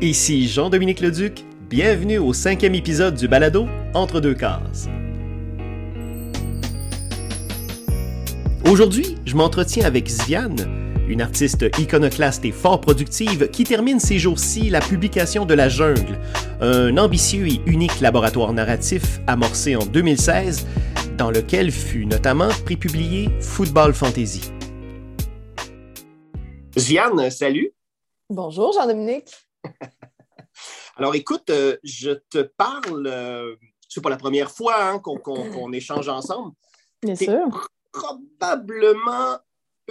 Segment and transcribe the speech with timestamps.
[0.00, 4.88] Ici Jean-Dominique Leduc, bienvenue au cinquième épisode du balado Entre deux cases.
[8.70, 14.70] Aujourd'hui, je m'entretiens avec Ziane, une artiste iconoclaste et fort productive qui termine ces jours-ci
[14.70, 16.20] la publication de La Jungle,
[16.60, 20.64] un ambitieux et unique laboratoire narratif amorcé en 2016
[21.16, 24.52] dans lequel fut notamment prépublié Football Fantasy.
[26.78, 27.72] Ziane, salut.
[28.30, 29.47] Bonjour Jean-Dominique.
[30.96, 33.54] Alors écoute, euh, je te parle, euh,
[33.88, 36.54] c'est pas la première fois hein, qu'on échange ensemble.
[37.02, 37.68] Bien sûr.
[37.92, 39.38] Probablement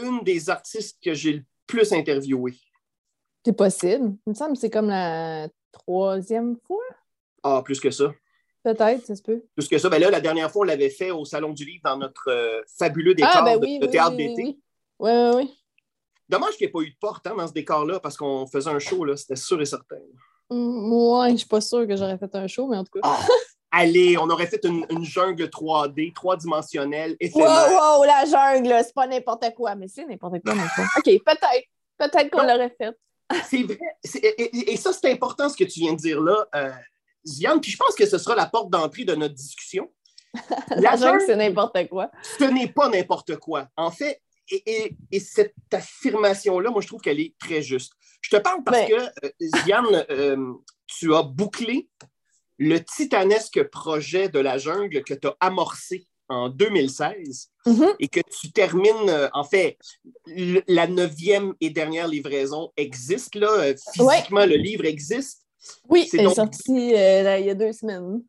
[0.02, 2.54] une des artistes que j'ai le plus interviewé.
[3.46, 4.16] C'est possible.
[4.26, 6.84] Il me semble que c'est comme la troisième fois.
[7.44, 8.14] Ah, plus que ça.
[8.64, 9.46] Peut-être, ça se peut.
[9.56, 9.88] Plus que ça.
[9.88, 12.62] Ben là, la dernière fois, on l'avait fait au Salon du Livre dans notre euh,
[12.78, 14.60] fabuleux décor ah, ben oui, de, théâtre oui, d'été.
[15.00, 15.57] Oui, oui, oui.
[16.30, 18.70] Dommage qu'il n'y ait pas eu de porte hein, dans ce décor-là parce qu'on faisait
[18.70, 19.98] un show, là, c'était sûr et certain.
[20.50, 23.00] Moi, mm, je ne suis pas sûre que j'aurais fait un show, mais en tout
[23.00, 23.02] cas.
[23.04, 23.20] Ah,
[23.72, 29.08] allez, on aurait fait une, une jungle 3D, trois-dimensionnelle, Wow, wow, la jungle, c'est pas
[29.08, 30.54] n'importe quoi, mais c'est n'importe quoi.
[30.54, 31.68] OK, peut-être.
[31.98, 32.96] Peut-être qu'on l'aurait fait.
[33.50, 33.80] C'est vrai.
[34.44, 36.72] Et ça, c'est important ce que tu viens de dire là, euh,
[37.26, 37.60] Ziane.
[37.60, 39.92] Puis je pense que ce sera la porte d'entrée de notre discussion.
[40.70, 42.12] La, jungle, c'est n'importe quoi.
[42.38, 43.68] ce n'est pas n'importe quoi.
[43.76, 47.94] En fait, et, et- et cette affirmation-là, moi, je trouve qu'elle est très juste.
[48.22, 49.30] Je te parle parce Ben- que, euh,
[49.64, 50.54] Ziane, euh,
[50.88, 51.90] tu as bouclé
[52.58, 57.88] le titanesque projet de la jungle que tu as amorcé en 2016 Mhm.
[58.00, 59.78] et que tu termines, euh, en fait,
[60.26, 63.50] le- la neuvième et dernière livraison existe, là.
[63.52, 65.44] Euh, Physiquement, le livre existe.
[65.88, 68.22] Oui, il est donc- sorti euh, là, il y a deux semaines.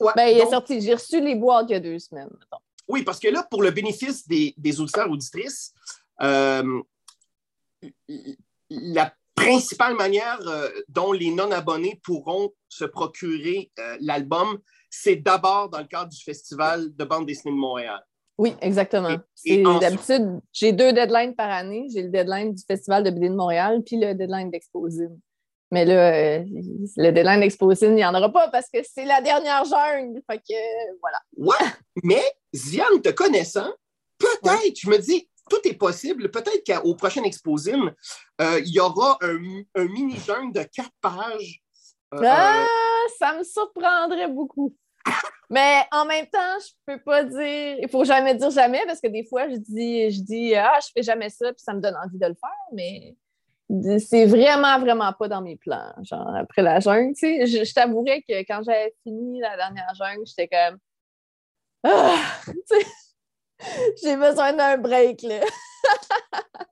[0.00, 0.80] Ouais, Ben, il est sorti.
[0.80, 2.30] J'ai reçu les boîtes il y a deux semaines.
[2.32, 2.62] mettons.
[2.88, 5.72] Oui, parce que là, pour le bénéfice des, des auditeurs auditrices,
[6.22, 6.82] euh,
[8.70, 14.58] la principale manière euh, dont les non-abonnés pourront se procurer euh, l'album,
[14.90, 18.00] c'est d'abord dans le cadre du Festival de bande dessinée de Montréal.
[18.36, 19.10] Oui, exactement.
[19.46, 21.86] D'habitude, j'ai deux deadlines par année.
[21.92, 25.20] J'ai le deadline du Festival de BD de Montréal puis le deadline d'Exposine.
[25.70, 26.44] Mais là, euh,
[26.96, 30.20] le deadline d'Exposine, il n'y en aura pas parce que c'est la dernière jungle.
[30.28, 31.18] Fait que, voilà.
[31.36, 32.22] Ouais, mais
[32.54, 33.72] Ziane, te connaissant,
[34.18, 36.30] peut-être, je me dis, tout est possible.
[36.30, 37.92] Peut-être qu'au prochain Exposine,
[38.40, 39.38] euh, il y aura un,
[39.74, 41.62] un mini-jungle de quatre pages.
[42.14, 42.66] euh, Ah,
[43.18, 44.74] ça me surprendrait beaucoup.
[45.50, 47.76] Mais en même temps, je peux pas dire.
[47.78, 50.88] Il faut jamais dire jamais parce que des fois, je dis, je dis Ah, je
[50.96, 53.14] fais jamais ça, puis ça me donne envie de le faire, mais
[53.98, 55.92] c'est vraiment, vraiment pas dans mes plans.
[56.02, 59.92] Genre, après la jungle, tu sais, je, je t'avouerais que quand j'avais fini la dernière
[59.94, 60.78] jungle, j'étais comme
[61.84, 62.16] Ah,
[64.02, 65.40] j'ai besoin d'un break, là.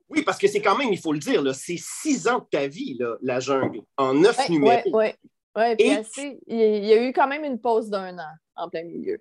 [0.09, 2.67] Oui, parce que c'est quand même, il faut le dire, c'est six ans de ta
[2.67, 4.89] vie, là, la jungle, en neuf Ouais, numéros.
[4.91, 5.15] ouais, ouais.
[5.55, 8.83] Ouais, Et- assez- il y a- eu quand même une pause d'un an en plein
[8.83, 9.19] milieu.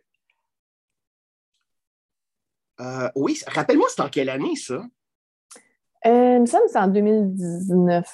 [2.81, 4.83] Euh, oui, rappelle-moi, c'est en quelle année, ça?
[6.07, 8.11] Euh, il me semble que c'est en 2019.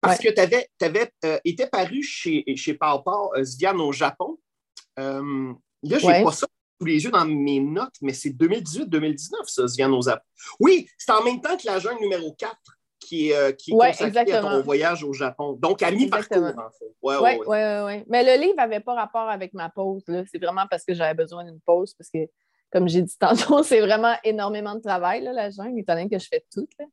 [0.00, 1.12] Parce que tu avais,
[1.44, 3.02] été paru chez, chez Pau
[3.36, 4.38] euh, Ziane au Japon.
[4.98, 6.24] Euh, là, je n'ai Ouais.
[6.24, 6.46] pas ça
[6.86, 10.22] les yeux dans mes notes, mais c'est 2018-2019, ça, Japon.
[10.58, 12.54] Oui, c'est en même temps que la jungle numéro 4
[13.00, 15.54] qui est, euh, qui est Ouais, consacrée à ton voyage au Japon.
[15.54, 16.84] Donc, à mi-parcours, en fait.
[17.02, 17.80] Ouais, Oui, ouais, oui, ouais.
[17.86, 18.04] oui.
[18.08, 20.02] Mais le livre n'avait pas rapport avec ma pause.
[20.30, 21.94] C'est vraiment parce que j'avais besoin d'une pause.
[21.94, 22.18] Parce que,
[22.70, 26.18] comme j'ai dit tantôt, c'est vraiment énormément de travail, là, la jungle, étant donné que
[26.18, 26.68] je fais tout.
[26.78, 26.84] là.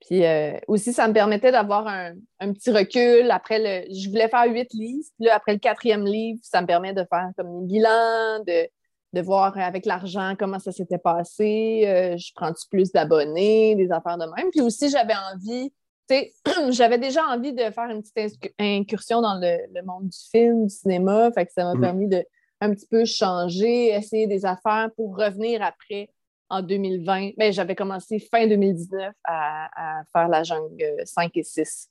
[0.00, 3.30] Puis euh, aussi, ça me permettait d'avoir un, un petit recul.
[3.30, 5.06] Après, le, je voulais faire huit livres.
[5.18, 8.68] Puis là, après le quatrième livre, ça me permet de faire comme des bilans, de,
[9.14, 11.84] de voir avec l'argent comment ça s'était passé.
[11.86, 14.50] Euh, je prends-tu plus d'abonnés, des affaires de même.
[14.50, 15.70] Puis aussi, j'avais envie,
[16.08, 16.32] tu sais,
[16.70, 20.74] j'avais déjà envie de faire une petite incursion dans le, le monde du film, du
[20.74, 21.30] cinéma.
[21.32, 21.80] Fait que ça m'a Mhm.
[21.80, 22.24] permis de
[22.60, 26.08] un petit peu changer, essayer des affaires pour revenir après
[26.48, 27.30] en 2020.
[27.36, 31.88] Ben, j'avais commencé fin 2019 à, à faire la jungle 5 et 6,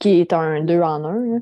[0.00, 1.14] qui est un 2 en 1.
[1.34, 1.38] là.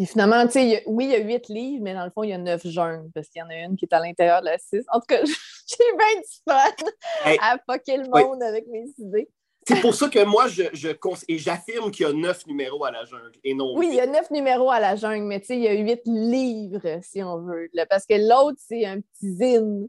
[0.00, 2.30] Puis finalement, tu sais, oui, il y a huit livres, mais dans le fond, il
[2.30, 4.46] y a neuf jungles, parce qu'il y en a une qui est à l'intérieur de
[4.46, 4.82] la 6.
[4.90, 5.20] En tout cas,
[5.68, 6.86] j'ai bien du fun
[7.26, 7.38] Hey.
[7.42, 8.22] à fucker le Oui.
[8.22, 9.28] monde avec mes idées.
[9.68, 10.88] C'est pour ça que moi, je, je
[11.28, 14.00] et j'affirme qu'il y a neuf numéros à la jungle et non Oui, il y
[14.00, 17.22] a neuf numéros à la jungle, mais tu sais, il y a huit livres, si
[17.22, 17.68] on veut.
[17.74, 19.86] là, parce que l'autre, c'est un petit zine.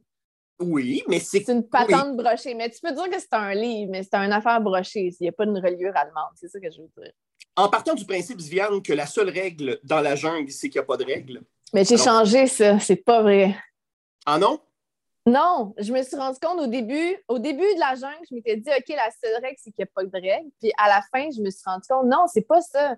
[0.61, 2.53] Oui, mais c'est C'est une patente brochée.
[2.53, 5.11] Mais tu peux dire que c'est un livre, mais c'est une affaire brochée.
[5.19, 6.31] Il n'y a pas une reliure allemande.
[6.35, 7.11] C'est ça que je veux dire.
[7.55, 10.83] en partant du principe, Viviane, que la seule règle dans la jungle, c'est qu'il n'y
[10.83, 11.41] a pas de règle.
[11.73, 12.79] Mais j'ai changé ça.
[12.79, 13.55] C'est pas vrai.
[14.25, 14.59] Ah non?
[15.25, 18.57] Non, je me suis rendu compte au début, au début de la jungle, je m'étais
[18.57, 20.49] dit, OK, la seule règle, c'est qu'il n'y a pas de règle.
[20.59, 22.95] Puis à la fin, je me suis rendu compte, non, c'est pas ça.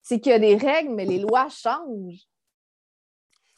[0.00, 2.28] c'est qu'il y a des règles, mais les lois changent.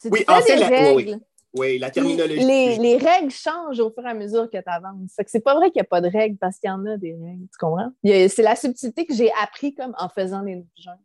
[0.05, 1.15] oui, en fait, la, oui,
[1.53, 2.43] la terminologie.
[2.45, 5.17] Les, règles changent au fur et à mesure que tu avances.
[5.27, 7.13] C'est pas vrai qu'il n'y a pas de règles parce qu'il y en a des
[7.13, 7.47] règles.
[7.51, 7.91] Tu comprends?
[8.03, 10.99] C'est la subtilité que j'ai appris comme en faisant les jungles.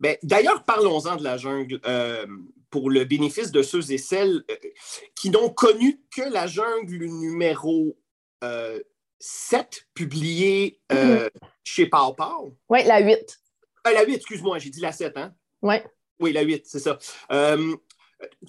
[0.00, 2.26] Ben, D'ailleurs, parlons-en de la jungle euh,
[2.70, 4.56] pour le bénéfice de ceux et celles euh,
[5.14, 7.96] qui n'ont connu que la jungle numéro
[8.42, 8.80] 7, euh,
[9.94, 11.30] publiée mm-hmm.
[11.62, 12.56] chez Pau Pau.
[12.68, 13.40] Oui, la 8.
[13.84, 15.34] la 8, excuse-moi, j'ai dit la 7, hein?
[15.62, 15.76] Oui.
[16.20, 16.98] Oui, la 8, c'est ça.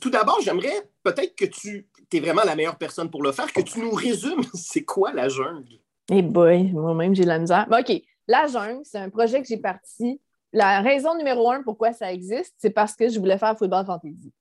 [0.01, 3.61] Tout d'abord, j'aimerais peut-être que tu es vraiment la meilleure personne pour le faire, que
[3.61, 5.79] tu nous résumes c'est quoi la jungle?
[6.11, 7.67] Eh boy, moi-même, j'ai la misère.
[7.71, 10.19] OK, la jungle, c'est un projet que j'ai parti
[10.55, 14.33] la raison numéro un pourquoi ça existe, c'est parce que je voulais faire football fantasy.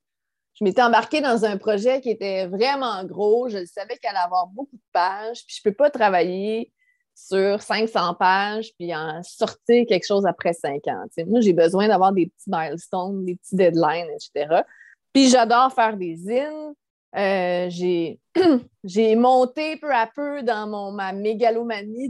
[0.53, 3.49] Je m'étais embarquée dans un projet qui était vraiment gros.
[3.49, 6.71] Je savais qu'il allait avoir beaucoup de pages, puis je ne peux pas travailler
[7.13, 11.05] sur 500 pages puis en sortir quelque chose après 5 ans.
[11.27, 14.61] moi, j'ai besoin d'avoir des petits milestones, des petits deadlines, etc.
[15.15, 16.73] Puis j'adore faire des zines,
[17.15, 17.69] euh,
[18.83, 22.09] j'ai monté peu à peu dans mon, ma mégalomanie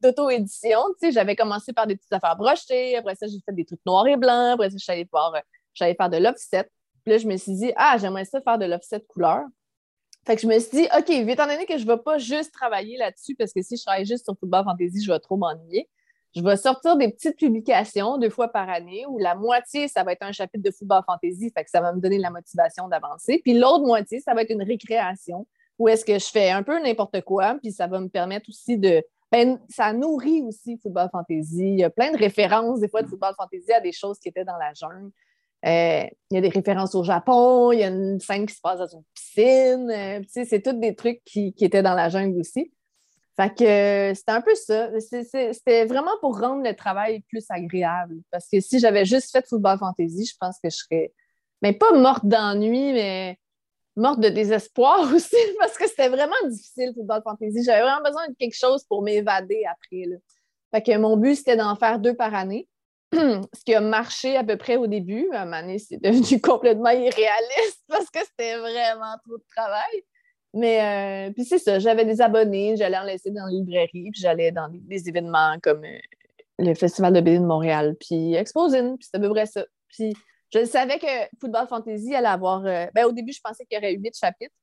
[0.00, 0.78] d'auto-édition.
[1.02, 4.06] De, j'avais commencé par des petites affaires brochées, après ça, j'ai fait des trucs noirs
[4.06, 5.42] et blancs, après ça, j'allais faire,
[5.96, 6.70] faire de l'offset.
[7.02, 9.42] Puis là, je me suis dit, ah, j'aimerais ça faire de l'offset couleur.
[10.24, 12.52] Fait que je me suis dit, OK, étant donné que je ne vais pas juste
[12.52, 15.88] travailler là-dessus, parce que si je travaille juste sur Football Fantasy, je vais trop m'ennuyer
[16.36, 20.12] je vais sortir des petites publications deux fois par année où la moitié, ça va
[20.12, 23.40] être un chapitre de football fantasy, fait que ça va me donner la motivation d'avancer.
[23.42, 25.46] Puis l'autre moitié, ça va être une récréation
[25.78, 28.76] où est-ce que je fais un peu n'importe quoi, puis ça va me permettre aussi
[28.76, 29.02] de.
[29.30, 31.72] Ben, ça nourrit aussi football fantasy.
[31.72, 34.28] Il y a plein de références, des fois, de football fantasy à des choses qui
[34.30, 35.10] étaient dans la jungle.
[35.66, 38.60] Euh, il y a des références au Japon, il y a une scène qui se
[38.60, 39.90] passe dans une piscine.
[39.90, 42.72] Euh, c'est tous des trucs qui, qui étaient dans la jungle aussi.
[43.38, 44.90] Fait que euh, c'était un peu ça.
[44.98, 48.16] C'était vraiment pour rendre le travail plus agréable.
[48.32, 51.12] Parce que si j'avais juste fait football fantasy, je pense que je serais,
[51.62, 53.38] mais pas morte d'ennui, mais
[53.94, 57.62] morte de désespoir aussi, parce que c'était vraiment difficile, football fantasy.
[57.62, 60.04] J'avais vraiment besoin de quelque chose pour m'évader après.
[60.74, 62.68] Fait que mon but, c'était d'en faire deux par année.
[63.12, 65.28] Ce qui a marché à peu près au début.
[65.32, 70.02] À un c'est devenu complètement irréaliste parce que c'était vraiment trop de travail.
[70.58, 74.20] Mais euh, puis c'est ça, j'avais des abonnés, j'allais en laisser dans les librairies, puis
[74.20, 75.98] j'allais dans des, événements comme euh,
[76.58, 79.64] le Festival de BD de Montréal, puis Exposine, puis c'était à peu près ça.
[79.88, 80.14] Puis
[80.52, 81.06] je savais que
[81.40, 82.66] Football Fantasy allait avoir.
[82.66, 84.54] Euh, ben, au début, je pensais qu'il y aurait huit chapitres.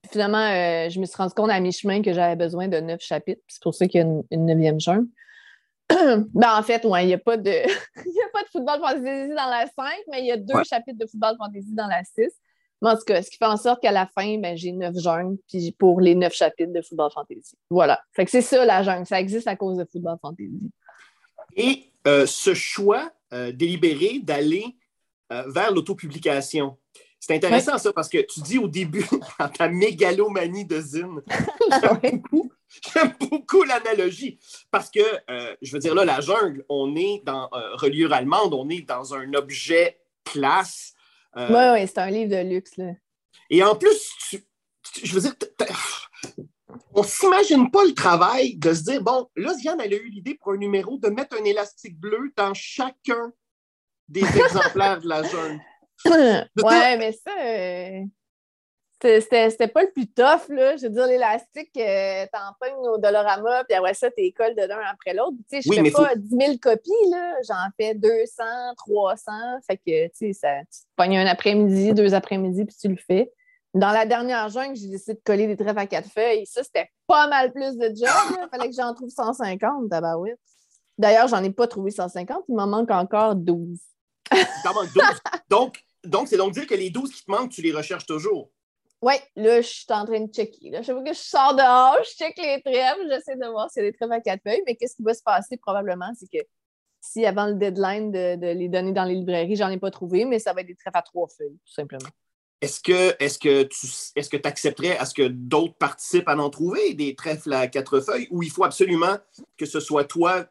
[0.00, 0.48] Puis finalement,
[0.88, 3.42] je me suis rendu compte à mi-chemin que j'avais besoin de neuf chapitres.
[3.48, 5.08] C'est pour ça qu'il y a une, neuvième jungle.
[5.88, 7.50] ben, en fait, ouais, il n'y a, pas de...
[7.50, 11.06] a pas de Football Fantasy dans la 5, mais il y a deux chapitres de
[11.06, 12.30] Football Fantasy dans la 6
[12.82, 15.38] en tout cas, ce qui fait en sorte qu'à la fin, ben, j'ai neuf jungles
[15.48, 17.56] puis pour les neuf chapitres de Football Fantasy.
[17.70, 18.00] Voilà.
[18.12, 19.06] Fait que c'est ça la jungle.
[19.06, 20.70] Ça existe à cause de Football Fantasy.
[21.56, 24.76] Et euh, ce choix euh, délibéré d'aller
[25.32, 26.76] euh, vers l'autopublication,
[27.20, 29.06] c'est intéressant ça parce que tu dis au début,
[29.38, 31.22] dans ta mégalomanie de zine,
[32.92, 34.38] j'aime beaucoup, l'analogie
[34.70, 35.00] parce que,
[35.62, 39.32] je veux dire, là, la jungle, on est dans reliure allemande, on est dans un
[39.32, 40.93] objet classe oui,
[41.36, 42.76] euh, oui, c'est un livre de luxe.
[42.76, 42.92] Là.
[43.50, 44.10] Et en plus,
[45.02, 45.34] je veux dire,
[46.94, 50.08] on ne s'imagine pas le travail de se dire, bon, là, Ziane, elle a eu
[50.08, 53.32] l'idée pour un numéro de mettre un élastique bleu dans chacun
[54.08, 55.60] des exemplaires de la zone.
[56.06, 58.00] ouais, mais ça, euh,
[59.04, 60.76] c'était pas le plus tough, là.
[60.76, 64.80] Je veux dire, l'élastique, euh, t'empoignes au Dolorama, puis après ça, t'es colles de l'un
[64.90, 65.36] après l'autre.
[65.50, 67.34] Tu sais, je fais pas 10 000 copies, là.
[67.46, 68.42] J'en fais 200,
[68.76, 69.32] 300.
[69.66, 72.96] Fait que, tu sais, ça, tu te pognes un après-midi, deux après-midi, puis tu le
[72.96, 73.30] fais.
[73.74, 76.46] Dans la dernière jungle, j'ai décidé de coller des trèfles à quatre feuilles.
[76.46, 78.08] Ça, c'était pas mal plus de job.
[78.30, 80.38] Il fallait que j'en trouve 150, tabarouette.
[80.96, 82.44] D'ailleurs, j'en ai pas trouvé 150.
[82.48, 83.78] Il m'en manque encore 12.
[84.64, 85.04] manque 12.
[85.50, 88.50] donc, donc, c'est donc dire que les 12 qui te manquent, tu les recherches toujours?
[89.04, 90.70] Oui, là, je suis en train de checker.
[90.70, 90.82] Là.
[90.82, 93.86] Chaque fois que je sors dehors, je check les trèfles, j'essaie de voir s'il y
[93.86, 94.62] a des trèfles à quatre feuilles.
[94.66, 96.42] Mais qu'est-ce qui va se passer probablement, c'est que
[97.02, 100.38] si avant le deadline de, les donner dans les librairies, j'en ai pas trouvé, mais
[100.38, 102.08] ça va être des trèfles à trois feuilles, tout simplement.
[102.62, 106.48] Est-ce que, est que tu est-ce que accepterais à ce que d'autres participent à en
[106.48, 109.18] trouver des trèfles à quatre feuilles ou il faut absolument
[109.58, 110.46] que ce soit toi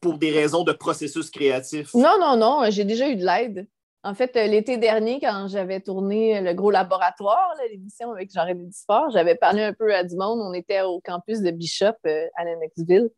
[0.00, 1.92] pour des raisons de processus créatif?
[1.92, 3.68] Non, non, non, j'ai déjà eu de l'aide.
[4.04, 9.10] En fait, euh, l'été dernier, quand j'avais tourné le gros laboratoire, l'émission avec Jean-René Disport,
[9.10, 10.40] j'avais parlé un peu à du monde.
[10.40, 13.10] On était au campus de Bishop euh, à Lennoxville.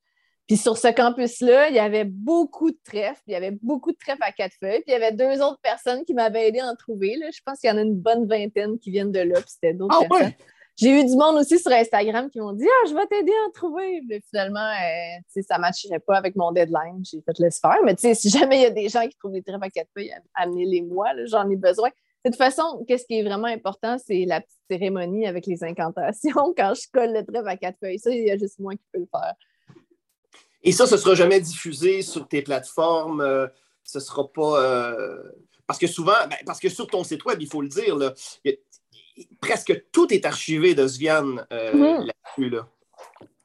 [0.47, 3.97] Puis sur ce campus-là, il y avait beaucoup de trèfles, il y avait beaucoup de
[3.97, 6.67] trèfles à quatre feuilles, puis il y avait deux autres personnes qui m'avaient aidé à
[6.67, 7.19] en trouver.
[7.33, 9.73] Je pense qu'il y en a une bonne vingtaine qui viennent de là, puis c'était
[9.73, 10.33] d'autres ah, personnes.
[10.77, 13.49] J'ai eu du monde aussi sur Instagram qui m'ont dit Ah, je vais t'aider à
[13.49, 14.01] en trouver.
[14.09, 17.03] Mais finalement, euh, ça ne matcherait pas avec mon deadline.
[17.05, 17.79] J'ai fait laisse faire.
[17.85, 20.13] Mais si jamais il y a des gens qui trouvent des trèfles à quatre feuilles,
[20.35, 21.11] amenez-les moi.
[21.27, 21.91] J'en ai besoin.
[22.25, 26.55] De toute façon, qu'est-ce qui est vraiment important, c'est la petite cérémonie avec les incantations
[26.57, 27.99] quand je colle le trèfle à quatre feuilles.
[27.99, 29.35] Ça, il y a juste moi qui peux le faire.
[30.63, 33.21] Et ça, ce ne sera jamais diffusé sur tes plateformes.
[33.21, 33.47] Euh,
[33.85, 34.63] ce ne sera pas.
[34.63, 35.23] Euh,
[35.67, 38.15] parce que souvent, ben, parce que sur ton site web, il faut le dire, là,
[39.41, 42.57] presque tout est archivé de Svian euh, là-dessus.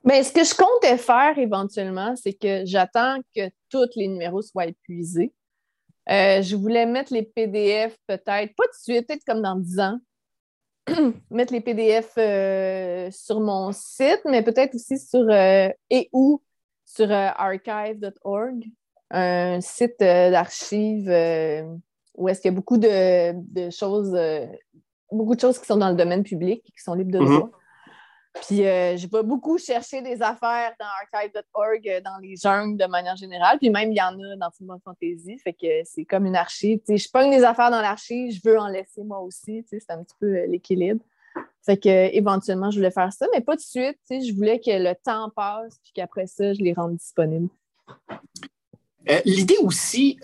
[0.04, 4.66] Ben, ce que je comptais faire éventuellement, c'est que j'attends que tous les numéros soient
[4.66, 5.34] épuisés.
[6.10, 9.80] Euh, je voulais mettre les PDF peut-être, pas tout de suite, peut-être comme dans 10
[9.80, 10.00] ans,
[11.30, 16.42] mettre les PDF euh, sur mon site, mais peut-être aussi sur et ou
[16.86, 18.66] sur archive.org,
[19.12, 21.12] un site d'archives
[22.20, 24.46] où est-ce qu'il y a beaucoup de, choses, euh,
[25.12, 27.26] beaucoup de choses qui sont dans le domaine public, qui sont libres de mhm.
[27.26, 27.52] droit.
[28.48, 32.86] Puis euh, j'ai pas beaucoup cherché des affaires dans archive.org, euh, dans les jungles de
[32.86, 33.58] manière générale.
[33.58, 35.38] Puis même, il y en a dans Film Fantasy.
[35.40, 36.80] Fait que c'est comme une archive.
[36.86, 39.66] sais, je pogne des affaires dans l'archive, je veux en laisser moi aussi.
[39.68, 41.02] C'est un petit peu l'équilibre.
[41.66, 44.00] Fait que éventuellement, je voulais faire ça, mais pas de suite.
[44.10, 47.50] Je voulais que le temps passe, puis qu'après ça, je les rende disponibles.
[49.26, 50.20] L'idée aussi,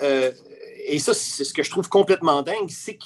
[0.87, 2.97] et ça, c'est ce que je trouve complètement dingue, c'est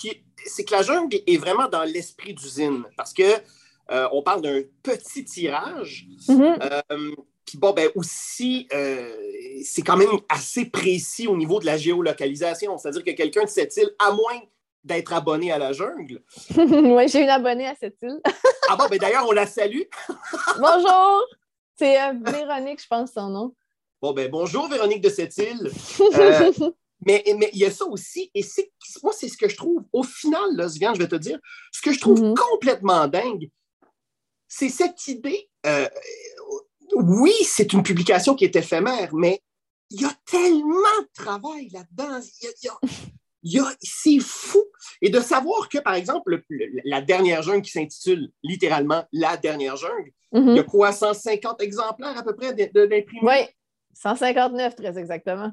[0.63, 2.83] que la jungle est vraiment dans l'esprit d'usine.
[2.97, 3.23] Parce que
[3.91, 6.05] euh, on parle d'un petit tirage.
[6.27, 6.83] Mm-hmm.
[6.91, 7.15] Euh,
[7.45, 9.11] puis bon, ben aussi, euh,
[9.63, 12.77] c'est quand même assez précis au niveau de la géolocalisation.
[12.77, 14.39] C'est-à-dire que quelqu'un de cette île, à moins
[14.83, 16.21] d'être abonné à la jungle.
[16.57, 18.19] oui, j'ai une abonnée à cette île.
[18.69, 19.81] ah bon, ben d'ailleurs, on la salue.
[20.59, 21.25] Bonjour!
[21.75, 23.55] C'est Véronique, je pense, son nom.
[24.01, 25.71] Bon, ben bonjour, Véronique de cette île.
[27.05, 28.71] Mais, mais il y a ça aussi, et c'est,
[29.03, 31.39] moi, c'est ce que je trouve, au final, là, je vais te dire,
[31.71, 32.35] ce que je trouve mm-hmm.
[32.35, 33.49] complètement dingue,
[34.47, 35.49] c'est cette idée.
[35.65, 35.87] Euh,
[36.95, 39.41] oui, c'est une publication qui est éphémère, mais
[39.91, 42.19] il y a tellement de travail là-dedans.
[43.43, 44.63] Il c'est fou.
[45.01, 46.43] Et de savoir que, par exemple,
[46.83, 52.17] la dernière jungle qui s'intitule littéralement La dernière jungle, il y a quoi, 150 exemplaires
[52.17, 53.05] à peu près d'imprimés?
[53.21, 53.47] Oui,
[53.93, 55.51] 159 très exactement.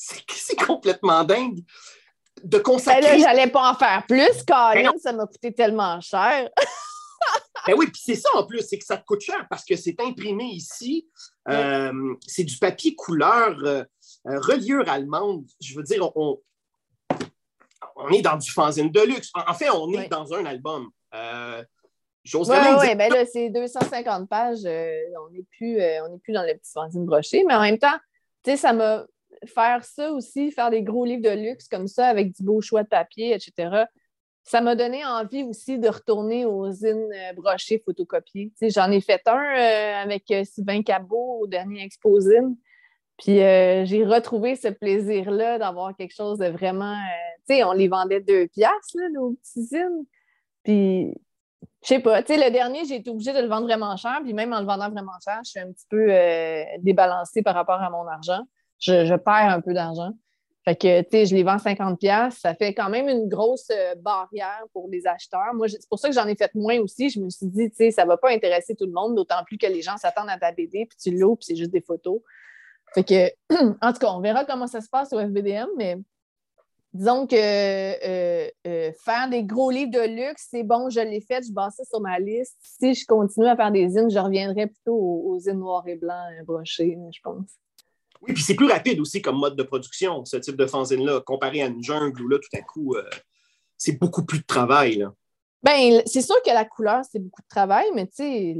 [0.00, 1.60] C'est complètement dingue
[2.42, 3.02] de consacrer.
[3.02, 6.48] Ben j'allais pas en faire plus, Colin, ben ça m'a coûté tellement cher.
[7.66, 9.76] ben oui, puis c'est ça en plus, c'est que ça te coûte cher parce que
[9.76, 11.06] c'est imprimé ici.
[11.48, 13.84] Euh, c'est du papier couleur euh,
[14.26, 15.44] euh, reliure allemande.
[15.60, 16.40] Je veux dire, on,
[17.96, 19.30] on est dans du fanzine de luxe.
[19.34, 20.90] En, fait, on est dans un album.
[21.12, 24.64] oui, oui, ben là, c'est 250 pages.
[24.64, 25.78] on n'est plus,
[26.22, 27.98] plus dans le petit fanzine broché, mais en même temps,
[28.42, 29.04] tu sais, ça m'a
[29.46, 32.82] faire ça aussi, faire des gros livres de luxe comme ça avec du beau choix
[32.82, 33.84] de papier, etc.,
[34.42, 38.50] ça m'a donné envie aussi de retourner aux zines euh, brochées photocopiées.
[38.62, 42.56] J'en ai fait un euh, avec euh, Sylvain Cabot au dernier Exposine.
[43.18, 46.96] Puis j'ai retrouvé ce plaisir-là d'avoir quelque chose de vraiment.
[47.46, 50.06] tu sais, on les vendait deux piastres, nos petits zines.
[50.62, 51.12] Puis,
[51.82, 54.20] je sais pas, tu sais, le dernier, j'ai été obligée de le vendre vraiment cher.
[54.24, 56.08] Puis même en le vendant vraiment cher, je suis un petit peu
[56.78, 58.42] débalancée par rapport à mon argent
[58.80, 60.12] je, perds un peu d'argent.
[60.64, 63.94] Fait que, tu sais, je les vends 50$, ça fait quand même une grosse euh,
[63.96, 65.54] barrière pour les acheteurs.
[65.54, 67.08] Moi, c'est pour ça que j'en ai fait moins aussi.
[67.08, 69.56] Je me suis dit, tu sais, ça va pas intéresser tout le monde, d'autant plus
[69.56, 72.20] que les gens s'attendent à ta BD, puis tu l'ouvres, puis c'est juste des photos.
[72.94, 73.30] Fait que,
[73.80, 75.96] en tout cas, on verra comment ça se passe au FBDM, mais
[76.92, 81.42] disons que euh, euh, faire des gros livres de luxe, c'est bon, je l'ai fait,
[81.46, 82.56] je base ça sur ma liste.
[82.60, 85.96] Si je continue à faire des zines, je reviendrai plutôt aux, aux zines noirs et
[85.96, 87.46] blancs brochés, je pense.
[88.20, 91.62] Oui, puis c'est plus rapide aussi comme mode de production, ce type de fanzine-là, comparé
[91.62, 93.08] à une jungle où là, tout à coup, euh,
[93.78, 94.96] c'est beaucoup plus de travail.
[94.96, 95.14] Là.
[95.62, 98.54] Ben, c'est sûr que la couleur, c'est beaucoup de travail, mais tu sais,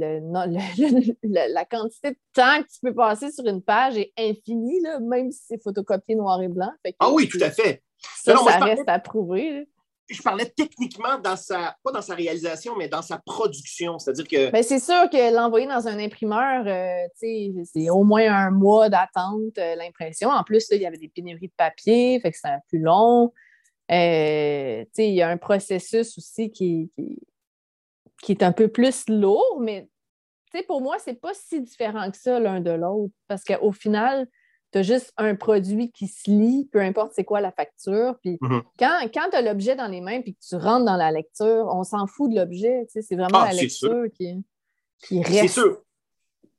[1.23, 5.31] la quantité de temps que tu peux passer sur une page est infinie, là, même
[5.31, 6.71] si c'est photocopié noir et blanc.
[6.99, 7.81] ah oui, tout à fait.
[8.23, 9.67] Ça, ça reste à prouver
[10.13, 13.99] je parlais techniquement dans sa, pas dans sa réalisation, mais dans sa production.
[13.99, 14.51] C'est-à-dire que.
[14.51, 19.57] Ben, c'est sûr que l'envoyer dans un imprimeur, euh, c'est au moins un mois d'attente,
[19.57, 20.29] euh, l'impression.
[20.29, 23.33] En plus, il y avait des pénuries de papier, fait que c'était plus long.
[23.91, 27.19] Euh, il y a un processus aussi qui, qui,
[28.23, 29.87] qui, est un peu plus lourd, mais
[30.67, 33.13] pour moi, c'est pas si différent que ça l'un de l'autre.
[33.27, 34.27] Parce qu'au final,
[34.71, 38.15] tu as juste un produit qui se lit, peu importe c'est quoi la facture.
[38.21, 38.61] Puis mm-hmm.
[38.79, 41.67] quand, quand tu as l'objet dans les mains et que tu rentres dans la lecture,
[41.71, 42.85] on s'en fout de l'objet.
[42.89, 44.43] C'est vraiment ah, la lecture qui,
[45.03, 45.39] qui reste.
[45.39, 45.81] C'est sûr.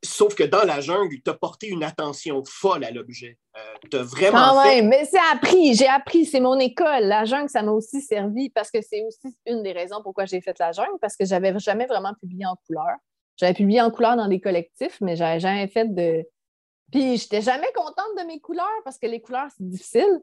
[0.05, 3.39] Sauf que dans la jungle, tu as porté une attention folle à l'objet.
[3.57, 4.39] Euh, tu as vraiment.
[4.39, 7.05] Ah ouais, mais c'est appris, j'ai appris, c'est mon école.
[7.05, 10.41] La jungle, ça m'a aussi servi parce que c'est aussi une des raisons pourquoi j'ai
[10.41, 12.97] fait la jungle, parce que j'avais jamais vraiment publié en couleur.
[13.37, 16.25] J'avais publié en couleur dans des collectifs, mais j'avais jamais fait de.
[16.93, 20.21] Puis j'étais jamais contente de mes couleurs parce que les couleurs, c'est difficile.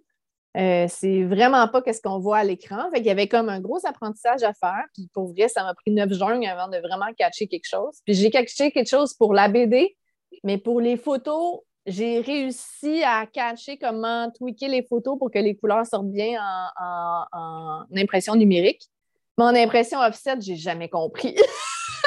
[0.57, 2.89] Euh, c'est vraiment pas ce qu'on voit à l'écran.
[2.91, 4.85] Fait y avait comme un gros apprentissage à faire.
[4.93, 7.99] Puis pour vrai, ça m'a pris neuf jungles avant de vraiment catcher quelque chose.
[8.05, 9.97] Puis j'ai catché quelque chose pour la BD,
[10.43, 15.55] mais pour les photos, j'ai réussi à catcher comment tweaker les photos pour que les
[15.55, 16.39] couleurs sortent bien
[16.79, 18.89] en, impression numérique.
[19.37, 21.35] En impression offset, j'ai jamais compris.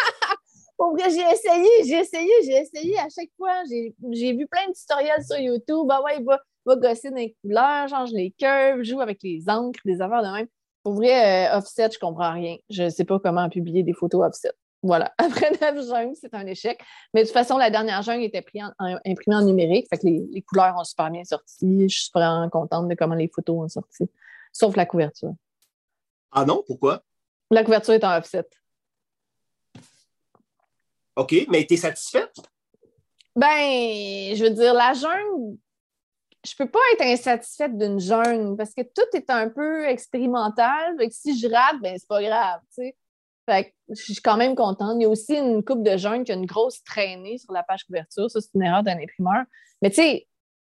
[0.82, 3.62] pour vrai, j'ai essayé, j'ai essayé, j'ai essayé à chaque fois.
[3.70, 5.86] J'ai vu plein de tutoriels sur YouTube.
[5.88, 9.78] Ah ouais, va, va gosser dans les couleurs, change les curves, joue avec les encres,
[9.84, 10.48] des affaires de même.
[10.82, 12.56] Pour vrai, euh, offset, je comprends rien.
[12.68, 14.50] Je ne sais pas comment publier des photos offset.
[14.82, 15.12] Voilà.
[15.18, 16.82] Après neuf jungles, c'est un échec.
[17.14, 18.44] Mais de toute façon, la dernière jungle était
[18.80, 19.86] imprimée en numérique.
[19.88, 21.88] Fait que les, couleurs ont super bien sorti.
[21.88, 24.10] Je suis vraiment contente de comment les photos ont sorti.
[24.52, 25.34] Sauf la couverture.
[26.32, 26.64] Ah non?
[26.66, 27.04] Pourquoi?
[27.52, 28.48] La couverture est en offset.
[31.16, 32.34] OK, mais tu es satisfaite?
[33.34, 35.56] Ben, je veux dire, la jungle,
[36.44, 40.96] je peux pas être insatisfaite d'une jungle parce que tout est un peu expérimental.
[41.10, 42.60] si je rate, ben c'est pas grave,
[43.46, 44.96] Fait je suis quand même contente.
[44.98, 47.62] Il y a aussi une coupe de jeunes qui a une grosse traînée sur la
[47.62, 48.30] page couverture.
[48.30, 49.44] Ça, c'est une erreur d'un imprimeur.
[49.80, 50.26] Mais tu sais,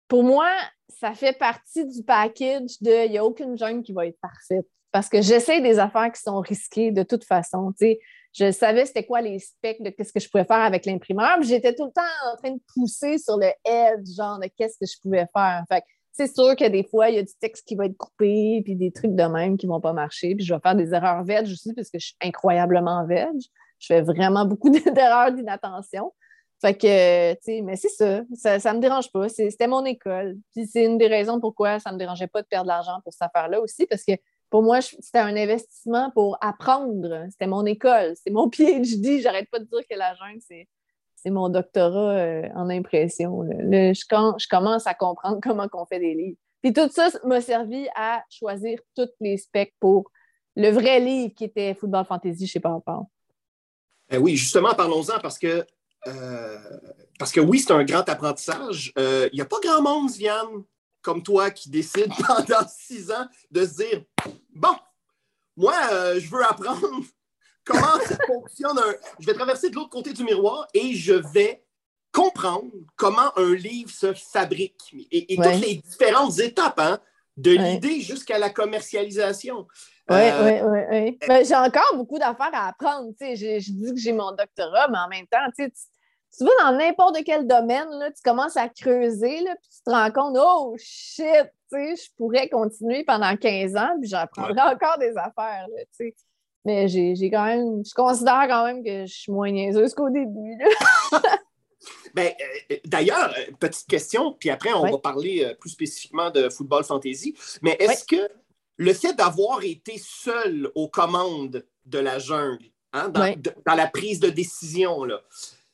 [0.09, 0.50] pour moi,
[0.88, 4.66] ça fait partie du package de il n'y a aucune jeune qui va être parfaite.
[4.92, 7.73] Parce que j'essaie des affaires qui sont risquées de toute façon.
[7.78, 8.00] sais
[8.32, 11.42] je savais c'était quoi les specs de qu'est-ce que je pouvais faire avec l'imprimeur.
[11.42, 14.87] J'étais tout le temps en train de pousser sur le edge, genre de qu'est-ce que
[14.87, 15.64] je pouvais faire.
[15.68, 15.82] Fait
[16.12, 18.75] c'est sûr que des fois, il y a du texte qui va être coupé, puis
[18.76, 20.34] des trucs de même qui ne vont pas marcher.
[20.34, 23.30] Puis je vais faire des erreurs veg aussi, parce que je suis incroyablement veg.
[23.78, 26.12] Je fais vraiment beaucoup d'erreurs d'inattention.
[26.60, 29.28] Fait que, tu sais, mais c'est ça, ça, ne me dérange pas.
[29.28, 30.37] C'était mon école.
[30.52, 33.00] Puis c'est une des raisons pourquoi ça ne me dérangeait pas de perdre de l'argent
[33.02, 34.12] pour cette affaire-là aussi, parce que
[34.50, 37.26] pour moi, c'était un investissement pour apprendre.
[37.30, 39.21] C'était mon école, c'est mon PhD.
[39.21, 43.45] J'arrête pas de dire que la jungle, c'est, mon doctorat euh, en impression.
[43.45, 46.39] je, commence à comprendre comment on fait des livres.
[46.63, 50.10] Puis tout ça m'a servi à choisir tous les specs pour
[50.56, 53.00] le vrai livre qui était Football Fantasy chez Papa.
[54.08, 55.65] Ben oui, justement, parlons-en parce que,
[56.06, 56.58] euh,
[57.19, 58.93] parce que oui, c'est un grand apprentissage.
[58.97, 60.65] Il euh, n'y a pas grand monde, Vianne,
[61.02, 64.02] comme toi qui décide pendant six ans de se dire
[64.54, 64.75] Bon,
[65.56, 66.89] moi, euh, je veux apprendre
[67.65, 68.80] comment ça fonctionne.
[69.19, 71.65] Je vais traverser de l'autre côté du miroir et je vais
[72.13, 76.99] comprendre comment un livre se fabrique et, toutes les différentes étapes, hein,
[77.36, 79.67] de l'idée jusqu'à la commercialisation.
[80.10, 81.19] Oui, oui, oui.
[81.47, 83.13] j'ai encore beaucoup d'affaires à apprendre.
[83.21, 85.71] Je, je dis que j'ai mon doctorat, mais en même temps, tu
[86.36, 89.90] tu vas dans n'importe quel domaine, là, tu commences à creuser, là, puis tu te
[89.90, 95.66] rends compte, oh shit, je pourrais continuer pendant 15 ans, puis j'apprendrai encore des affaires.
[95.69, 96.06] Là,
[96.64, 100.58] Mais j'ai quand même, je considère quand même que je suis moins niaiseuse qu'au début.
[102.14, 102.32] ben,
[102.71, 106.84] euh, D'ailleurs, euh, petite question, puis après, on va parler euh, plus spécifiquement de football
[106.84, 107.36] fantasy.
[107.62, 108.28] Mais est-ce que
[108.76, 113.34] le fait d'avoir été seul aux commandes de la jungle, hein, dans,
[113.66, 115.21] dans, la prise de décision, là,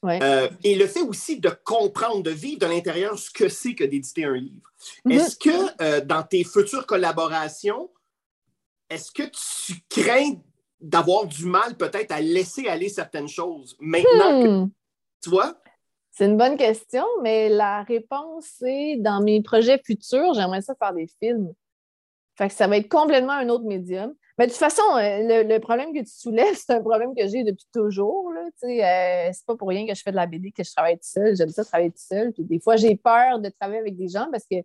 [0.06, 3.84] euh, et le fait aussi de comprendre, de vivre de l'intérieur ce que c'est que
[3.84, 4.72] d'éditer un livre.
[5.04, 5.12] Mm-hmm.
[5.12, 7.90] Est-ce que euh, dans tes futures collaborations,
[8.88, 10.34] est-ce que tu crains
[10.80, 14.70] d'avoir du mal peut-être à laisser aller certaines choses maintenant que hmm.
[15.22, 15.58] tu vois?
[16.12, 20.94] C'est une bonne question, mais la réponse c'est dans mes projets futurs, j'aimerais ça faire
[20.94, 21.52] des films.
[22.36, 24.14] Fait que ça va être complètement un autre médium.
[24.38, 27.42] Mais de toute façon, euh, le, problème que tu soulèves, c'est un problème que j'ai
[27.42, 28.30] depuis toujours.
[28.30, 31.08] Euh, c'est pas pour rien que je fais de la BD, que je travaille tout
[31.08, 31.34] seul.
[31.36, 32.32] J'aime ça travailler tout seul.
[32.32, 34.56] Puis des fois, j'ai peur de travailler avec des gens parce que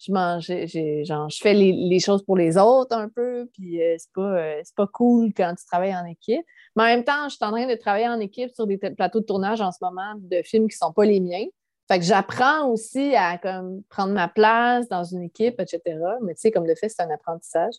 [0.00, 3.48] je, genre, je fais les, choses pour les autres un peu.
[3.52, 6.44] Puis euh, c'est pas, pas cool quand tu travailles en équipe.
[6.74, 9.20] Mais en même temps, je suis en train de travailler en équipe sur des plateaux
[9.20, 11.44] de tournage en ce moment de films qui sont pas les miens.
[11.86, 15.80] Fait que j'apprends aussi à comme, prendre ma place dans une équipe, etc.
[16.22, 17.74] Mais tu sais, comme le fait, c'est un apprentissage.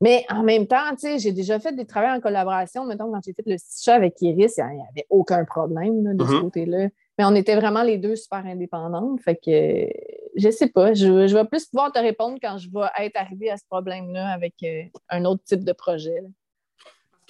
[0.00, 2.84] Mais en même temps, tu sais, j'ai déjà fait des travaux en collaboration.
[2.84, 6.30] Mettons, quand j'ai fait le stitch avec Iris, il n'y avait aucun problème de ce
[6.30, 6.40] mm-hmm.
[6.42, 6.88] côté-là.
[7.18, 9.20] Mais on était vraiment les deux super indépendantes.
[9.22, 9.88] Fait que
[10.36, 10.92] je sais pas.
[10.92, 14.54] Je, vais plus pouvoir te répondre quand je vais être arrivée à ce problème-là avec
[14.62, 16.22] euh, un autre type de projet.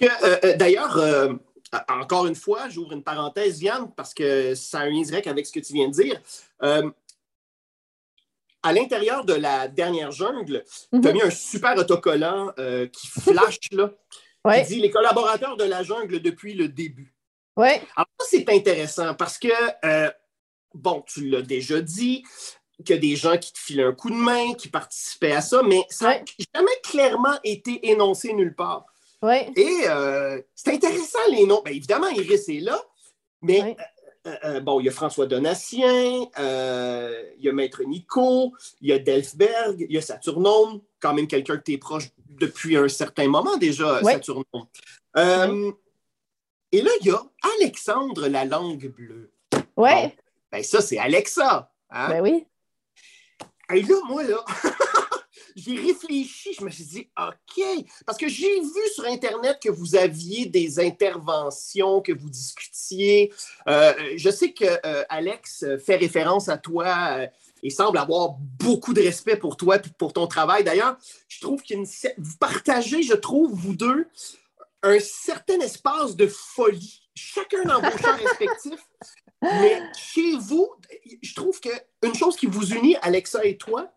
[0.01, 0.07] Euh,
[0.43, 0.99] euh, d'ailleurs,
[1.87, 5.59] encore une fois, j'ouvre une parenthèse, Vianne, parce que ça a un avec ce que
[5.61, 6.21] tu viens de dire
[8.63, 11.13] à l'intérieur de la dernière jungle, tu as mhm.
[11.13, 13.91] mis un super autocollant euh, qui flash, là,
[14.55, 17.13] qui dit les collaborateurs de la jungle depuis le début.
[17.55, 17.69] Oui.
[17.95, 19.47] Alors, ça, c'est intéressant parce que
[19.85, 20.11] euh,
[20.73, 22.23] bon, tu l'as déjà dit,
[22.85, 25.41] qu'il y a des gens qui te filent un coup de main, qui participaient à
[25.41, 26.21] ça, mais ça n'a
[26.53, 28.85] jamais clairement été énoncé nulle part.
[29.55, 31.61] Et euh, c'est intéressant, les noms.
[31.63, 32.79] Bien, évidemment, Iris est là,
[33.41, 33.75] mais
[34.27, 38.93] euh, euh, bon, il y a François Donatien, il y a Maître Nico, il y
[38.93, 42.87] a Delfberg, il y a Saturnome, quand même quelqu'un que tu es proche depuis un
[42.87, 44.67] certain moment déjà, Saturnome.
[46.71, 47.21] Et là, il y a
[47.59, 49.31] Alexandre la langue bleue.
[49.77, 49.89] Oui.
[50.51, 51.71] ben ça, c'est Alexa.
[51.89, 52.09] Hein?
[52.09, 52.45] Ben oui.
[53.73, 54.43] Et là, moi, là,
[55.57, 57.63] j'ai réfléchi, je me suis dit, OK,
[58.05, 63.33] parce que j'ai vu sur Internet que vous aviez des interventions, que vous discutiez.
[63.67, 66.85] Euh, je sais que euh, Alex fait référence à toi
[67.17, 67.27] euh,
[67.63, 70.63] et semble avoir beaucoup de respect pour toi et pour ton travail.
[70.63, 70.95] D'ailleurs,
[71.27, 74.07] je trouve qu'il vous partagez, je trouve, vous deux,
[74.83, 78.87] un certain espace de folie, chacun dans vos champs respectifs.
[79.41, 80.69] Mais chez vous,
[81.23, 83.91] je trouve qu'une chose qui vous unit, Alexa et toi,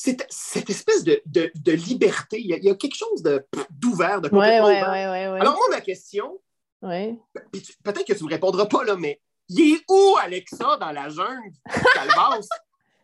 [0.00, 2.40] c'est cette espèce de, liberté.
[2.40, 3.20] Il y, a, quelque chose
[3.68, 4.90] d'ouvert, de, complètement ouais, ouvert.
[4.90, 6.38] Alors, moi, ma question,
[6.80, 11.08] peut-être que tu ne me répondras pas, là, mais il est où, Alexa, dans la
[11.08, 11.50] jungle?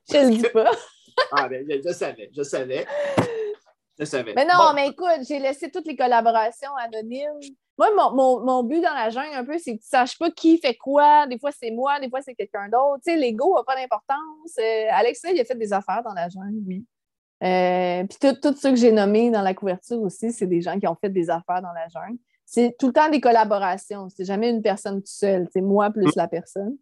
[0.08, 0.70] je ne le dis pas.
[1.32, 2.86] ah, ben, je, savais, je savais.
[3.98, 4.32] Je savais.
[4.36, 7.40] Mais non, mais écoute, j'ai laissé toutes les collaborations anonymes.
[7.76, 10.76] Moi, mon, but dans la jungle, un peu, c'est que tu saches pas qui fait
[10.76, 11.26] quoi.
[11.26, 13.02] Des fois, c'est moi, des fois, c'est quelqu'un d'autre.
[13.04, 14.58] Tu sais, l'ego n'a pas d'importance.
[14.58, 16.84] Euh, Alex, il a fait des affaires dans la jungle, oui.
[17.42, 20.86] Euh, puis tous ceux que j'ai nommés dans la couverture aussi, c'est des gens qui
[20.86, 22.18] ont fait des affaires dans la jungle.
[22.46, 24.08] C'est tout le temps des collaborations.
[24.08, 25.48] C'est jamais une personne toute seule.
[25.52, 26.76] C'est moi plus la personne.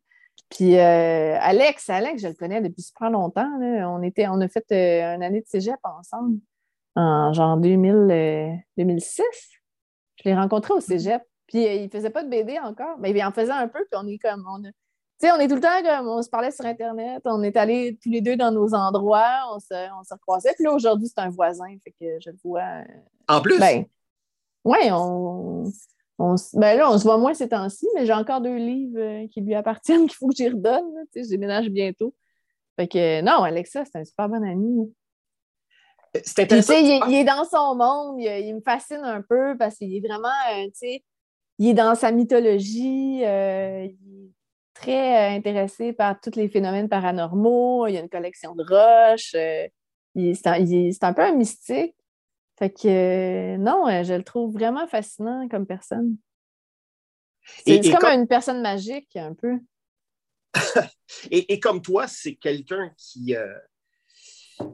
[0.50, 3.48] Puis euh, Alex, Alex, je le connais depuis super longtemps.
[3.61, 6.38] On, était, on a fait une année de cégep ensemble
[6.94, 9.62] en genre 2000, 2006.
[10.16, 11.22] Je l'ai rencontré au cégep.
[11.46, 13.81] Puis euh, il faisait pas de BD encore, mais il en faisait un peu.
[13.90, 14.44] Puis on est comme.
[14.48, 14.62] On
[15.25, 16.09] on est tout le temps comme.
[16.09, 17.22] On se parlait sur Internet.
[17.25, 19.53] On est allés tous les deux dans nos endroits.
[19.55, 20.53] On se, on se recroisait.
[20.55, 21.66] Puis là, aujourd'hui, c'est un voisin.
[21.85, 22.62] Fait que je le vois.
[22.62, 22.85] Euh,
[23.29, 23.59] en plus?
[23.59, 23.85] Ben,
[24.64, 25.64] oui, on.
[26.18, 29.40] ben là, on se voit moins ces temps-ci, mais j'ai encore deux livres euh, qui
[29.40, 30.90] lui appartiennent qu'il faut que j'y redonne.
[31.14, 32.14] Je déménage bientôt.
[32.77, 34.92] Fait que non, Alexa, c'est un super bon ami.
[36.14, 36.75] C'est intéressant.
[36.75, 40.64] il, est dans son monde, il, me fascine un peu parce qu'il est vraiment, euh,
[40.66, 41.05] tu sais,
[41.59, 44.31] il est dans sa mythologie, euh, il est
[44.75, 51.03] très euh, intéressé par tous les phénomènes paranormaux, il a une collection de roches, c'est
[51.03, 51.94] un, peu un mystique.
[52.59, 56.18] Fait que non, je le trouve vraiment fascinant comme personne.
[57.64, 59.59] C'est comme, une personne magique, un peu.
[61.31, 63.35] et, comme toi, c'est quelqu'un qui,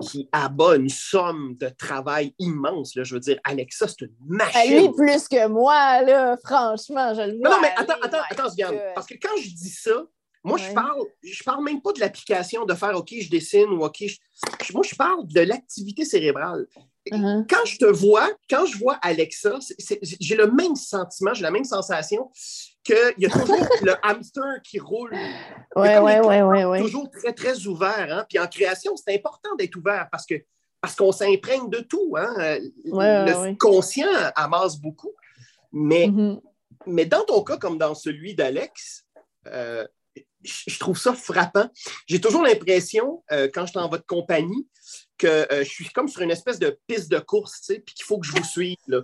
[0.00, 2.94] qui abat une somme de travail immense.
[2.94, 3.04] Là.
[3.04, 4.80] Je veux dire, Alexa, c'est une machine.
[4.80, 7.50] Lui, plus que moi, là, franchement, je le vois.
[7.50, 10.04] Non, non mais attends, attends, attends, Sviane, parce que quand je dis ça,
[10.44, 13.84] moi, je parle, je parle même pas de l'application de faire OK, je dessine ou
[13.84, 14.04] OK.
[14.72, 16.66] moi, je parle de l'activité cérébrale.
[17.10, 17.46] Uh-huh.
[17.48, 19.58] Quand je te vois, quand je vois Alexa,
[20.20, 22.30] j'ai le même sentiment, j'ai la même sensation
[22.84, 25.14] qu'il y a toujours le hamster qui roule.
[25.76, 26.80] Oui, oui, oui, oui.
[26.80, 28.08] Toujours très, très ouvert.
[28.10, 28.26] Hein?
[28.28, 30.34] Puis en création, c'est important d'être ouvert parce que
[30.80, 32.14] parce qu'on s'imprègne de tout.
[32.16, 32.32] Hein?
[32.84, 35.12] le conscient amasse beaucoup.
[35.72, 36.40] Mais, mm-hmm.
[36.86, 39.04] mais dans ton cas, comme dans celui d'Alex,
[39.46, 39.86] euh,
[40.42, 41.68] je trouve ça frappant.
[42.06, 44.68] J'ai toujours l'impression, euh, quand je suis en votre compagnie,
[45.18, 47.94] que euh, je suis comme sur une espèce de piste de course, tu sais, puis
[47.94, 48.76] qu'il faut que je vous suive.
[48.86, 49.02] Là.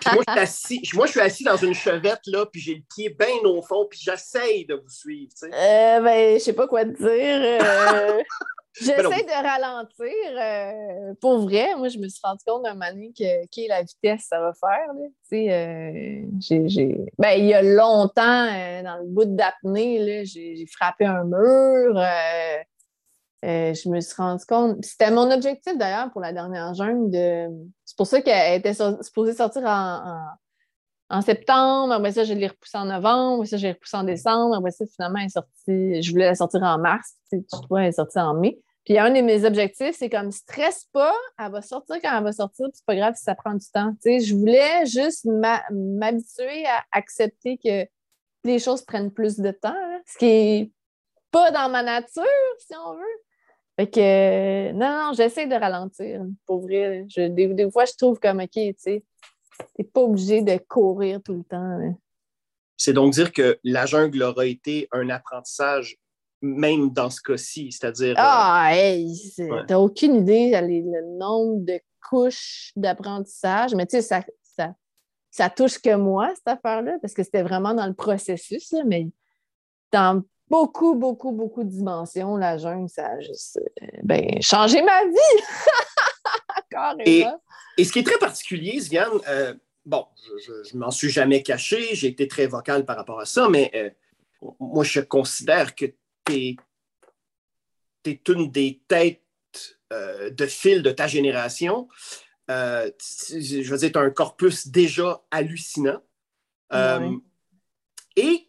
[0.00, 2.74] Puis moi, je suis assis, moi, je suis assis dans une chevette, là, puis j'ai
[2.74, 5.54] le pied bien au fond, puis j'essaye de vous suivre, tu sais.
[5.54, 8.22] Euh, ben, je sais pas quoi te dire.
[8.80, 10.10] J'essaie de ralentir.
[10.36, 13.82] Euh, pour vrai, moi, je me suis rendu compte d'un moment que, qui est la
[13.82, 14.88] vitesse ça va faire.
[14.90, 16.22] Euh,
[17.18, 22.02] ben, il y a longtemps, euh, dans le bout d'apnée, j'ai frappé un mur.
[23.44, 24.84] Je me suis rendu compte.
[24.84, 27.10] C'était mon objectif d'ailleurs pour la dernière jungle.
[27.84, 30.26] C'est pour ça qu'elle était supposée sortir en,
[31.10, 32.10] en, septembre.
[32.10, 33.44] Ça, je l'ai repoussée en novembre.
[33.44, 34.60] Ça, j'ai repoussé en décembre.
[34.70, 36.02] Ça, finalement, elle est sortie.
[36.02, 37.14] Je voulais la sortir en mars.
[37.30, 38.58] Tu vois, elle est sortie en mai.
[38.84, 42.32] Puis un de mes objectifs, c'est comme stresse pas, elle va sortir quand elle va
[42.32, 43.94] sortir, c'est pas grave si ça prend du temps.
[44.04, 47.86] je voulais juste m'habituer à accepter que
[48.44, 50.72] les choses prennent plus de temps, hein, ce qui est
[51.30, 52.24] pas dans ma nature,
[52.58, 53.22] si on veut.
[53.76, 57.06] Fait que non, non, j'essaie de ralentir, pour vrai.
[57.16, 59.02] des, fois, je trouve comme OK, tu sais,
[59.74, 61.78] t'es pas obligé de courir tout le temps.
[62.76, 65.98] C'est donc dire que la jungle aura été un apprentissage
[66.44, 68.12] même dans ce cas-ci, c'est-à-dire...
[68.12, 69.16] Euh, ah, hey,
[69.66, 74.74] t'as aucune idée le nombre de couches d'apprentissage, mais tu sais, ça, ça,
[75.30, 79.08] ça, touche que moi, cette affaire-là, parce que c'était vraiment dans le processus, mais
[79.90, 80.22] dans
[80.54, 82.36] beaucoup, beaucoup, beaucoup de dimensions.
[82.36, 85.42] La jungle, ça a juste euh, ben, changé ma vie.
[87.06, 87.24] et,
[87.76, 90.06] et, ce qui est très particulier, Ziane, euh, bon,
[90.46, 93.72] je ne m'en suis jamais caché, j'ai été très vocal par rapport à ça, mais
[93.74, 93.90] euh,
[94.60, 95.86] moi, je considère que
[96.24, 96.56] tu es,
[98.28, 99.20] une des têtes
[99.90, 101.88] de fil de ta génération.
[102.48, 106.00] je veux dire, tu as un corpus déjà hallucinant.
[108.16, 108.43] Et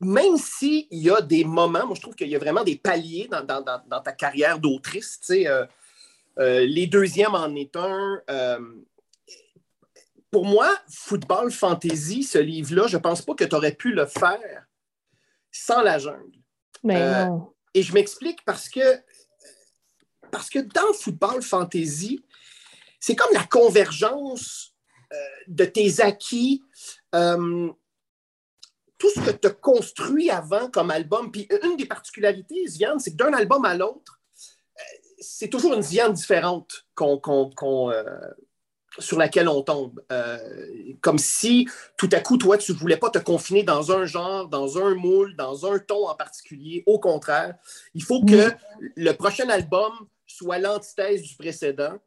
[0.00, 3.28] même s'il y a des moments, moi je trouve qu'il y a vraiment des paliers
[3.28, 5.20] dans, ta carrière d'autrice.
[5.30, 5.66] Euh,
[6.38, 8.20] euh, les deuxièmes en est un.
[8.30, 8.60] Euh,
[10.30, 14.04] pour moi, Football Fantasy, ce livre-là, je ne pense pas que tu aurais pu le
[14.04, 14.66] faire
[15.50, 16.38] sans la jungle.
[16.84, 17.26] Mais
[17.72, 19.00] Et je m'explique parce que,
[20.30, 22.22] parce que dans Football Fantasy,
[23.00, 24.74] c'est comme la convergence
[25.46, 26.62] de tes acquis
[28.98, 31.30] tout ce que tu as construit avant comme album.
[31.30, 34.20] Puis une des particularités, Ziane, c'est que d'un album à l'autre,
[34.76, 34.82] euh,
[35.18, 38.20] c'est toujours une Ziane différente euh,
[38.98, 40.02] sur laquelle on tombe.
[40.10, 40.38] Euh,
[41.00, 44.48] comme si tout à coup, toi, tu ne voulais pas te confiner dans un genre,
[44.48, 46.82] dans un moule, dans un ton en particulier.
[46.86, 47.56] Au contraire,
[47.94, 48.50] il faut que
[48.96, 49.92] le prochain album
[50.26, 51.98] soit l'antithèse du précédent.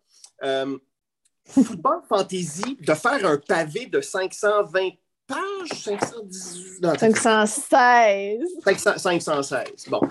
[1.45, 4.91] Football Fantasy, de faire un pavé de 520
[5.29, 6.99] page 518.
[6.99, 8.39] 516.
[8.97, 9.89] 516.
[9.89, 10.01] Bon.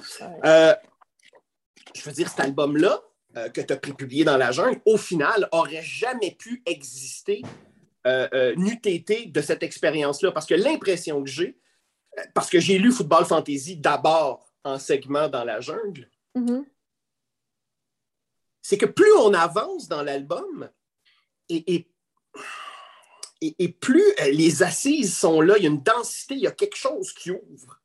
[0.44, 0.74] Euh,
[1.94, 3.02] je veux dire, cet album-là,
[3.36, 7.42] euh, que tu as publié dans la jungle, au final, aurait jamais pu exister
[8.06, 10.30] euh, euh n'eût été de cette expérience-là.
[10.32, 11.58] Parce que l'impression que j'ai,
[12.32, 16.64] parce que j'ai lu Football Fantasy d'abord en segment dans la jungle, mm-hmm.
[18.62, 20.70] c'est que plus on avance dans l'album,
[21.48, 21.90] et, et
[23.40, 26.52] et, plus euh, les assises sont là, il y a une densité, il y a
[26.52, 27.80] quelque chose qui ouvre.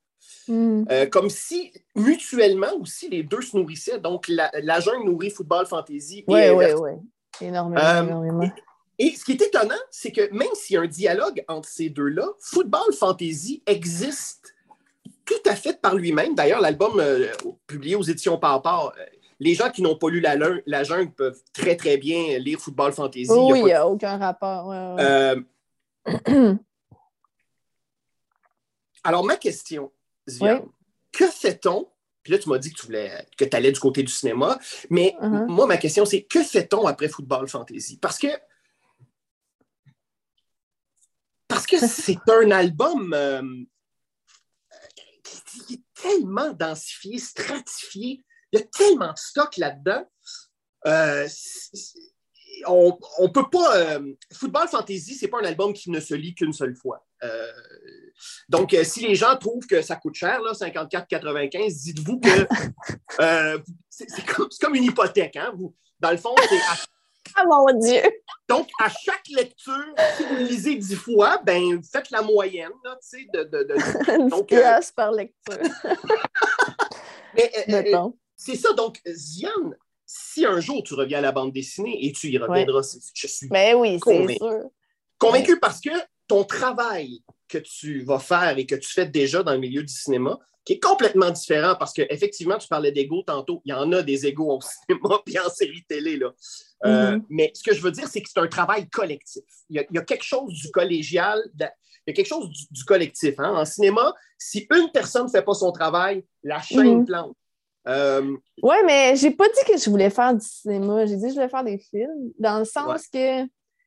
[0.47, 0.83] Hmm.
[0.91, 3.99] Euh, comme si mutuellement aussi les deux se nourrissaient.
[3.99, 6.25] Donc la, la jungle nourrit football fantasy.
[6.27, 6.91] Oui, oui, oui.
[7.39, 7.81] Énormément.
[7.81, 8.51] Euh, énormément.
[8.99, 11.89] Et, ce qui est étonnant, c'est que même s'il y a un dialogue entre ces
[11.89, 14.53] deux-là, football fantasy existe
[15.25, 16.35] tout à fait par lui-même.
[16.35, 17.01] D'ailleurs, l'album
[17.65, 18.93] publié aux éditions Papa,
[19.39, 22.93] les gens qui n'ont pas lu la, la, jungle peuvent très, très bien lire Football
[22.93, 23.29] Fantasy.
[23.29, 24.71] oui, il n'y a, aucun rapport.
[24.71, 25.35] Euh,
[29.03, 29.91] alors, ma question,
[30.27, 30.61] Zia,
[31.11, 31.87] que fait-on?
[32.23, 34.57] Puis là, tu m'as dit que tu voulais que tu allais du côté du cinéma,
[34.89, 35.47] mais uh-huh.
[35.47, 37.97] moi, ma question, c'est que fait-on après Football Fantasy?
[37.97, 38.27] Parce que
[41.49, 43.41] parce que c'est un album euh,
[45.45, 48.23] qui est tellement densifié, stratifié.
[48.53, 50.05] Il y a tellement de stock là-dedans.
[50.85, 51.27] Euh,
[52.67, 53.77] on, on peut pas.
[53.77, 57.03] Euh, Football Fantasy, c'est pas un album qui ne se lit qu'une seule fois.
[57.23, 57.51] Euh,
[58.47, 62.29] donc, si les gens trouvent que ça coûte cher, 54,95, dites-vous que
[63.89, 64.25] c'est
[64.61, 65.35] comme, une hypothèque.
[65.35, 65.51] Hein?
[65.57, 66.59] Vous, dans le fond, c'est.
[67.35, 68.03] Ah mon Dieu!
[68.47, 73.25] Donc, à chaque lecture, si vous lisez dix fois, ben, faites la moyenne, tu sais,
[73.33, 74.53] de, de, de, donc,
[74.95, 75.57] par lecture.
[77.67, 77.91] Mais,
[78.35, 78.73] c'est ça.
[78.73, 79.73] Donc, Zian,
[80.05, 83.47] si un jour tu reviens à la bande dessinée et tu y reviendras, je suis
[83.51, 84.69] Mais ben oui, c'est sûr.
[85.17, 85.91] Convaincu parce que
[86.27, 89.93] ton travail que tu vas faire et que tu fais déjà dans le milieu du
[89.93, 93.61] cinéma, qui est complètement différent parce qu'effectivement, tu parlais d'ego tantôt.
[93.65, 96.17] Il y en a des égos au cinéma puis en série télé.
[96.17, 96.33] Là.
[96.85, 97.25] Euh, mm-hmm.
[97.29, 99.43] Mais ce que je veux dire, c'est que c'est un travail collectif.
[99.69, 101.69] Il y, a, quelque chose du collégial, il
[102.07, 103.35] y a quelque chose du, collectif.
[103.39, 103.53] Hein.
[103.55, 107.05] En cinéma, si une personne ne fait pas son travail, la chaîne mm-hmm.
[107.05, 107.37] plante.
[107.87, 111.05] Euh, oui, mais j'ai pas dit que je voulais faire du cinéma.
[111.05, 113.45] J'ai dit que je voulais faire des films, dans le sens que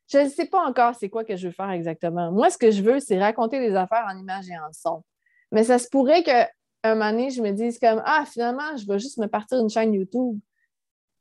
[0.09, 2.31] je ne sais pas encore c'est quoi que je veux faire exactement.
[2.31, 5.03] Moi, ce que je veux, c'est raconter des affaires en images et en son.
[5.51, 6.47] Mais ça se pourrait qu'un
[6.85, 9.95] moment donné, je me dise comme Ah, finalement, je vais juste me partir une chaîne
[9.95, 10.39] YouTube.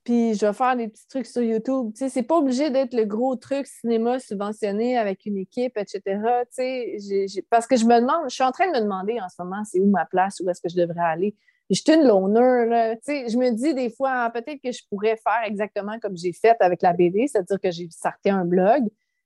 [0.04, 1.92] Puis je vais faire des petits trucs sur YouTube.
[1.94, 6.02] Tu sais, c'est pas obligé d'être le gros truc cinéma subventionné avec une équipe, etc.
[6.56, 9.30] Tu sais, parce que je me demande, je suis en train de me demander en
[9.30, 11.36] ce moment, c'est où ma place, où est-ce que je devrais aller?
[11.70, 12.98] Je suis une loner.
[13.06, 16.56] Je me dis des fois, ah, peut-être que je pourrais faire exactement comme j'ai fait
[16.60, 18.84] avec la BD, c'est-à-dire que j'ai starté un blog.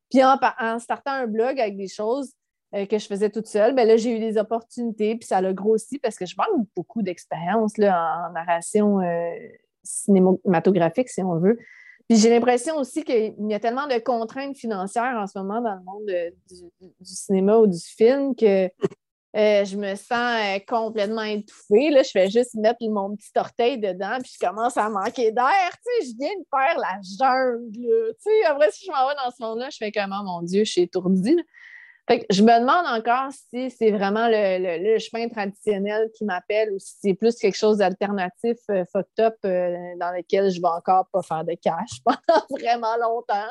[0.09, 2.31] Puis en, startant un blog avec des choses
[2.73, 5.53] euh, que je faisais toute seule, ben là, j'ai eu des opportunités, puis ça l'a
[5.53, 9.31] grossi parce que je manque beaucoup d'expérience en, narration euh,
[9.83, 11.57] cinématographique, si on veut.
[12.07, 15.75] Puis j'ai l'impression aussi qu'il y a tellement de contraintes financières en ce moment dans
[15.75, 16.11] le monde
[16.49, 18.67] du, cinéma ou du film que
[19.35, 21.91] euh, je me sens euh, complètement étouffée.
[21.91, 22.03] Là.
[22.03, 25.71] Je fais juste mettre mon petit orteil dedans, puis je commence à manquer d'air.
[25.71, 27.69] Tu sais, je viens de faire la jungle.
[27.71, 30.63] Tu sais, après, si je m'en vais dans ce monde-là, je fais comment, mon Dieu,
[30.63, 31.37] je suis étourdie.
[32.09, 36.79] Fait que je me demande encore si c'est vraiment le, chemin traditionnel qui m'appelle ou
[36.79, 41.05] si c'est plus quelque chose d'alternatif, euh, fucked up, euh, dans lequel je vais encore
[41.13, 43.45] pas faire de cash pendant vraiment longtemps.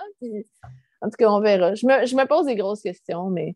[1.00, 1.76] en tout cas, on verra.
[1.76, 3.54] Je me, pose des grosses questions, mais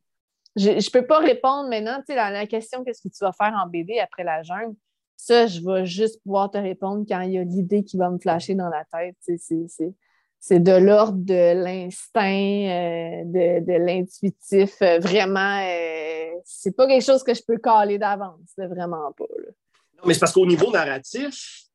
[0.56, 1.98] je ne peux pas répondre maintenant.
[2.00, 4.74] Tu sais, la, question qu'est-ce que tu vas faire en BD après la jungle?
[5.16, 8.18] Ça, je vais juste pouvoir te répondre quand il y a l'idée qui va me
[8.18, 9.16] flasher dans la tête.
[10.40, 14.82] C'est de l'ordre de l'instinct, euh, de, l'intuitif.
[14.82, 18.50] Euh, vraiment, euh, c'est pas quelque chose que je peux caler d'avance.
[18.58, 19.24] Vraiment pas.
[19.28, 21.66] Non, mais c'est parce qu'au niveau narratif,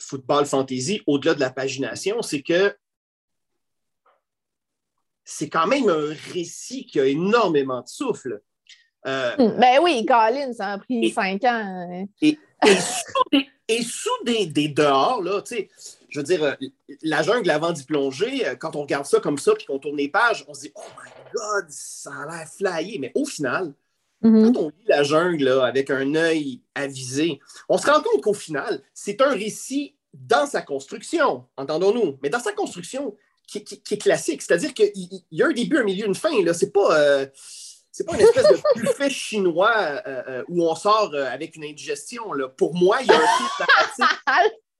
[0.00, 2.74] football fantasy, au-delà de la pagination, c'est que
[5.30, 8.42] c'est quand même un récit qui a énormément de souffle.
[9.04, 11.48] Hmm, ben oui, Colin, ça a pris cinq ans.
[11.88, 12.04] Hein.
[12.20, 15.68] Et, sous, des, des, dehors, là, tu sais,
[16.08, 16.54] je veux dire, euh,
[17.02, 19.96] la jungle avant d'y plonger, euh, quand on regarde ça comme ça, puis qu'on tourne
[19.96, 22.98] les pages, on se dit, oh my God, ça a l'air flyé.
[22.98, 23.72] Mais au final,
[24.24, 24.52] mm-hmm.
[24.52, 27.38] quand on lit la jungle avec un œil avisé,
[27.68, 32.40] on se rend compte qu'au final, c'est un récit dans sa construction, entendons-nous, mais dans
[32.40, 33.14] sa construction
[33.58, 34.42] qui, est classique.
[34.42, 34.92] C'est-à-dire qu'il
[35.30, 36.42] y a un début, un milieu, une fin.
[36.44, 36.54] Là.
[36.54, 36.98] C'est pas.
[36.98, 37.26] Euh,
[37.92, 40.00] c'est pas une espèce de buffet chinois
[40.48, 42.32] où on sort avec une indigestion.
[42.32, 42.48] Là.
[42.48, 44.08] Pour moi, il y a un truc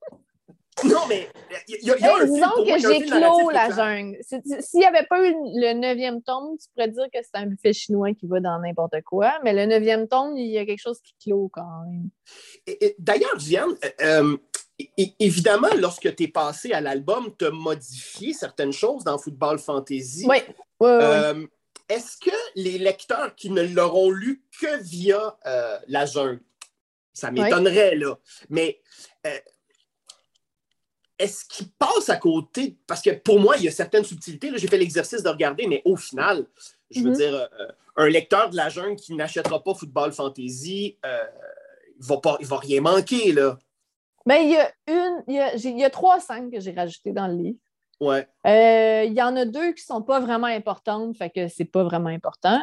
[0.84, 1.28] Non, mais
[1.68, 4.18] il y, a, un Disons que j'ai clos la jungle.
[4.22, 7.72] S'il n'y avait pas eu le neuvième tome, tu pourrais dire que c'est un buffet
[7.72, 11.00] chinois qui va dans n'importe quoi, mais le neuvième tome, il y a quelque chose
[11.00, 12.10] qui clôt quand même.
[12.98, 14.36] D'ailleurs, Diane, euh,
[14.98, 19.58] euh, évidemment, lorsque tu es passé à l'album, tu as modifié certaines choses dans Football
[19.58, 20.26] Fantasy.
[20.28, 20.38] Oui.
[20.82, 21.46] Euh,
[21.88, 25.36] est-ce que les lecteurs qui ne l'auront lu que via
[25.88, 26.40] la jungle,
[27.12, 28.16] ça m'étonnerait, là,
[28.48, 28.80] mais
[31.20, 32.76] est-ce qu'il passe à côté?
[32.86, 34.50] Parce que pour moi, il y a certaines subtilités.
[34.56, 36.46] J'ai fait l'exercice de regarder, mais au final,
[36.90, 37.16] je veux mhm.
[37.16, 37.66] dire, euh,
[37.96, 41.18] un lecteur de la jungle qui n'achètera pas Football Fantasy, euh,
[41.98, 43.32] il ne va, va rien manquer.
[43.32, 43.58] Là.
[44.26, 47.34] Ben, il y a une, il y a, trois scènes que j'ai rajoutées dans le
[47.34, 47.58] livre.
[48.00, 48.26] Ouais.
[48.46, 51.64] Euh, il y en a deux qui ne sont pas vraiment importantes, fait que c'est
[51.64, 52.60] pas vraiment important.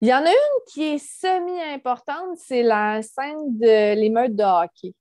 [0.00, 4.94] Il y en a une qui est semi-importante, c'est la scène de l'émeute de hockey.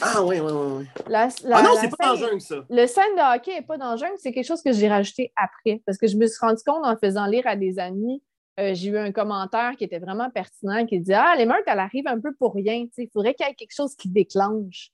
[0.00, 0.86] Ah oui, oui, oui.
[1.12, 1.28] ah
[1.62, 2.64] non, c'est pas dans jungle, ça.
[2.70, 5.82] Le scène de hockey n'est pas dans jungle, c'est quelque chose que j'ai rajouté après.
[5.84, 8.22] Parce que je me suis rendu compte en faisant lire à des amis,
[8.60, 12.06] euh, j'ai eu un commentaire qui était vraiment pertinent qui disait Ah, l'émeute, elle arrive
[12.06, 12.86] un peu pour rien.
[12.96, 14.90] Il faudrait qu'il y ait quelque chose qui déclenche.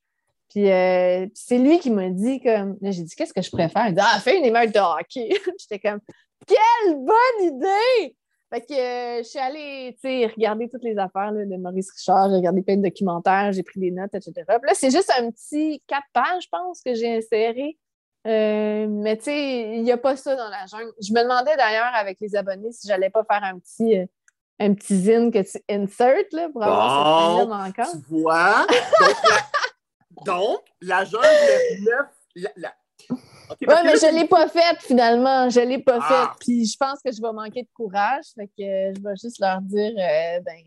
[0.51, 3.87] Puis euh, c'est lui qui m'a dit comme j'ai dit qu'est-ce que je préfère?
[3.89, 5.31] Il dit Ah, fais une émeute de hockey.
[5.59, 6.01] J'étais comme
[6.47, 8.17] Quelle bonne idée!
[8.53, 9.97] Fait que euh, je suis allée
[10.35, 13.93] regarder toutes les affaires de Maurice Richard, j'ai regardé plein de documentaires, j'ai pris des
[13.93, 14.33] notes, etc.
[14.35, 17.79] Puis là, c'est juste un petit quatre pages, je pense, que j'ai inséré.
[18.27, 20.93] Euh, mais tu sais, il n'y a pas ça dans la jungle.
[21.01, 24.07] Je me demandais d'ailleurs avec les abonnés si j'allais pas faire un petit, euh,
[24.59, 27.93] un petit zine que tu insert là, pour avoir cette encore.
[27.93, 28.67] Tu vois?
[28.67, 29.17] Donc,
[30.81, 31.27] la, jungle
[31.83, 32.75] 9, la,
[33.51, 35.51] oui, mais je ne l'ai pas faite finalement.
[35.51, 36.09] Je ne l'ai pas ah.
[36.09, 36.39] faite.
[36.41, 38.25] Puis je pense que je vais manquer de courage.
[38.35, 40.63] Fait que je vais juste leur dire euh, ben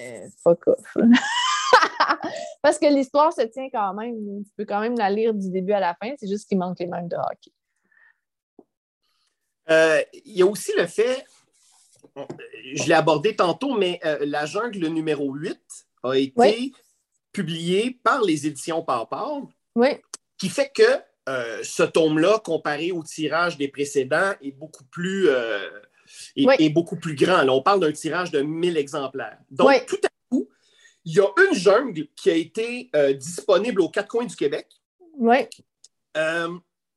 [0.00, 0.96] euh, fuck off.
[2.62, 4.14] Parce que l'histoire se tient quand même.
[4.44, 6.12] Tu peux quand même la lire du début à la fin.
[6.18, 7.52] C'est juste qu'il manque les mêmes de hockey.
[9.70, 11.26] Euh, il y a aussi le fait,
[12.74, 15.60] je l'ai abordé tantôt, mais La jungle numéro 8
[16.04, 16.72] a été
[17.38, 18.84] publié par les éditions.
[19.76, 19.88] Oui.
[20.38, 20.82] Qui fait que
[21.28, 25.68] euh, ce tome-là, comparé au tirage des précédents, est beaucoup plus, euh,
[26.34, 27.42] est, beaucoup plus grand.
[27.42, 29.38] Là, on parle d'un tirage de 1000 exemplaires.
[29.50, 30.48] Donc, tout à coup,
[31.04, 34.66] il y a une jungle qui a été euh, disponible aux quatre coins du Québec.
[35.16, 35.46] Oui.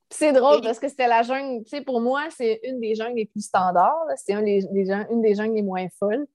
[0.09, 3.17] c'est drôle parce que c'était la jungle, tu sais, pour moi, c'est une des jungles
[3.17, 4.07] les plus standards.
[4.17, 4.45] C'est une
[5.21, 6.25] des jungles les moins folles.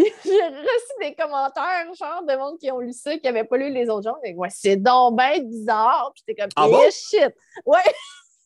[0.24, 3.70] j'ai reçu des commentaires, genre, de monde qui ont lu ça, qui n'avaient pas lu
[3.70, 4.16] les autres gens.
[4.36, 6.12] Ouais, c'est donc bien bizarre.
[6.14, 6.82] Puis j'étais comme, ah bon?
[6.90, 7.34] shit.
[7.66, 7.78] Ouais.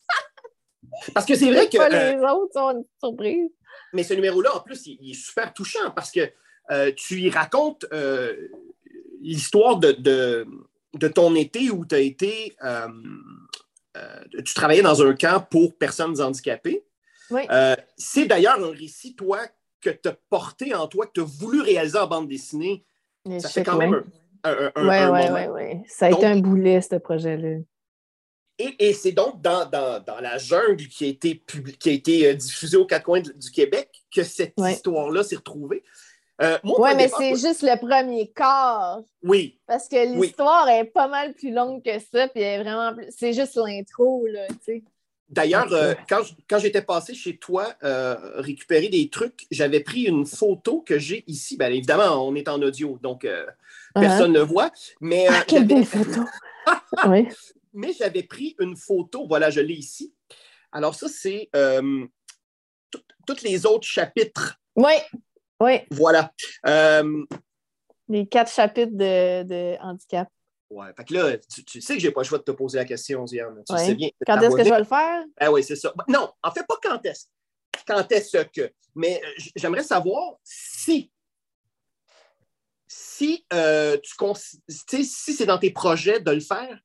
[1.13, 1.77] parce que c'est vrai que.
[1.77, 3.49] Pas les euh, autres sont une surprise.
[3.93, 6.29] Mais ce numéro-là, en plus, il, est super touchant parce que
[6.71, 8.49] euh, tu y racontes euh,
[9.21, 12.55] l'histoire de, de, ton été où tu as été.
[14.45, 16.85] tu travaillais dans un camp pour personnes handicapées.
[17.31, 17.41] Oui.
[17.97, 19.39] c'est d'ailleurs un récit, toi,
[19.91, 22.85] que tu as porté en toi, que tu as voulu réaliser en bande dessinée,
[23.39, 24.03] ça fait quand même
[24.43, 27.59] un, un, ouais, ouais, Ça a été un boulet, ce projet-là.
[28.57, 29.69] Et, c'est donc dans,
[30.21, 31.43] la jungle qui a été,
[31.79, 35.83] qui a été euh, diffusée aux quatre coins du Québec que cette histoire-là s'est retrouvée.
[36.41, 39.01] Euh, oui, mais c'est juste le premier quart.
[39.23, 39.59] Oui.
[39.67, 44.25] Parce que l'histoire est pas mal plus longue que ça, puis vraiment C'est juste l'intro,
[44.27, 44.83] là, tu sais.
[45.27, 50.81] D'ailleurs, euh, quand, j'étais passé chez toi euh, récupérer des trucs, j'avais pris une photo
[50.81, 51.57] que j'ai ici.
[51.57, 53.53] Bien évidemment, on est en audio, donc uh-huh.
[53.93, 54.71] personne ne voit.
[55.01, 56.21] Mais, ah, quelle belle photo!
[57.07, 57.27] oui.
[57.73, 60.13] Mais j'avais pris une photo, voilà, je l'ai ici.
[60.71, 61.49] Alors, ça, c'est
[63.25, 64.59] tous les autres chapitres.
[64.75, 64.93] Oui,
[65.59, 65.79] oui.
[65.89, 66.31] Voilà.
[68.07, 70.29] les quatre chapitres de, de handicap.
[70.75, 70.87] Ouais.
[70.97, 73.25] Fait que là, tu, sais que j'ai pas le choix de te poser la question,
[73.25, 73.63] Ziane.
[73.65, 74.09] Tu sais bien.
[74.27, 75.23] Quand est-ce que je vais le faire?
[75.39, 75.93] Ah oui, c'est ça.
[76.09, 77.27] Non, en fait, pas quand est-ce.
[77.87, 78.69] Quand est-ce que.
[78.93, 81.09] Mais euh, j'aimerais savoir si.
[82.87, 86.77] Si, euh, tu, si c'est dans tes projets de le faire,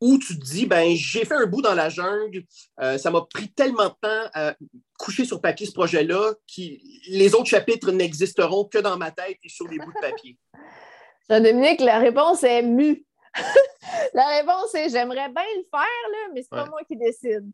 [0.00, 2.44] ou tu te dis, ben, j'ai fait un bout dans la jungle,
[2.80, 4.54] euh, ça m'a pris tellement de temps à
[4.98, 6.62] coucher sur papier ce projet-là, que
[7.10, 10.38] les autres chapitres n'existeront que dans ma tête et sur des bouts de papier.
[11.30, 13.04] Jean-Dominique, la réponse est mu.
[14.14, 17.50] la réponse est j'aimerais bien le faire, là, mais c'est pas moi qui décide.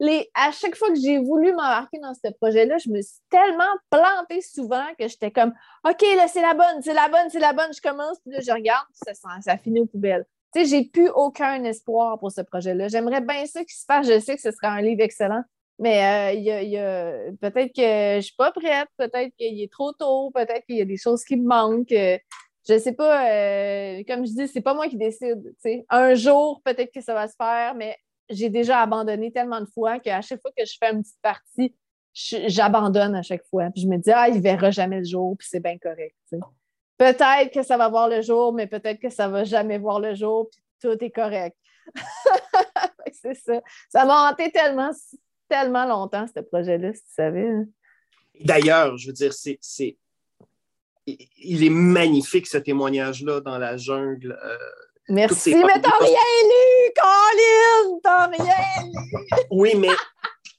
[0.00, 3.64] Les, à chaque fois que j'ai voulu m'embarquer dans ce projet-là, je me suis tellement
[3.88, 5.52] plantée souvent que j'étais comme
[5.88, 7.72] OK, là, c'est la bonne, c'est la bonne, c'est la bonne.
[7.72, 10.26] Je commence, puis là, je regarde, ça, ça finit aux poubelles.
[10.54, 12.88] Tu sais, j'ai plus aucun espoir pour ce projet-là.
[12.88, 14.08] J'aimerais bien ça qu'il se fasse.
[14.08, 15.44] Je sais que ce sera un livre excellent,
[15.78, 20.30] mais euh, y a, peut-être que je suis pas prête, peut-être qu'il est trop tôt,
[20.34, 21.94] peut-être qu'il y a des choses qui me manquent.
[22.68, 25.54] Je sais pas, euh, comme je dis, c'est pas moi qui décide.
[25.88, 27.96] Un jour, peut-être que ça va se faire, mais
[28.28, 31.74] j'ai déjà abandonné tellement de fois qu'à chaque fois que je fais une petite partie,
[32.14, 33.70] j'abandonne à chaque fois.
[33.70, 36.16] Puis je me dis, ah, il verra jamais le jour, puis c'est bien correct.
[36.98, 40.14] Peut-être que ça va voir le jour, mais peut-être que ça va jamais voir le
[40.14, 41.56] jour, puis tout est correct.
[43.12, 43.60] c'est ça.
[43.88, 44.90] Ça m'a hanté tellement,
[45.48, 47.48] tellement longtemps, ce projet-là, si tu savais.
[47.48, 47.66] Hein.
[48.44, 49.98] D'ailleurs, je veux dire, c'est
[51.06, 54.38] il est magnifique ce témoignage-là dans la jungle.
[54.44, 54.56] Euh,
[55.08, 57.98] Merci, mais t'as rien lu, Colin!
[58.02, 58.92] T'as rien lu!
[59.50, 59.88] oui, mais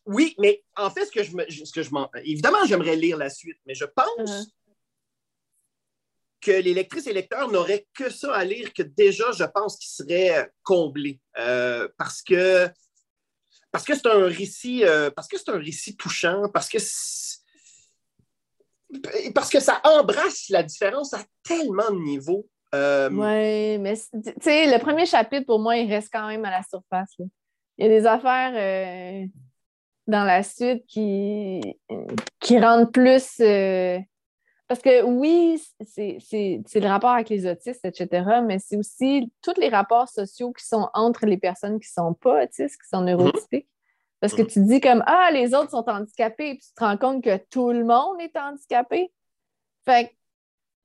[0.06, 1.90] oui, mais en fait, ce que je me, ce que je
[2.24, 4.48] évidemment, j'aimerais lire la suite, mais je pense uh-huh.
[6.42, 9.92] que les lectrices et lecteurs n'auraient que ça à lire que déjà, je pense qu'ils
[9.92, 12.70] seraient comblés euh, parce que
[13.72, 16.80] parce que c'est un récit euh, parce que c'est un récit touchant, parce que
[19.34, 22.48] parce que ça embrasse la différence à tellement de niveaux.
[22.74, 26.52] Euh, oui, mais tu sais, le premier chapitre, pour moi, il reste quand même à
[26.52, 27.14] la surface.
[27.78, 29.28] Il y a des affaires euh,
[30.08, 31.62] dans la suite qui,
[32.40, 33.40] qui rendent plus.
[33.40, 34.00] Euh,
[34.68, 36.20] parce que oui, c'est
[36.76, 40.90] le rapport avec les autistes, etc., mais c'est aussi tous les rapports sociaux qui sont
[40.94, 43.68] entre les personnes qui ne sont pas autistes, qui sont neurotypiques.
[44.24, 47.22] Parce que tu dis comme Ah, les autres sont handicapés, puis tu te rends compte
[47.22, 49.12] que tout le monde est handicapé.
[49.84, 50.16] Fait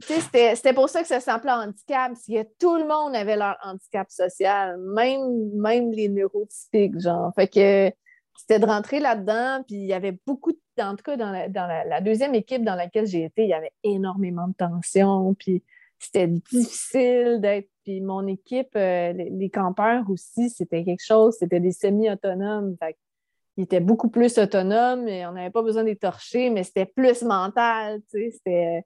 [0.01, 3.57] que, c'était pour ça que ça s'appelait handicap, parce que tout le monde avait leur
[3.63, 7.33] handicap social, même, même les neurotypiques, genre.
[7.37, 7.93] Fait que
[8.37, 12.01] c'était de rentrer là-dedans, puis il y avait beaucoup, de, en tout cas dans, la,
[12.01, 15.63] deuxième équipe dans laquelle j'ai été, il y avait énormément de tension, puis
[16.01, 17.71] c'était difficile d'être.
[17.85, 22.77] Puis mon équipe, euh, les, campeurs aussi, c'était quelque chose, c'était des semi-autonomes.
[22.81, 22.97] Fait
[23.59, 27.23] il était beaucoup plus autonome et on n'avait pas besoin d'être torcher, mais c'était plus
[27.23, 28.85] mental, tu sais, c'était...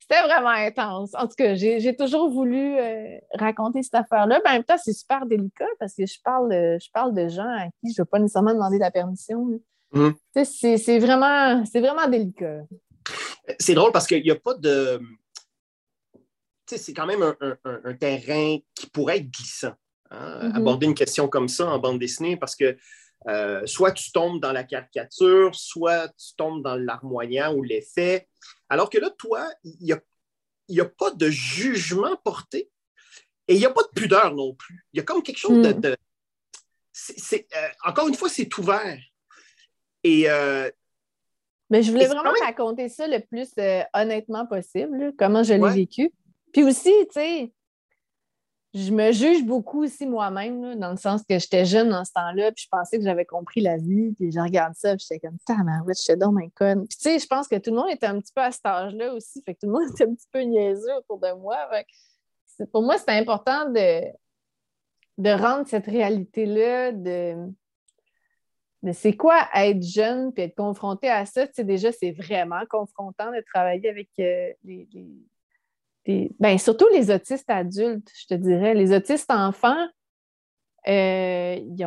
[0.00, 1.10] C'était vraiment intense.
[1.14, 4.40] En tout cas, j'ai toujours voulu euh, raconter cette affaire-là.
[4.46, 7.48] en même temps, c'est super délicat parce que je parle, de, je parle de gens
[7.48, 9.60] à qui je ne veux pas nécessairement demander la permission.
[9.92, 10.10] Mmh.
[10.44, 12.60] C'est vraiment, vraiment délicat.
[13.58, 15.00] C'est drôle parce qu'il n'y a pas de.
[16.66, 19.72] C'est quand même un, terrain qui pourrait être glissant.
[20.10, 22.78] Hein, mmh aborder une question comme ça en bande dessinée parce que
[23.26, 28.28] euh, soit tu tombes dans la caricature, soit tu tombes dans l'armoignant ou l'effet.
[28.68, 32.70] Alors que là, toi, il n'y a, a, pas de jugement porté
[33.48, 34.86] et il n'y a pas de pudeur non plus.
[34.92, 35.90] Il y a comme quelque chose de.
[35.90, 35.94] Hmm.
[37.32, 38.98] Euh, encore une fois, c'est ouvert.
[40.04, 40.30] Et.
[40.30, 40.70] Euh,
[41.70, 43.50] Mais je voulais vraiment raconter ça le plus
[43.94, 46.12] honnêtement possible, comment je l'ai vécu.
[46.52, 47.52] Puis aussi, tu sais,
[48.74, 52.52] je me juge beaucoup aussi moi-même, dans le sens que j'étais jeune dans ce temps-là,
[52.52, 55.38] puis je pensais que j'avais compris la vie, puis je regarde ça, puis j'étais comme,
[55.88, 56.86] je suis dans ma conne.
[56.86, 58.66] Puis tu sais, je pense que tout le monde était un petit peu à cet
[58.66, 61.56] âge-là aussi, fait que tout le monde était un petit peu niaiseux autour de moi.
[62.70, 64.02] pour moi, c'était important de,
[65.16, 67.50] de rendre cette réalité-là de,
[68.82, 71.46] de c'est quoi être jeune puis être confronté à ça.
[71.46, 74.86] Tu sais, déjà, c'est vraiment confrontant de travailler avec euh, les
[76.38, 78.74] ben, surtout les autistes adultes, je te dirais.
[78.74, 79.86] Les autistes enfants,
[80.88, 81.84] euh, ils,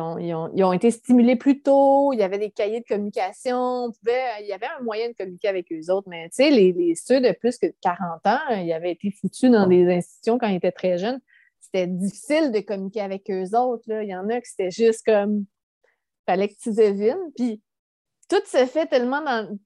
[0.64, 4.68] ont, été stimulés plus tôt, il y avait des cahiers de communication, il y avait
[4.78, 7.66] un moyen de communiquer avec eux autres, mais tu sais, les, ceux de plus que
[7.80, 11.20] 40 ans, ils avaient été foutus dans des institutions quand ils étaient très jeunes.
[11.58, 13.84] C'était difficile de communiquer avec eux autres.
[13.88, 15.46] Il y en a qui c'était juste comme
[16.26, 17.32] fallait que tu devines.
[17.36, 17.60] Puis
[18.28, 19.58] tout se fait tellement dans.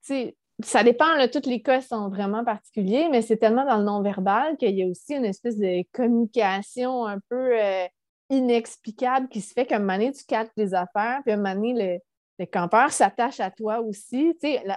[0.65, 4.75] Ça dépend, tous les cas sont vraiment particuliers, mais c'est tellement dans le non-verbal qu'il
[4.75, 7.87] y a aussi une espèce de communication un peu euh,
[8.31, 11.37] inexplicable qui se fait qu'à un moment donné, tu captes les affaires, puis à un
[11.37, 11.99] moment donné, le,
[12.39, 14.35] le campeur s'attache à toi aussi.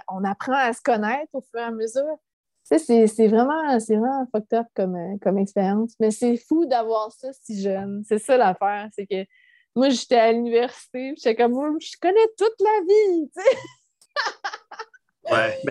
[0.08, 2.18] on apprend à se connaître au fur et à mesure.
[2.62, 5.94] C'est vraiment, vraiment fucked up comme, euh, comme expérience.
[5.98, 8.02] Mais c'est fou d'avoir ça si jeune.
[8.06, 8.88] C'est ça l'affaire.
[8.92, 9.24] C'est que
[9.74, 13.30] moi, j'étais à l'université, j'étais comme, je connais toute la vie.
[15.30, 15.62] ouais,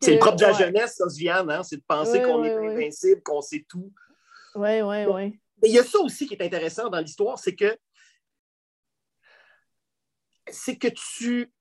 [0.00, 1.62] c'est le propre de la jeunesse, ça, Viviane, hein?
[1.62, 3.92] c'est de penser qu'on est invincible, qu'on sait tout.
[4.54, 5.40] Oui, oui, oui.
[5.62, 7.76] Mais il y a ça aussi qui est intéressant dans l'histoire, c'est que
[10.48, 11.52] c'est que tu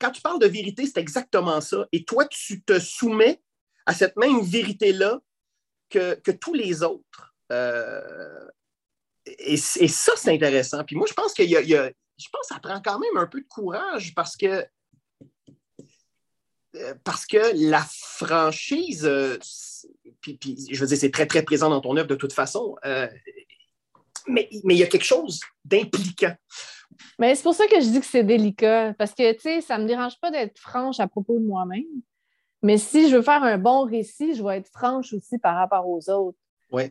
[0.00, 1.86] quand tu parles de vérité, c'est exactement ça.
[1.92, 3.42] Et toi, tu te soumets
[3.84, 5.20] à cette même vérité-là
[5.90, 7.34] que, tous les autres.
[7.52, 8.48] Euh,
[9.26, 10.82] et, ça, c'est intéressant.
[10.84, 13.26] Puis moi, je pense qu'il y, a, je pense que ça prend quand même un
[13.26, 14.64] peu de courage parce que euh,
[17.04, 17.38] parce que
[17.70, 19.38] la franchise, euh,
[20.20, 20.38] puis,
[20.70, 22.76] je veux dire, c'est très, très présent dans ton œuvre de toute façon,
[24.28, 26.34] mais, mais il y a quelque chose d'impliquant.
[27.18, 29.78] Mais c'est pour ça que je dis que c'est délicat, parce que, tu sais, ça
[29.78, 31.84] ne me dérange pas d'être franche à propos de moi-même.
[32.62, 35.88] Mais si je veux faire un bon récit, je vais être franche aussi par rapport
[35.88, 36.38] aux autres.
[36.72, 36.84] Oui.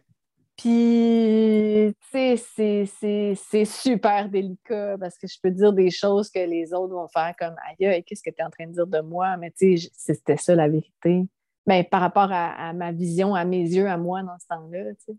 [0.60, 6.74] Puis, tu sais, c'est super délicat parce que je peux dire des choses que les
[6.74, 9.38] autres vont faire comme aïe, qu'est-ce que tu es en train de dire de moi?
[9.38, 11.24] Mais tu sais, c'était ça la vérité.
[11.66, 15.14] Mais par rapport à, ma vision, à mes yeux, à moi dans ce temps-là, tu
[15.14, 15.18] sais.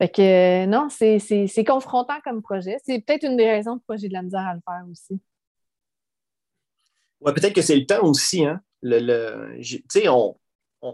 [0.00, 2.78] Fait que non, c'est confrontant comme projet.
[2.82, 5.20] C'est peut-être une des raisons pourquoi j'ai de la misère à le faire aussi.
[7.20, 8.62] Ouais, peut-être que c'est le temps aussi, hein?
[8.80, 10.34] le, tu sais, on,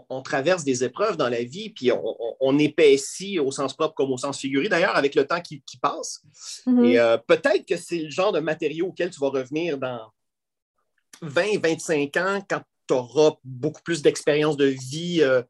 [0.09, 4.11] on, traverse des épreuves dans la vie, puis on, on, épaissit au sens propre comme
[4.11, 6.21] au sens figuré, d'ailleurs, avec le temps qui, passe.
[6.65, 6.85] Mm-hmm.
[6.85, 10.11] Et euh, peut-être que c'est le genre de matériau auquel tu vas revenir dans
[11.21, 15.19] 20, 25 ans, quand tu auras beaucoup plus d'expérience de vie.
[15.21, 15.41] Euh,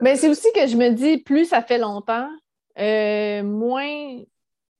[0.00, 2.30] Mais c'est aussi que je me dis, plus ça fait longtemps,
[2.78, 4.22] euh, moins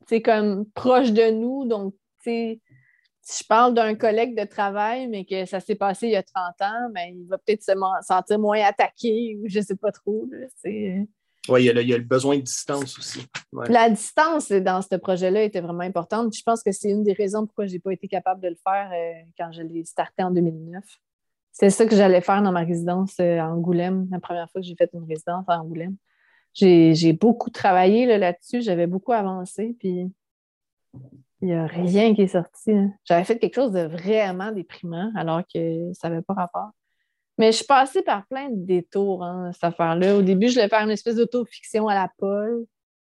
[0.09, 2.61] c'est comme proche de nous, donc, tu sais,
[3.25, 6.23] si je parle d'un collègue de travail, mais que ça s'est passé il y a
[6.23, 7.73] 30 ans, ben, il va peut-être se
[8.03, 10.29] sentir moins attaqué ou je ne sais pas trop.
[11.49, 13.27] Oui, il, y a le besoin de distance aussi.
[13.69, 16.35] La distance dans ce projet-là était vraiment importante.
[16.35, 18.57] Je pense que c'est une des raisons pourquoi je n'ai pas été capable de le
[18.63, 20.85] faire euh, quand je l'ai starté en 2009.
[21.53, 24.67] C'est ça que j'allais faire dans ma résidence euh, à Angoulême, la première fois que
[24.67, 25.97] j'ai fait une résidence à Angoulême.
[26.53, 30.11] J'ai beaucoup travaillé là-dessus, j'avais beaucoup avancé, puis
[31.45, 32.73] il n'y a rien qui est sorti.
[32.73, 32.95] Hein.
[33.05, 36.71] J'avais fait quelque chose de vraiment déprimant alors que ça n'avait pas rapport.
[37.37, 40.17] Mais je suis passée par plein de détours, hein, cette affaire-là.
[40.17, 42.65] Au début, je voulais faire une espèce d'autofiction à la Paul,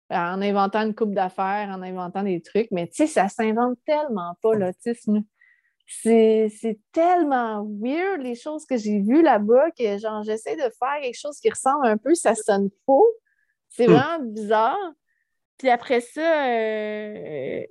[0.09, 2.71] en inventant une coupe d'affaires, en inventant des trucs.
[2.71, 5.23] Mais tu sais, ça s'invente tellement pas, l'autisme.
[5.87, 11.19] C'est tellement weird, les choses que j'ai vues là-bas, que genre, j'essaie de faire quelque
[11.21, 13.07] chose qui ressemble un peu, ça sonne faux.
[13.69, 13.93] C'est hmm.
[13.93, 14.93] vraiment bizarre.
[15.59, 17.63] Puis après ça, euh,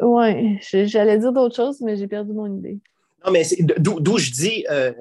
[0.00, 2.78] oui, j'allais dire d'autres choses, mais j'ai perdu mon idée.
[3.24, 3.42] Non, mais
[3.78, 4.92] d'où je dis euh,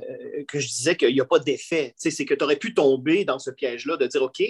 [0.47, 1.93] que je disais qu'il n'y a pas d'effet.
[1.97, 4.41] C'est que tu aurais pu tomber dans ce piège-là de dire OK,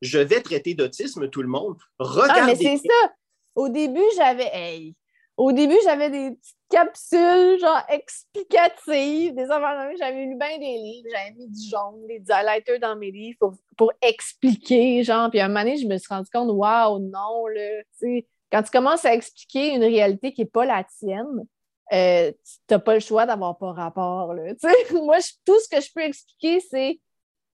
[0.00, 1.76] je vais traiter d'autisme tout le monde.
[1.98, 2.40] Regardez.
[2.42, 3.12] Ah, mais c'est ça.
[3.54, 4.50] Au début, j'avais.
[4.52, 4.94] Hey,
[5.36, 11.30] au début, j'avais des petites capsules, genre explicatives, des J'avais lu bien des livres, j'avais
[11.36, 15.30] mis du jaune, des highlighters dans mes livres pour, pour expliquer, genre.
[15.30, 18.26] Puis à un moment donné, je me suis rendu compte, waouh, non, là, tu sais
[18.52, 21.46] quand tu commences à expliquer une réalité qui n'est pas la tienne,
[21.92, 24.34] euh, tu n'as pas le choix d'avoir pas rapport.
[24.92, 27.00] Moi, tout ce que je peux expliquer, c'est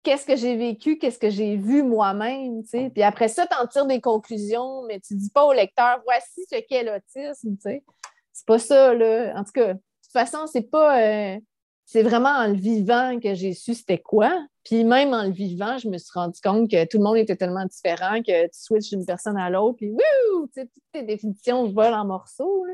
[0.03, 2.61] qu'est-ce que j'ai vécu, qu'est-ce que j'ai vu moi-même.
[2.63, 6.01] Puis après ça, tu en tires des conclusions, mais tu ne dis pas au lecteur
[6.03, 7.55] voici ce qu'est l'autisme.
[7.61, 8.93] C'est pas ça.
[8.93, 9.33] Là.
[9.35, 10.99] En tout cas, de toute façon, c'est pas.
[11.01, 11.39] Euh,
[11.85, 14.31] c'est vraiment en le vivant que j'ai su c'était quoi.
[14.63, 17.35] Puis même en le vivant, je me suis rendu compte que tout le monde était
[17.35, 22.01] tellement différent que tu switches d'une personne à l'autre, puis wouh, toutes tes définitions volent
[22.01, 22.65] en morceaux.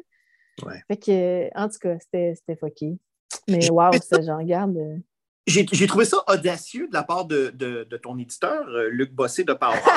[0.63, 0.81] Ouais.
[0.87, 2.97] Fait que, en tout cas, c'était fucké.
[3.47, 4.77] Mais waouh, ça, j'en garde.
[4.77, 4.97] Euh.
[5.47, 9.53] J'ai trouvé ça audacieux de la part de, de, ton éditeur, euh, Luc Bossé de
[9.53, 9.79] Power.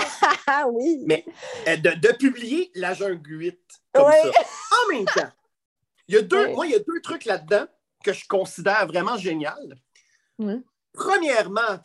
[0.48, 1.04] Ah oui.
[1.06, 1.24] Mais
[1.68, 3.58] euh, de, de, publier La Jungle 8
[3.92, 4.28] comme ça.
[4.28, 5.30] En même temps,
[6.08, 7.64] il y a deux, moi, il y a deux trucs là-dedans
[8.02, 9.76] que je considère vraiment génial.
[10.92, 11.78] Premièrement,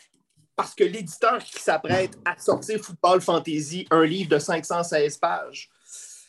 [0.56, 5.70] parce que l'éditeur qui s'apprête à sortir Football Fantasy, un livre de 516 pages,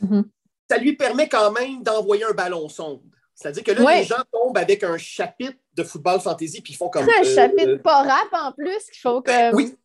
[0.02, 0.24] mm-hmm.
[0.70, 3.02] ça lui permet quand même d'envoyer un ballon sonde.
[3.34, 6.88] C'est-à-dire que là, les gens tombent avec un chapitre de Football Fantasy puis ils font
[6.88, 7.04] comme.
[7.04, 9.56] Un euh, chapitre pas rap en plus qu'il faut ben que.
[9.56, 9.76] oui.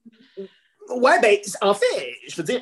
[0.90, 2.62] Ouais, ben, en fait, je veux dire,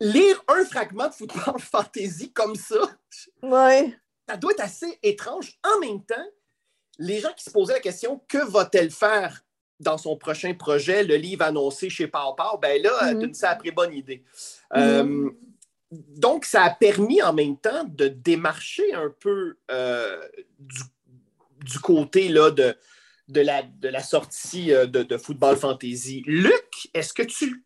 [0.00, 2.76] lire un fragment de football fantasy comme ça,
[3.42, 3.94] ouais.
[4.28, 5.58] Ça doit être assez étrange.
[5.64, 6.28] En même temps,
[6.98, 9.42] les gens qui se posaient la question que va-t-elle faire
[9.78, 13.24] dans son prochain projet, le livre annoncé chez Pau ben là, mm -hmm.
[13.24, 14.24] une sacrée bonne idée.
[14.74, 15.26] Mm -hmm.
[15.26, 15.30] euh,
[15.92, 20.20] donc, ça a permis en même temps de démarcher un peu euh,
[20.58, 20.82] du,
[21.64, 22.76] du, côté là, de,
[23.28, 26.22] de, la, de la sortie euh, de, de Football Fantasy.
[26.26, 27.65] Luc, est-ce que tu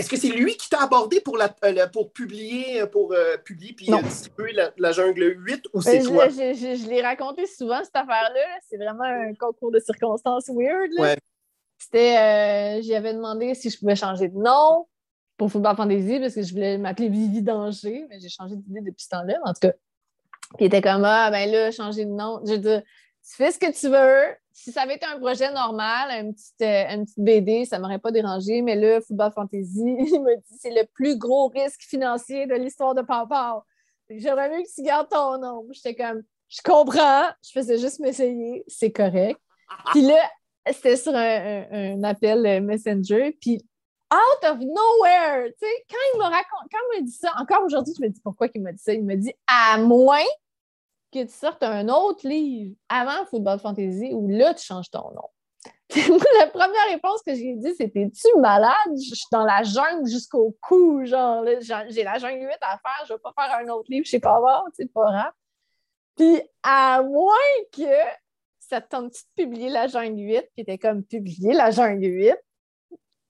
[0.00, 3.74] est-ce que c'est lui qui t'a abordé pour, la, euh, pour publier, pour euh, publier
[3.74, 6.28] puis euh, distribuer la, la, Jungle 8 ou c'est toi?
[6.28, 8.58] Je, je, je l'ai raconté souvent, cette affaire-là.
[8.68, 10.90] C'est vraiment un concours de circonstances weird.
[10.98, 11.16] Ouais.
[11.78, 14.86] C'était, j'avais demandé si je pouvais changer de nom
[15.36, 19.04] pour Football Fantasy parce que je voulais m'appeler Vivi Danger, mais j'ai changé d'idée depuis
[19.04, 19.38] ce temps-là.
[19.44, 19.72] En tout cas,
[20.56, 22.40] puis il était comme, ah, ben là, changer de nom.
[22.44, 22.82] Je veux dire,
[23.30, 24.36] tu fais ce que tu veux.
[24.52, 28.10] Si ça avait été un projet normal, euh, une petite BD, ça ne m'aurait pas
[28.10, 28.60] dérangé.
[28.60, 32.94] Mais là, Football Fantasy, il me dit c'est le plus gros risque financier de l'histoire
[32.94, 33.62] de Papa.
[34.10, 35.64] J'aimerais mieux que tu gardes ton nom.
[35.70, 39.38] J'étais comme, je comprends, je faisais juste m'essayer, c'est correct.
[39.92, 40.28] Puis là,
[40.66, 43.36] c'était sur un, appel Messenger.
[43.40, 43.64] Puis
[44.12, 47.62] out of nowhere, tu sais, quand il me raconte, quand il me dit ça, encore
[47.64, 48.92] aujourd'hui, je me dis pourquoi il m'a dit ça.
[48.92, 50.24] Il me dit à moins
[51.12, 55.28] que tu sortes un autre livre avant Football Fantasy où là, tu changes ton nom.
[56.38, 58.74] la première réponse que j'ai dit, c'était Tu malade?
[58.92, 61.04] Je suis dans la jungle jusqu'au cou.
[61.04, 61.44] Genre,
[61.88, 64.10] j'ai la jungle 8 à faire, je ne vais pas faire un autre livre, je
[64.10, 65.32] sais pas voir, c'est pas grave.
[66.16, 67.34] Puis, à moins
[67.72, 67.90] que
[68.60, 72.36] ça tente de publier la jungle 8, puis était comme publier la jungle 8,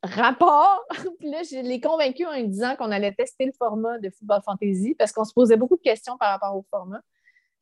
[0.02, 0.84] rapport.
[1.18, 4.42] puis là, je l'ai convaincu en lui disant qu'on allait tester le format de Football
[4.44, 7.00] Fantasy parce qu'on se posait beaucoup de questions par rapport au format.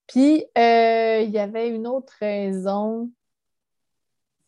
[0.08, 3.10] Puis, euh, il y avait une autre raison,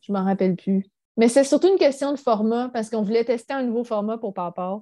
[0.00, 0.86] je m'en rappelle plus.
[1.16, 4.32] Mais c'est surtout une question de format parce qu'on voulait tester un nouveau format pour
[4.32, 4.80] Papa.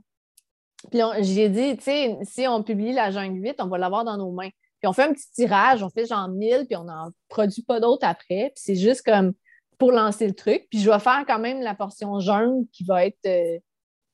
[0.91, 4.17] Puis, j'ai dit, tu sais, si on publie la jungle 8, on va l'avoir dans
[4.17, 4.51] nos mains.
[4.81, 7.81] Puis, on fait un petit tirage, on fait genre 1000, puis on n'en produit pas
[7.81, 8.53] d'autres après.
[8.55, 9.33] Puis, c'est juste comme
[9.79, 10.69] pour lancer le truc.
[10.71, 13.19] Puis, je vais faire quand même la portion jungle qui va être.
[13.27, 13.59] Euh,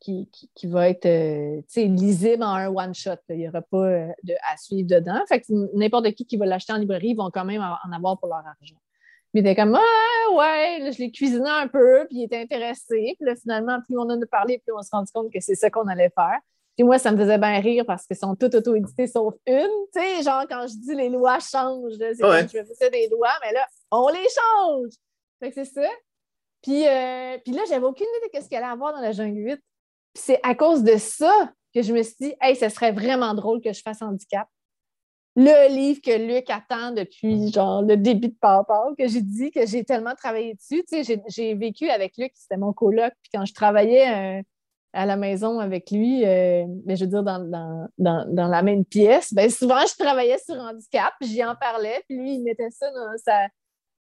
[0.05, 3.17] qui, qui, qui, va être euh, lisible en un one-shot.
[3.31, 5.21] Il n'y aura pas euh, de, à suivre dedans.
[5.29, 8.19] Fait que n'importe qui qui va l'acheter en librairie, ils vont quand même en avoir
[8.19, 8.77] pour leur argent.
[9.33, 12.41] Puis il était comme Ah ouais, là, je l'ai cuisiné un peu, puis il était
[12.41, 13.17] intéressé.
[13.19, 15.55] Puis là, finalement, plus on en a parlé, plus on s'est rendu compte que c'est
[15.55, 16.39] ça qu'on allait faire.
[16.77, 19.69] Puis moi, ça me faisait bien rire parce qu'ils sont tous auto-édités sauf une.
[19.95, 22.41] Tu sais, genre quand je dis les lois changent, c'est ouais.
[22.41, 24.93] comme je me faisais des lois, mais là, on les change.
[25.41, 25.89] Fait que c'est ça.
[26.63, 29.39] Puis, euh, puis là, j'avais aucune idée de ce qu'il allait avoir dans la jungle
[29.39, 29.61] 8
[30.15, 33.61] c'est à cause de ça que je me suis dit, hey, ce serait vraiment drôle
[33.61, 34.49] que je fasse handicap.
[35.37, 39.67] Le livre que Luc attend depuis genre le début de Papa, que j'ai dit que
[39.67, 40.85] j'ai tellement travaillé dessus.
[40.89, 44.43] Tu sais, j'ai vécu avec Luc, c'était mon coloc, puis quand je travaillais euh,
[44.93, 49.35] à la maison avec lui, euh, ben, je veux dire, dans, dans, la même pièce,
[49.35, 53.19] ben, souvent je travaillais sur handicap, j'y en parlais, puis lui, il mettait ça dans
[53.19, 53.49] sa,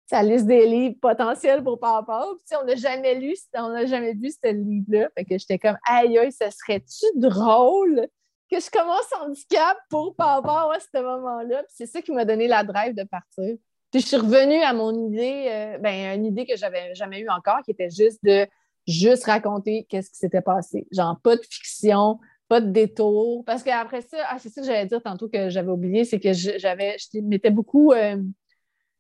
[0.07, 2.27] sa liste des livres potentiels pour Papa.
[2.47, 5.09] Puis, on n'a jamais lu, on n'a jamais vu ce livre-là.
[5.17, 8.07] Fait que j'étais comme, aïe, aïe, ça serait-tu drôle
[8.51, 11.63] que je commence handicap pour Papa à ce moment-là?
[11.63, 13.57] Puis c'est ça qui m'a donné la drive de partir.
[13.91, 17.31] Puis je suis revenue à mon idée, euh, ben, une idée que j'avais jamais eue
[17.31, 18.47] encore, qui était juste de
[18.87, 20.87] juste raconter qu'est-ce qui s'était passé.
[20.93, 23.45] Genre, pas de fiction, pas de détour.
[23.45, 26.33] Parce qu'après ça, ah, c'est ça que j'allais dire tantôt que j'avais oublié, c'est que
[26.33, 27.93] j'avais, je mettais beaucoup.
[27.93, 28.17] Euh,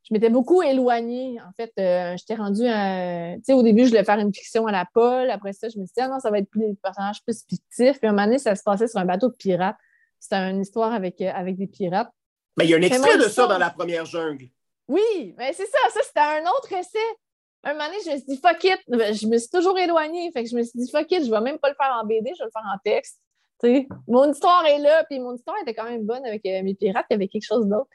[0.05, 1.38] je m'étais beaucoup éloignée.
[1.40, 3.36] En fait, euh, j'étais rendue à.
[3.36, 5.30] Tu sais, au début, je voulais faire une fiction à la Paul.
[5.30, 7.42] Après ça, je me suis dit, ah non, ça va être plus des personnages plus
[7.48, 7.98] fictifs.
[7.98, 9.76] Puis un moment donné, ça se passait sur un bateau de pirates.
[10.20, 12.11] C'était une histoire avec, euh, avec des pirates.
[12.59, 14.46] Mais il y a un extrait de ça dans la première jungle.
[14.88, 15.78] Oui, mais c'est ça.
[15.92, 16.98] Ça, c'était un autre essai.
[17.62, 18.78] Un moment donné, je me suis dit, fuck it.
[18.88, 20.30] Je me suis toujours éloignée.
[20.32, 22.05] Fait que je me suis dit, fuck it, je vais même pas le faire en
[22.05, 23.20] BD, je vais le faire en texte.
[23.62, 26.74] sais, mon histoire est là, puis mon histoire était quand même bonne avec euh, mes
[26.74, 27.88] pirates, il y avait quelque chose d'autre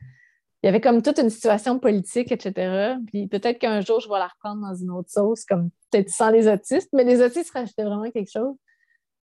[0.61, 2.95] il y avait comme toute une situation politique, etc.
[3.07, 6.29] Puis peut-être qu'un jour, je vais la reprendre dans une autre sauce, comme peut-être sans
[6.29, 8.55] les autistes, mais les autistes rajoutaient vraiment quelque chose.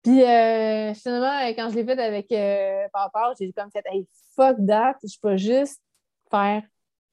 [0.03, 4.57] Puis euh, finalement, quand je l'ai fait avec euh, Papa, j'ai comme fait Hey, fuck
[4.67, 5.79] that, je peux juste
[6.29, 6.63] faire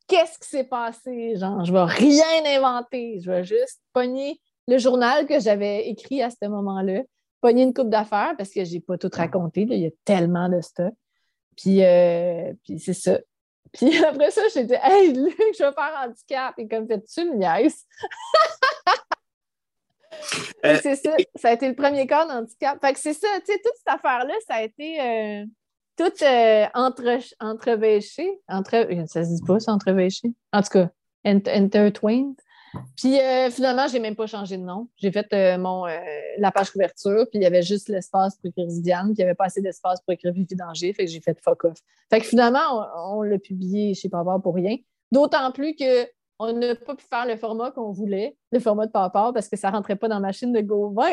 [0.08, 1.36] qu'est-ce qui s'est passé?
[1.36, 6.30] Genre, je vais rien inventer, je vais juste pogner le journal que j'avais écrit à
[6.30, 7.02] ce moment-là,
[7.40, 10.60] pogner une coupe d'affaires parce que j'ai pas tout raconté, il y a tellement de
[10.60, 10.92] stuff.
[11.56, 13.18] Puis, euh, puis c'est ça.
[13.72, 16.54] Puis après ça, j'ai dit Hey, Luc, je vais faire handicap.
[16.58, 17.86] Et comme fais-tu une nièce?
[20.64, 21.16] euh, c'est ça.
[21.36, 22.80] Ça a été le premier cas d'handicap.
[22.80, 25.44] Fait que c'est ça, tu sais, toute cette affaire-là, ça a été euh,
[25.96, 28.40] tout euh, entre, entrevéché.
[28.48, 30.32] Entre, ça se dit pas, ça, entrevéché.
[30.52, 30.88] En tout cas,
[31.24, 32.36] intertwined.
[32.96, 34.88] Puis euh, finalement, je n'ai même pas changé de nom.
[34.96, 35.98] J'ai fait euh, mon, euh,
[36.38, 39.24] la page couverture, puis il y avait juste l'espace pour écrire Viviane, puis il n'y
[39.24, 41.78] avait pas assez d'espace pour écrire Vivi Danger, fait que j'ai fait fuck off.
[42.10, 44.76] Fait que finalement, on, l'a publié chez Papa pour rien.
[45.12, 46.04] D'autant plus que
[46.38, 49.56] on n'a pas pu faire le format qu'on voulait, le format de Papa, parce que
[49.56, 51.10] ça ne rentrait pas dans la machine de Gauvin.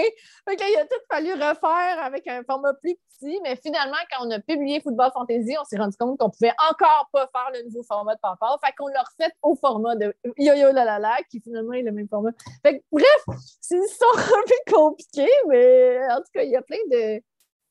[0.47, 3.39] Fait il a tout fallu refaire avec un format plus petit.
[3.43, 6.53] Mais finalement, quand on a publié Football Fantasy, on s'est rendu compte qu'on ne pouvait
[6.71, 8.57] encore pas faire le nouveau format de Papa.
[8.63, 11.91] Fait qu'on l'a refait au format de Yo-Yo La La La, qui finalement est le
[11.91, 12.31] même format.
[12.63, 13.25] Fait bref,
[13.61, 17.21] c'est une histoire un peu compliquée, mais en tout cas, il y a plein de,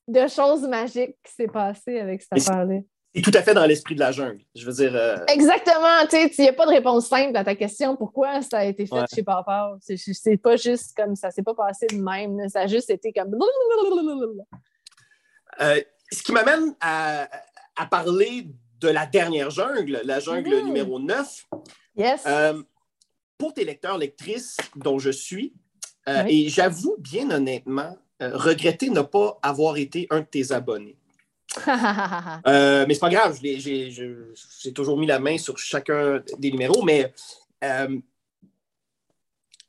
[0.08, 2.80] de choses magiques qui s'est passé avec cette affaire-là
[3.14, 4.40] est tout à fait dans l'esprit de la jungle.
[4.54, 4.94] Je veux dire.
[4.94, 6.06] Euh, Exactement.
[6.10, 7.96] Tu il n'y a pas de réponse simple à ta question.
[7.96, 9.76] Pourquoi ça a été fait chez Papa?
[9.80, 12.48] C'est pas juste comme ça, c'est pas passé de même.
[12.48, 13.36] Ça a juste été comme.
[15.60, 17.28] Euh, ce qui m'amène à,
[17.90, 18.48] parler
[18.80, 20.64] de la dernière jungle, la jungle mm-hmm.
[20.64, 21.46] numéro 9.
[21.96, 22.22] Yes.
[22.26, 22.60] Euh,
[23.38, 25.54] pour tes lecteurs, lectrices dont je suis,
[26.06, 30.98] et j'avoue bien honnêtement, regretter ne pas avoir été un de tes abonnés.
[32.46, 37.12] Euh, mais c'est pas grave, j'ai toujours mis la main sur chacun des numéros, mais,
[37.62, 37.98] euh,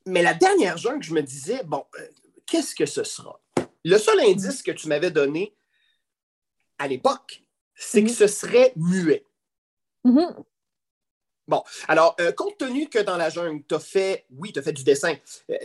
[0.06, 2.08] mais la dernière jungle, je me disais, bon, euh,
[2.46, 3.40] qu'est-ce que ce sera?
[3.84, 5.56] Le seul indice que tu m'avais donné
[6.80, 7.44] à l'époque,
[7.76, 8.14] c'est que mm-hmm.
[8.14, 9.26] ce serait muet.
[10.04, 10.44] Mm-hmm.
[11.48, 14.74] Bon, alors, compte tenu que dans la jungle, tu as fait, oui, tu as fait
[14.74, 15.16] du dessin,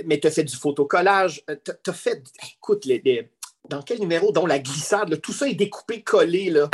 [0.05, 3.31] mais tu as fait du photocollage, tu as fait, écoute, les,
[3.71, 4.33] dans quel numéro?
[4.33, 6.51] Dans la glissade, tout ça est découpé, collé.
[6.51, 6.69] Là.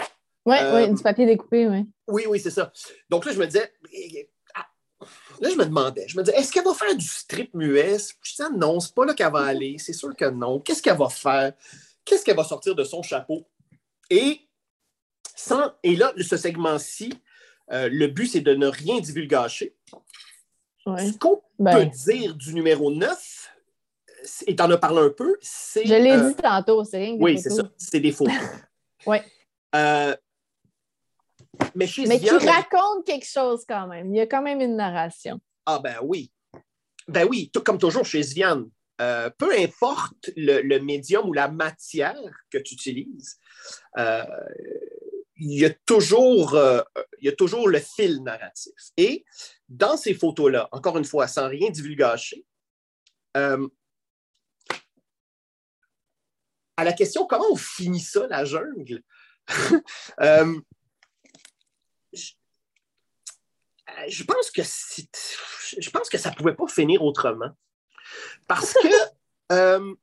[0.44, 1.86] Oui, euh, du papier découpé, oui.
[2.09, 2.72] Oui, oui, c'est ça.
[3.09, 3.72] Donc là, je me disais,
[4.55, 4.66] ah,
[5.40, 7.99] là, je me demandais, je me disais, est-ce qu'elle va faire du strip muet?
[8.22, 10.59] Je disais, non, c'est pas là qu'elle va aller, c'est sûr que non.
[10.61, 11.53] Qu'est-ce qu'elle va faire?
[12.05, 13.47] Qu'est-ce qu'elle va sortir de son chapeau?
[14.11, 14.40] Et,
[15.34, 17.12] sans, et là, ce segment-ci,
[17.72, 19.76] euh, le but, c'est de ne rien divulgacher.
[20.86, 21.11] Ouais.
[21.11, 21.76] Ce qu'on ben.
[21.76, 23.36] peut dire du numéro 9,
[24.46, 25.86] et tu en as parlé un peu, c'est.
[25.86, 27.62] Je l'ai euh, dit tantôt, c'est rien Oui, c'est ça.
[27.76, 28.34] C'est des photos.
[29.06, 29.18] oui.
[29.74, 30.14] Euh,
[31.74, 34.14] mais chez Mais qui raconte quelque chose quand même.
[34.14, 35.40] Il y a quand même une narration.
[35.64, 36.30] Ah, ben oui.
[37.08, 38.68] Ben oui, tout, comme toujours chez Sviane.
[39.00, 42.16] Euh, peu importe le, médium ou la matière
[42.50, 43.38] que tu utilises,
[43.96, 46.58] il, y a toujours,
[47.20, 48.72] il y a toujours le fil narratif.
[48.96, 49.24] Et
[49.68, 52.44] dans ces photos-là, encore une fois, sans rien divulgacher,
[56.76, 59.02] à la question comment on finit ça, la jungle,
[60.20, 60.60] euh,
[64.08, 67.50] je, pense que je pense que ça ne pouvait pas finir autrement.
[68.46, 68.88] Parce que,
[69.52, 69.94] euh,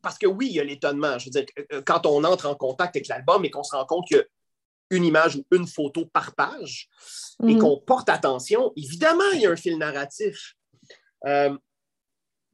[0.00, 1.18] parce que oui, il y a l'étonnement.
[1.18, 3.86] Je veux dire, euh, quand on entre en contact avec l'album et qu'on se rend
[3.86, 4.24] compte qu'il y a
[4.90, 6.88] une image ou une photo par page
[7.42, 7.58] et mhm.
[7.58, 10.54] qu'on porte attention, évidemment, il y a un fil narratif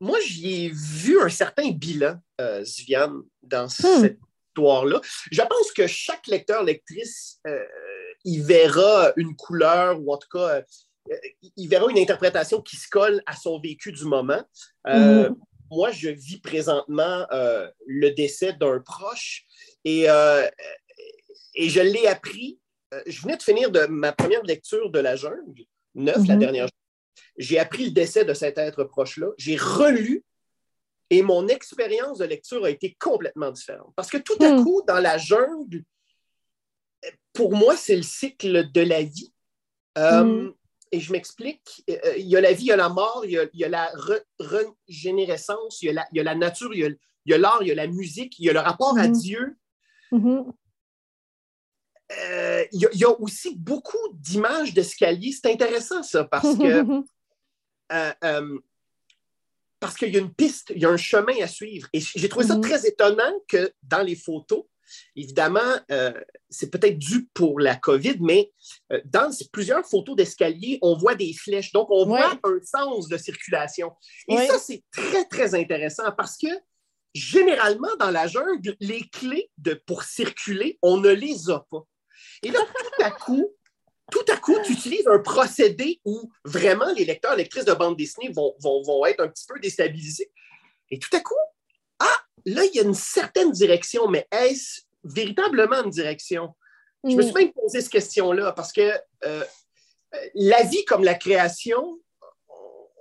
[0.01, 2.65] moi, j'y ai vu un certain bilan, euh,
[3.43, 4.01] dans hmm.
[4.01, 4.19] cette
[4.49, 5.01] histoire-là.
[5.31, 7.65] Je pense que chaque lecteur, lectrice, euh,
[8.25, 10.63] il verra une couleur ou en tout cas,
[11.11, 11.17] euh,
[11.57, 14.43] il verra une interprétation qui se colle à son vécu du moment.
[14.87, 15.37] Euh, hmm.
[15.71, 19.45] Moi, je vis présentement le décès d'un proche
[19.85, 22.59] et, et je l'ai appris.
[23.07, 26.39] je venais de finir de ma première lecture de La Jungle, neuf, la hmm.
[26.39, 26.69] dernière
[27.37, 30.25] j'ai appris le décès de cet être proche-là, j'ai relu
[31.11, 33.93] et mon expérience de lecture a été complètement différente.
[33.97, 34.65] Parce que tout à hmm.
[34.65, 35.83] coup, dans la jungle,
[37.33, 39.33] pour moi, c'est le cycle de la vie.
[39.97, 40.55] Euh, hmm.
[40.93, 43.49] Et je m'explique, euh, il y a la vie, il y a la mort, il
[43.53, 43.93] y a, la
[44.39, 46.97] régénérescence, il y a la, nature, il
[47.27, 49.13] y a l'art, il y a la musique, il y a le rapport à hmm.
[49.13, 49.57] Dieu.
[52.11, 55.33] Euh, il, y a, aussi beaucoup d'images d'escalier.
[55.33, 56.85] C'est intéressant, ça, parce que
[57.93, 58.59] Euh, euh,
[59.81, 61.89] parce qu'il y a une piste, il y a un chemin à suivre.
[61.93, 62.63] Et j'ai trouvé ça mhm.
[62.63, 64.65] très étonnant que dans les photos,
[65.15, 66.13] évidemment, euh,
[66.51, 68.51] c'est peut-être dû pour la COVID, mais
[69.05, 71.73] dans plusieurs photos d'escalier, on voit des flèches.
[71.73, 73.93] Donc, on voit un sens de circulation.
[74.29, 76.49] Et ça, c'est très, très intéressant parce que
[77.15, 81.85] généralement, dans la jungle, les clés de, pour circuler, on ne les a pas.
[82.43, 83.55] Et là, tout à coup,
[84.11, 88.31] tout à coup, tu utilises un procédé où vraiment les lecteurs, lectrices de bande dessinée
[88.31, 90.31] vont, vont, être un petit peu déstabilisés.
[90.91, 91.35] Et tout à coup,
[91.99, 92.17] ah,
[92.47, 96.55] là, il y a une certaine direction, mais est-ce véritablement une direction?
[97.05, 98.93] Je me suis même posé cette question-là parce que
[99.25, 99.45] euh,
[100.35, 102.01] la vie comme la création,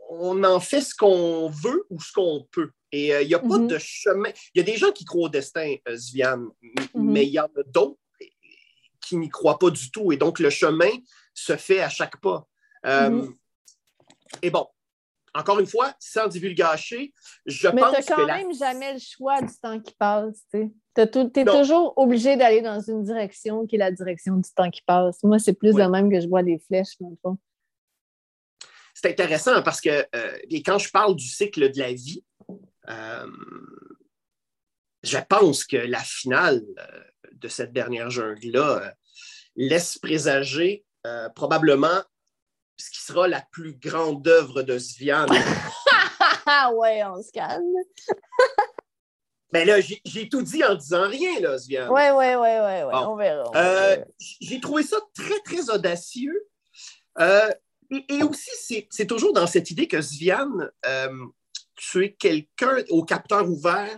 [0.09, 2.71] on en fait ce qu'on veut ou ce qu'on peut.
[2.91, 3.67] Et euh, il n'y a pas mm-hmm.
[3.67, 4.29] de chemin.
[4.53, 6.51] Il y a des gens qui croient au destin, euh, mm-hmm.
[6.95, 7.97] mais il y en a d'autres
[9.07, 10.11] qui n'y croient pas du tout.
[10.11, 10.89] Et donc, le chemin
[11.33, 12.47] se fait à chaque pas.
[12.85, 13.35] Euh, mm-hmm.
[14.41, 14.67] Et bon,
[15.33, 17.13] encore une fois, sans divulgacher,
[17.45, 20.43] je Mais pense tu quand que la- même jamais le choix du temps qui passe.
[20.51, 21.59] Tu es Non.
[21.59, 25.23] toujours obligé d'aller dans une direction qui est la direction du temps qui passe.
[25.23, 25.83] Moi, c'est plus Oui.
[25.83, 27.37] de même que je vois des flèches, dans le fond.
[28.99, 32.23] c'est intéressant parce que euh, et quand je parle du cycle de la vie,
[32.89, 33.27] euh,
[35.07, 37.01] je pense que la finale euh,
[37.33, 38.89] de cette dernière jungle-là euh,
[39.55, 42.03] laisse présager euh, probablement
[42.77, 45.29] ce qui sera la plus grande œuvre de Sviane.
[46.45, 47.63] Ah ouais, on se calme.
[49.53, 51.89] Mais là, j'ai tout dit en disant rien, là, Sviane.
[51.89, 52.93] Ouais, ouais, ouais, ouais, ouais.
[52.93, 53.51] On verra.
[53.55, 54.03] Euh,
[54.41, 56.47] j'ai trouvé ça très, très audacieux.
[57.19, 57.49] Euh,
[57.89, 58.51] et, et aussi,
[58.91, 60.51] c'est- toujours dans cette idée que Svian,
[61.75, 63.97] tu es quelqu'un au capteur ouvert,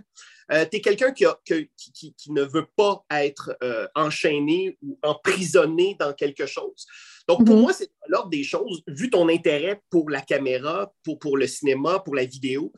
[0.49, 4.77] tu es quelqu'un qui, a- que- qui- qui- qui ne veut pas être euh, enchaîné
[4.81, 6.85] ou emprisonné dans quelque chose.
[7.27, 7.61] Donc, pour Mhm.
[7.61, 11.99] moi, c'est l'ordre des choses, vu ton intérêt pour la caméra, pour, pour le cinéma,
[11.99, 12.71] pour la vidéo,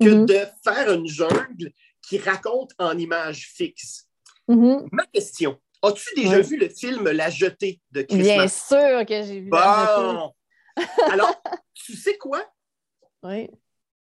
[0.00, 0.26] que Mhm.
[0.26, 1.72] de faire une jungle
[2.02, 4.06] qui raconte en images fixes.
[4.46, 4.88] Mhm.
[4.92, 8.48] Ma question, as-tu déjà vu le film La Jetée de Chris Bien Martin?
[8.48, 10.32] sûr que j'ai vu la Bon!
[11.10, 11.34] Alors,
[11.74, 12.44] tu sais quoi?
[13.24, 13.48] Oui,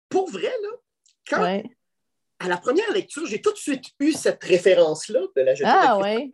[0.09, 0.69] Pour vrai, là,
[1.27, 1.63] quand, oui.
[2.45, 5.97] À la première lecture, j'ai tout de suite eu cette référence-là de La Jetée Ah
[5.97, 6.31] de oui.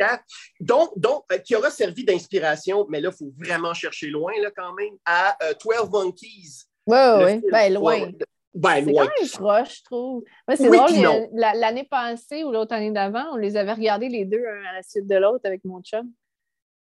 [0.59, 4.51] Dont, dont, euh, qui aura servi d'inspiration, mais là, il faut vraiment chercher loin, là,
[4.55, 6.65] quand même, à euh, 12 Monkeys.
[6.87, 7.41] Oui, oui.
[7.51, 8.11] Ben, loin.
[8.53, 9.05] Ben, C'est loin.
[9.05, 10.23] quand même proche, je trouve.
[10.47, 14.25] Ouais, c'est Oui, drôle, l'année passée ou l'autre année d'avant, on les avait regardés les
[14.25, 16.11] deux, un à la suite de l'autre avec mon chum.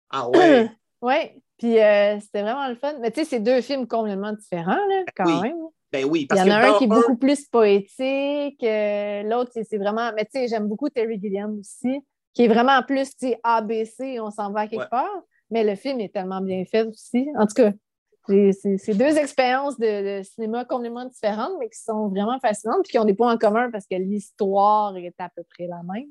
[0.10, 0.70] Ah ouais.
[1.00, 1.14] Oui,
[1.60, 2.96] puis euh, c'était vraiment le fun.
[3.00, 5.58] Mais tu sais, c'est deux films complètement différents, là, quand Oui, même.
[6.04, 9.24] Ben oui, Il y en que a un qui est un- beaucoup plus poétique, euh,
[9.24, 10.12] l'autre, c'est vraiment.
[10.16, 12.02] Mais tu sais, j'aime beaucoup Terry Gilliam aussi,
[12.34, 13.10] qui est vraiment plus
[13.44, 14.88] ABC, on s'en va à quelque Ouais.
[14.90, 15.22] part.
[15.50, 17.28] Mais le film est tellement bien fait aussi.
[17.38, 17.72] En tout cas,
[18.28, 23.00] c'est deux expériences de, de cinéma complètement différentes, mais qui sont vraiment fascinantes, puis qui
[23.00, 26.10] ont des points en commun parce que l'histoire est à peu près la même.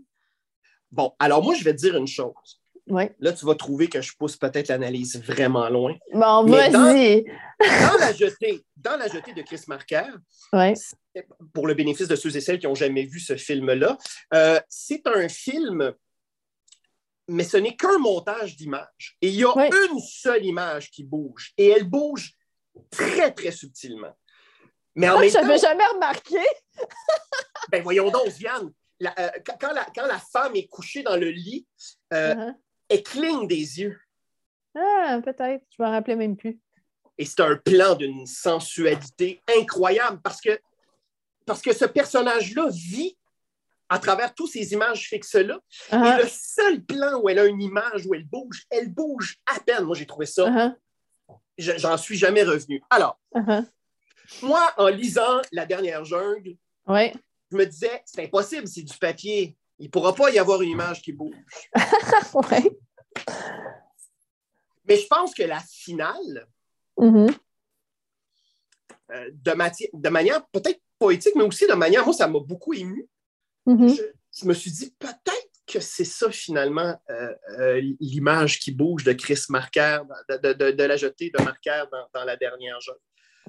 [0.91, 2.61] Bon, alors moi, je vais te dire une chose.
[2.89, 5.95] Là, tu vas trouver que je pousse peut-être l'analyse vraiment loin.
[6.13, 7.25] Bon, dans- vas-y.
[7.59, 10.05] Dans la jetée, dans la jetée de Chris Marker,
[10.53, 10.75] Ouais.
[11.53, 13.99] pour le bénéfice de ceux et celles qui n'ont jamais vu ce film-là,
[14.35, 15.93] euh, c'est un film,
[17.29, 19.17] mais ce n'est qu'un montage d'images.
[19.21, 19.53] Et il y a
[19.91, 21.53] une seule image qui bouge.
[21.59, 22.33] Et elle bouge
[22.91, 24.17] très, très subtilement.
[24.95, 26.39] Mais en Je même temps, n'avais jamais remarqué.
[27.71, 28.71] ben voyons donc, Viane,
[29.01, 31.67] la- euh, quand, quand la, quand la femme est couchée dans le lit,
[32.13, 32.55] euh, Uh-huh.
[32.89, 33.99] Elle cligne des yeux.
[34.75, 35.65] Ah, peut-être.
[35.77, 36.59] Je me rappelais même plus.
[37.19, 40.61] Et c'est un plan d'une sensualité incroyable parce que,
[41.47, 43.17] parce que ce personnage-là vit
[43.89, 45.59] à travers toutes ces images fixes-là.
[45.93, 49.61] Et le seul plan où elle a une image où elle bouge, elle bouge à
[49.61, 49.85] peine.
[49.85, 50.75] Moi, j'ai trouvé ça,
[51.57, 52.83] je- j'en suis jamais revenu.
[52.91, 53.63] Alors, ah.
[54.43, 56.57] moi, en lisant La dernière jungle,
[56.87, 57.15] Ouais.
[57.51, 59.57] je me disais, c'est impossible, c'est du papier.
[59.79, 61.35] Il ne pourra pas y avoir une image qui bouge.
[62.35, 62.71] Ouais.
[64.89, 66.47] Mais je pense que la finale,
[66.99, 67.29] Mhm.
[69.11, 73.07] euh, de, manière peut-être poétique, mais aussi de manière, moi, ça m'a beaucoup ému.
[73.67, 73.89] Mhm.
[73.89, 74.03] je,
[74.41, 79.13] je me suis dit peut-être que c'est ça finalement euh, euh, l'image qui bouge de
[79.13, 79.99] Chris Marker,
[80.29, 82.95] de, de- de- de la jetée de Marker dans, dans la dernière jeune.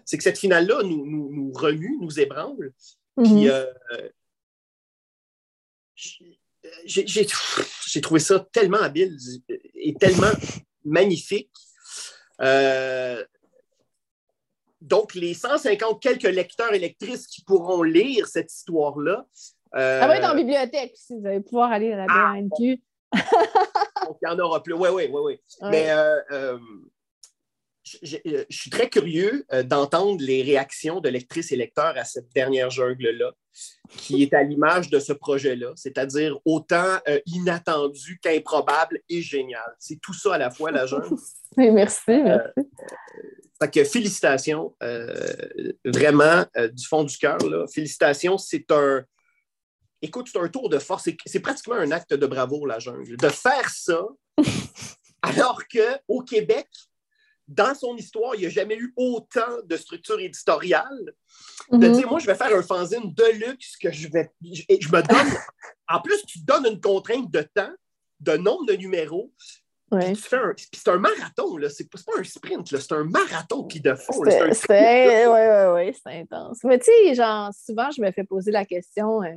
[0.04, 2.74] C'est que cette finale-là nous, nous, nous remue, nous ébranle.
[3.18, 3.48] Mhm.
[3.48, 3.72] euh,
[6.86, 7.28] j'ai-
[7.88, 9.18] j'ai trouvé ça tellement habile
[9.76, 10.32] et tellement
[10.86, 11.52] magnifique.
[12.42, 13.24] Euh,
[14.82, 19.26] donc, les 150 quelques lecteurs et lectrices qui pourront lire cette histoire-là,
[19.76, 21.20] euh, Elle va être en bibliothèque aussi.
[21.20, 22.82] Vous allez pouvoir aller à la Ah, BNQ.
[24.08, 24.74] Donc, il y en aura plus.
[24.74, 25.40] Oui, oui, oui.
[25.62, 25.70] Ouais.
[25.72, 26.60] Mais euh, euh,
[27.84, 32.04] je je- je suis très curieux euh, d'entendre les réactions de lectrices et lecteurs à
[32.06, 33.32] cette dernière jungle-là,
[33.98, 39.76] qui est à l'image de ce projet-là, c'est-à-dire autant euh, inattendu qu'improbable et génial.
[39.80, 41.16] C'est tout ça à la fois, la jungle.
[41.58, 42.52] Oui, merci, merci.
[43.60, 45.08] Fait que félicitations, euh,
[45.84, 47.40] vraiment, euh, du fond du cœur.
[47.74, 49.04] Félicitations, c'est un.
[50.04, 51.06] Écoute, c'est un tour de force.
[51.06, 53.18] C'est- C'est pratiquement un acte de bravoure, la jungle.
[53.18, 54.00] De faire ça,
[55.24, 56.68] alors qu'au Québec,
[57.48, 61.14] dans son histoire, il n'y a jamais eu autant de structures éditoriales.
[61.72, 61.94] De Mhm.
[61.94, 64.32] dire, moi, je vais faire un fanzine de luxe que je vais.
[64.42, 65.08] Je, je me donne.
[65.90, 67.72] en plus, tu donnes une contrainte de temps,
[68.20, 69.32] de nombre de numéros.
[69.90, 70.12] Ouais.
[70.12, 71.70] Un- c'est un marathon, là.
[71.70, 72.80] C'est pas, un sprint, là.
[72.82, 74.22] C'est un marathon puis de fond.
[74.26, 74.42] C'est
[75.28, 76.60] ouais, c'est intense.
[76.66, 79.28] Mais tu sais, genre, souvent, je me fais poser la question euh,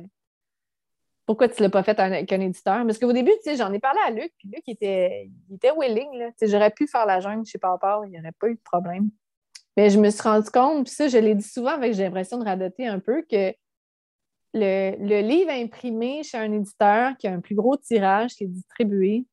[1.31, 2.85] pourquoi tu ne l'as pas fait avec un éditeur?
[2.85, 6.29] Parce qu'au début, j'en ai parlé à Luc, puis Luc il était, il était willing.
[6.41, 9.09] J'aurais pu faire la jungle chez Papa, il n'y aurait pas eu de problème.
[9.77, 12.37] Mais je me suis rendu compte, puis ça, je l'ai dit souvent avec j'ai l'impression
[12.37, 13.53] de radoter un peu, que
[14.53, 19.25] le, livre imprimé chez un éditeur qui a un plus gros tirage, qui est distribué,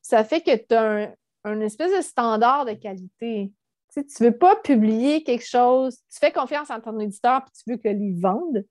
[0.00, 1.12] ça fait que tu as
[1.44, 3.52] un, espèce de standard de qualité.
[3.92, 7.70] Tu ne veux pas publier quelque chose, tu fais confiance en ton éditeur, puis tu
[7.70, 8.64] veux que le vende,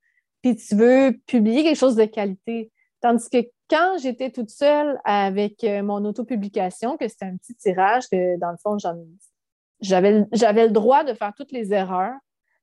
[0.46, 2.72] puis tu veux publier quelque chose de qualité.
[3.02, 8.04] Tandis que quand j'étais toute seule avec euh, mon autopublication, que c'était un petit tirage,
[8.12, 8.78] que dans le fond,
[9.82, 10.12] j'avais
[10.68, 12.14] le droit de faire toutes les erreurs,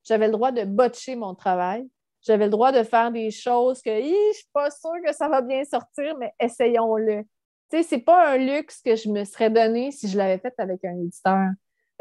[0.05, 1.85] j'avais le droit de botcher mon travail,
[2.21, 5.29] j'avais le droit de faire des choses que je ne suis pas sûre que ça
[5.29, 7.25] va bien sortir, mais essayons-le.
[7.69, 10.55] Tu sais, c'est pas un luxe que je me serais donné si je l'avais fait
[10.59, 11.49] avec un éditeur.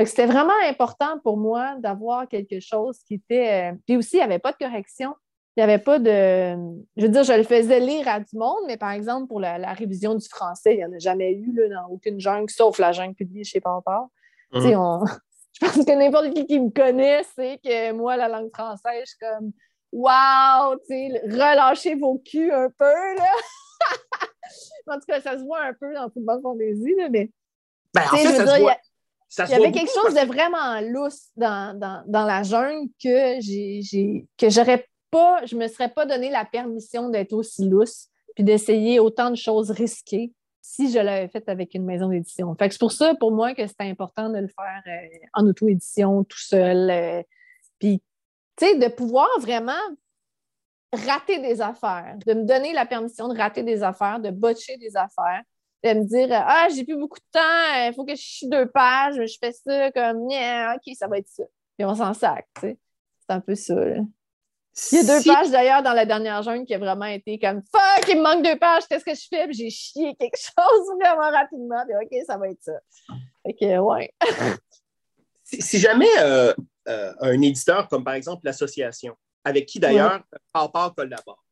[0.05, 3.71] C'était vraiment important pour moi d'avoir quelque chose qui était.
[3.71, 5.15] Euh, puis aussi, il n'y avait pas de correction.
[5.57, 6.55] Il n'y avait pas de.
[6.95, 9.73] Je veux dire, je le faisais lire à du monde, mais par exemple, pour la,
[9.73, 12.93] révision du français, il n'y en a jamais eu là, dans aucune jungle, sauf la
[12.93, 14.07] jungle publiée chez Papa.
[14.53, 14.61] Mhm.
[15.53, 19.09] Je pense que n'importe qui qui me connaît sait que moi, la langue française, je
[19.09, 19.51] suis comme
[19.91, 20.77] Wow!
[20.89, 23.33] Relâchez vos culs un peu, là!
[24.87, 27.29] en tout cas, ça se voit un peu dans bonne fantaisie, là, mais.
[27.93, 28.77] Ben, en fait, ça, se voit.
[29.39, 34.25] Il y avait quelque chose de vraiment lousse dans, dans, dans la jungle que j'ai
[34.37, 38.99] que j'aurais pas, je me serais pas donné la permission d'être aussi lousse puis d'essayer
[38.99, 40.31] autant de choses risquées
[40.61, 42.55] si je l'avais fait avec une maison d'édition.
[42.55, 46.23] Fait c'est pour ça, pour moi, que c'était important de le faire euh, en auto-édition,
[46.23, 46.89] tout seul.
[46.89, 47.23] Euh,
[47.79, 48.01] puis,
[48.55, 49.73] tu sais, de pouvoir vraiment
[50.93, 54.95] rater des affaires, de me donner la permission de rater des affaires, de botcher des
[54.95, 55.41] affaires,
[55.83, 58.69] de me dire Ah, j'ai plus beaucoup de temps, il faut que je chie deux
[58.69, 61.43] pages, je fais ça comme OK, ça va être ça.
[61.77, 62.77] Puis on s'en sac, tu sais.
[63.19, 63.75] C'est un peu ça.
[64.91, 67.61] Il y a deux pages d'ailleurs dans la dernière jungle qui a vraiment été comme
[67.71, 69.45] Fuck, il me manque deux pages, qu'est-ce que je fais?
[69.45, 71.83] Puis j'ai chié quelque chose vraiment rapidement.
[71.85, 72.79] Puis OK, ça va être ça.
[73.43, 74.13] OK, ouais.
[75.43, 76.53] si, jamais euh,
[76.87, 80.21] euh, un éditeur comme par exemple l'association, avec qui d'ailleurs
[80.53, 81.43] Papa collabore.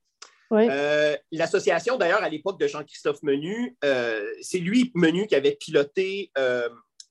[0.52, 3.78] Euh, l'association, d'ailleurs, à l'époque de Jean-Christophe Menu,
[4.42, 6.32] c'est lui, Menu, qui avait piloté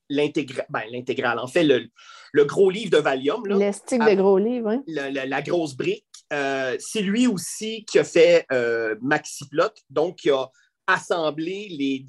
[0.09, 1.89] l'intégrale, ben, l'intégrale, en fait, le,
[2.33, 3.43] le, gros livre de Valium.
[3.47, 4.95] Le stick de gros livre, oui.
[4.95, 6.05] La, grosse brique.
[6.33, 10.51] Euh, c'est lui aussi qui a fait euh, Maxiplot, donc qui a
[10.87, 12.05] assemblé les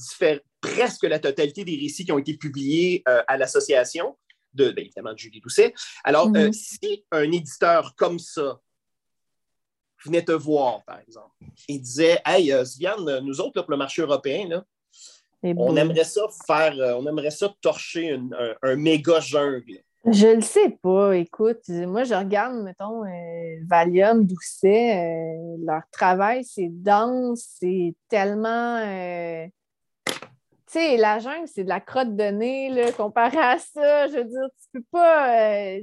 [0.61, 4.17] presque la totalité des récits qui ont été publiés euh, à l'association,
[4.53, 5.73] de, bien évidemment de Julie Doucet.
[6.03, 6.51] Alors, mm-hmm.
[6.51, 8.59] si un éditeur comme ça
[10.03, 11.33] venait te voir, par exemple,
[11.67, 14.65] et disait Hey, Sviane, nous autres, pour le marché européen, là,
[15.43, 18.19] on aimerait ça faire, euh, on aimerait ça torcher
[18.61, 19.81] un, méga jungle.
[20.05, 21.15] Je le sais pas.
[21.15, 28.79] Écoute, moi, je regarde, mettons, euh, Valium, Doucet, euh, leur travail, c'est dense, c'est tellement.
[30.05, 30.21] tu
[30.67, 34.07] sais, la jungle, c'est de la crotte de nez, là, comparé à ça.
[34.07, 35.77] Je veux dire, tu peux pas.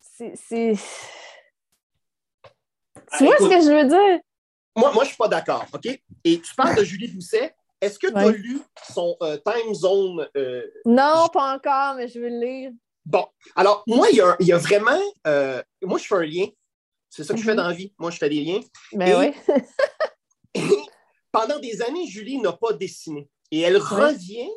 [0.00, 0.74] c'est.
[3.18, 4.20] Tu vois ce que je veux dire?
[4.76, 5.86] Moi, moi je suis pas d'accord, OK?
[6.24, 7.54] Et tu parles de Julie Doucet,
[7.84, 8.60] est-ce que tu as lu
[8.92, 10.28] son euh, time zone?
[10.36, 12.72] Euh, non, pas encore, mais je vais le lire.
[13.04, 14.98] Bon, alors moi, il y a, vraiment.
[15.26, 16.46] Euh, moi, je fais un lien.
[17.10, 17.58] C'est ça que je fais mhm.
[17.58, 17.94] dans la vie.
[17.98, 18.60] Moi, je fais des liens.
[18.92, 19.34] Mais ben
[20.54, 20.62] oui.
[21.32, 23.28] pendant des années, Julie n'a pas dessiné.
[23.50, 24.50] Et elle revient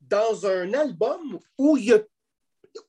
[0.00, 1.78] dans un album où,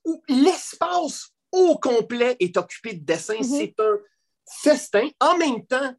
[0.04, 3.38] où l'espace au complet est occupé de dessins.
[3.38, 3.42] Mhm.
[3.42, 3.98] C'est un
[4.46, 5.08] festin.
[5.20, 5.94] En même temps,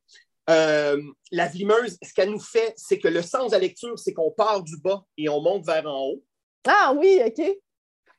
[0.50, 4.14] euh, la vlimeuse, ce qu'elle nous fait, c'est que le sens de la lecture, c'est
[4.14, 6.24] qu'on part du bas et on monte vers en haut.
[6.68, 7.42] Ah oui, OK.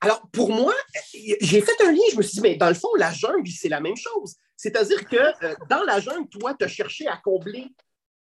[0.00, 0.74] Alors, pour moi,
[1.12, 3.68] j'ai fait un lien, je me suis dit, mais dans le fond, la jungle, c'est
[3.68, 4.36] la même chose.
[4.56, 7.68] C'est-à-dire que euh, dans la jungle, toi, tu as cherché à combler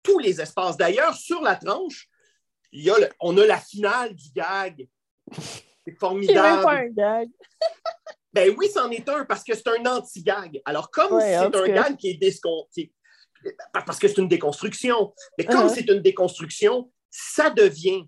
[0.03, 0.77] tous les espaces.
[0.77, 2.07] D'ailleurs, sur la tranche,
[2.71, 4.87] il y a on a la finale du gag.
[5.85, 6.63] C'est formidable.
[6.63, 7.29] pas un gag.
[8.33, 10.61] ben oui, c'en est un, parce que c'est un anti-gag.
[10.65, 12.93] Alors, comme c'est un gag qui est, discontinué,
[13.73, 15.13] parce que c'est une déconstruction.
[15.37, 15.73] Mais comme uh-huh.
[15.73, 18.05] c'est une déconstruction, ça devient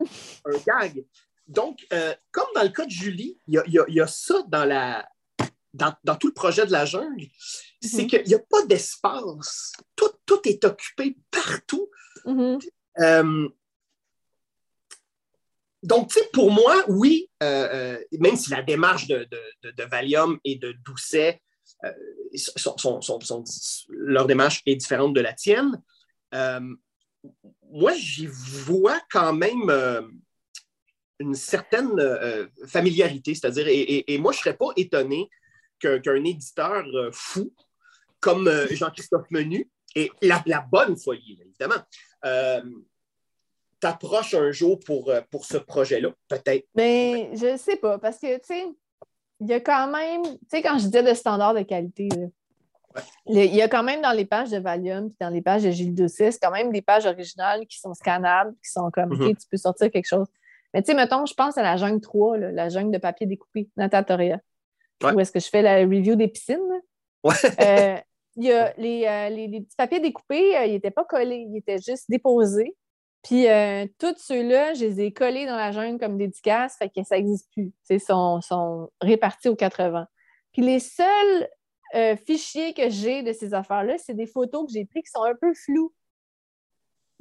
[0.00, 1.04] un gag.
[1.46, 5.06] Donc, euh, comme dans le cas de Julie, il y, a, ça dans, la,
[5.74, 7.26] dans, tout le projet de la jungle,
[7.80, 8.06] c'est mm-hmm.
[8.06, 9.72] qu'il n'y a pas d'espace.
[9.94, 11.90] Tout, tout, est occupé partout.
[12.24, 12.68] Mm-hmm.
[13.00, 13.48] Euh,
[15.82, 19.28] donc, tu sais, pour moi, oui, euh, même si la démarche de,
[19.62, 21.42] de, de Valium et de Doucet
[21.84, 23.42] euh,
[23.88, 25.80] leur démarche est différente de la tienne.
[26.34, 26.60] Euh,
[27.70, 30.02] moi, j'y vois quand même euh,
[31.20, 31.96] une certaine
[32.66, 35.28] familiarité, c'est-à-dire, et, moi, je ne serais pas étonné
[35.78, 37.52] qu'un éditeur fou
[38.20, 41.82] comme Jean-Christophe Menu, et la, bonne folie, évidemment,
[43.78, 46.66] t'approche un jour pour, pour ce projet-là, peut-être.
[46.74, 48.64] Mais je ne sais pas, parce que, tu sais,
[49.40, 52.08] il y a quand même, tu sais, quand je disais de standard de qualité,
[53.26, 55.70] il y a quand même dans les pages de Valium puis dans les pages de
[55.70, 59.12] Gilles Doucet, quand même des pages originales qui sont scannables, qui sont comme.
[59.12, 60.28] OK, tu peux sortir quelque chose.
[60.72, 63.68] Mais tu sais, mettons, je pense à la jungle 3, la jungle de papier découpé,
[63.76, 64.40] Natatoria.
[65.02, 66.58] Où est-ce que je fais la review des piscines?
[67.22, 67.34] Ouais.
[67.60, 67.96] Euh,
[68.36, 68.72] il y a euh,
[69.30, 72.74] les, les, petits papiers découpés, euh, ils n'étaient pas collés, ils étaient juste déposés.
[73.24, 73.46] Puis
[73.98, 77.50] tous ceux-là, je les ai collés dans la jungle comme dédicaces, fait que ça n'existe
[77.52, 77.72] plus.
[77.88, 80.06] Ils sont, sont répartis aux 80.
[80.52, 81.48] Puis les seuls
[82.26, 85.34] fichiers que j'ai de ces affaires-là, c'est des photos que j'ai prises qui sont un
[85.34, 85.92] peu floues.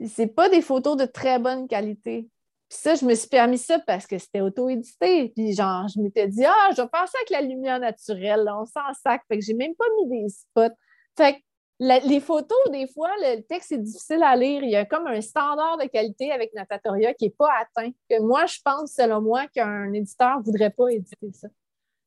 [0.06, 2.28] C'est pas des photos de très bonne qualité.
[2.68, 5.30] Puis ça, je me suis permis ça parce que c'était auto-édité.
[5.30, 8.94] Puis genre, je m'étais dit, ah, je vais passer avec la lumière naturelle, on s'en
[9.02, 9.22] sac.
[9.28, 10.76] Fait que j'ai même pas mis des spots.
[11.16, 11.40] Fait que
[11.80, 14.64] les photos, des fois, le texte est difficile à lire.
[14.64, 17.92] Il y a comme un standard de qualité avec Natatoria qui n'est pas atteint.
[18.10, 21.48] Que moi, je pense, selon moi, qu'un éditeur ne voudrait pas éditer ça.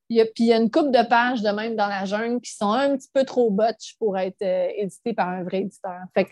[0.09, 2.05] Il y a, puis il y a une coupe de pages de même dans la
[2.05, 5.63] jungle qui sont un petit peu trop botches pour être euh, éditées par un vrai
[5.63, 5.99] éditeur.
[6.15, 6.27] Fait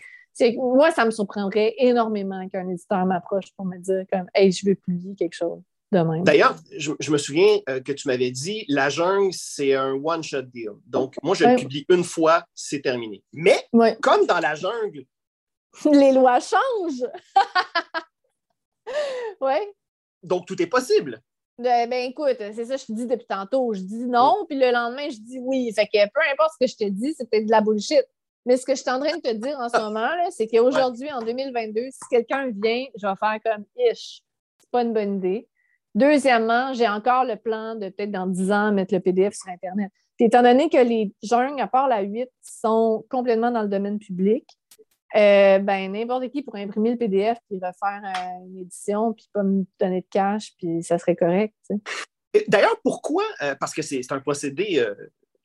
[0.53, 4.65] que moi, ça me surprendrait énormément qu'un éditeur m'approche pour me dire comme Hey, je
[4.65, 5.61] veux publier quelque chose.
[5.91, 10.71] D'ailleurs, je, me souviens euh, que tu m'avais dit la jungle, c'est un one-shot deal.
[10.85, 13.23] Donc, moi, je le publie une fois, c'est terminé.
[13.31, 13.67] Mais
[14.01, 15.05] comme dans la jungle.
[15.91, 17.09] Les lois changent.
[19.41, 19.55] oui.
[20.23, 21.21] Donc, tout est possible.
[21.57, 23.73] Ben, ben, écoute, c'est ça que je te dis depuis tantôt.
[23.73, 25.71] Je dis non, puis le lendemain, je dis oui.
[25.73, 28.03] Fait que peu importe ce que je te dis, c'est peut-être de la bullshit.
[28.45, 31.11] Mais ce que je suis en train de te dire en ce moment, c'est qu'aujourd'hui,
[31.11, 34.21] en 2022, si quelqu'un vient, je vais faire comme ish.
[34.59, 35.47] C'est pas une bonne idée.
[35.95, 39.91] Deuxièmement, j'ai encore le plan de peut-être dans 10 ans mettre le PDF sur Internet.
[40.19, 44.45] étant donné que les jungles, à part la 8, sont complètement dans le domaine public,
[45.15, 49.43] euh, ben, n'importe qui pourrait imprimer le PDF puis refaire euh, une édition puis pas
[49.43, 51.55] me donner de cash, puis ça serait correct.
[52.49, 53.23] D'ailleurs, pourquoi?
[53.41, 54.85] Euh, parce que c'est un procédé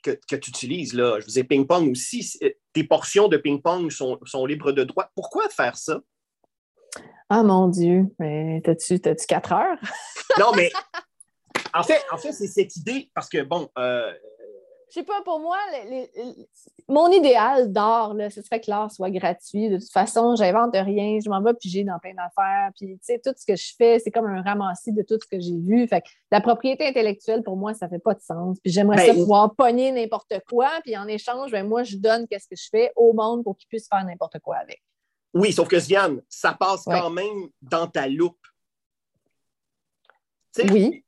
[0.03, 4.47] que, tu utilises, là, je vous ai ping-pong aussi, euh, tes portions de ping-pong sont,
[4.47, 5.11] libres de droit.
[5.15, 6.01] Pourquoi faire ça?
[7.29, 9.79] Ah mon Dieu, mais t'as-tu, quatre heures?
[10.39, 10.71] non, mais
[11.75, 14.13] en fait, en fait c'est cette idée, parce que bon, euh,
[14.91, 15.57] je sais pas, pour moi,
[16.89, 19.71] mon idéal d'art, ce serait que l'art soit gratuit.
[19.71, 22.71] De toute façon, j'invente rien, je m'en vais piger dans plein d'affaires.
[22.77, 25.29] Puis, tu sais, tout ce que je fais, c'est comme un ramassis de tout ce
[25.29, 25.87] que j'ai vu.
[25.87, 28.59] Fait que la propriété intellectuelle, pour moi, ça fait pas de sens.
[28.65, 30.69] Puis, j'aimerais ça ben, pouvoir pogner n'importe quoi.
[30.83, 33.69] Puis, en échange, ben, moi, je donne qu'est-ce que je fais au monde pour qu'il
[33.69, 34.83] puisse faire n'importe quoi avec.
[35.33, 38.39] Oui, sauf que, Ziane, ça passe quand même dans ta loupe.
[40.59, 41.05] oui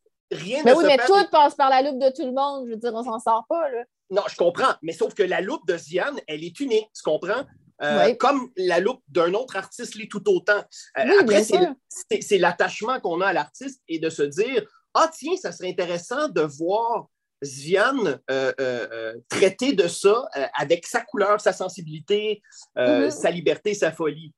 [0.65, 2.67] mais oui, mais tout passe par la loupe de tout le monde.
[2.67, 3.69] Je veux dire, on s'en sort pas.
[3.71, 3.85] Là.
[4.11, 4.75] Non, je comprends.
[4.83, 6.89] Mais sauf que la loupe de Ziane, elle est unique.
[6.95, 7.45] Tu comprends?
[7.83, 10.63] Euh, comme la loupe d'un autre artiste l'est tout autant.
[10.99, 14.65] Euh, après, c'est l'attachement qu'on a à l'artiste et de se dire
[14.95, 17.09] Ah, tiens, ça serait intéressant de voir
[17.43, 22.43] Ziane euh, traiter de ça avec sa couleur, sa sensibilité,
[22.77, 23.11] mm-hmm.
[23.11, 24.33] sa liberté, sa folie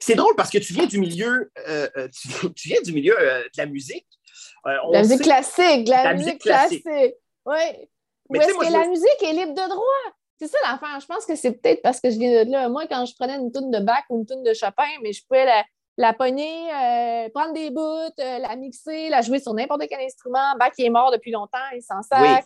[0.00, 2.28] c'est drôle parce que tu viens du milieu, euh, euh, tu,
[2.68, 4.06] viens du milieu euh, de la musique.
[4.64, 6.84] la musique classique, la, musique classique.
[6.86, 7.56] Oui.
[8.28, 10.14] Ou est-ce que la musique est libre de droit?
[10.38, 11.00] C'est ça l'affaire.
[11.00, 12.68] Je pense que c'est peut-être parce que je viens de là.
[12.68, 15.24] Moi, quand je prenais une toune de Bach ou une toune de Chopin, mais je
[15.26, 15.64] pouvais la,
[15.98, 16.68] la pogner,
[17.34, 20.56] prendre des bouts, la mixer, la jouer sur n'importe quel instrument.
[20.58, 22.42] Bach est mort depuis longtemps, il s'en sert.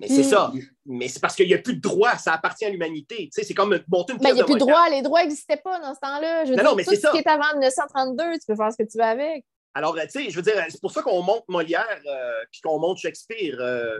[0.00, 0.52] Mais c'est ça.
[0.84, 3.30] Mais c'est parce qu'il n'y a plus de droit, ça appartient à l'humanité.
[3.32, 5.78] c'est comme monter une Mais il n'y a plus de droit, les droits n'existaient pas
[5.78, 6.44] dans ce temps-là.
[6.44, 8.88] Je veux non, dire, tout ce qui est avant 1932, tu peux faire ce que
[8.88, 9.44] tu veux avec.
[9.74, 12.78] Alors, tu sais, je veux dire, c'est pour ça qu'on monte Molière euh, puis qu'on
[12.78, 13.56] monte Shakespeare.
[13.60, 13.98] Euh,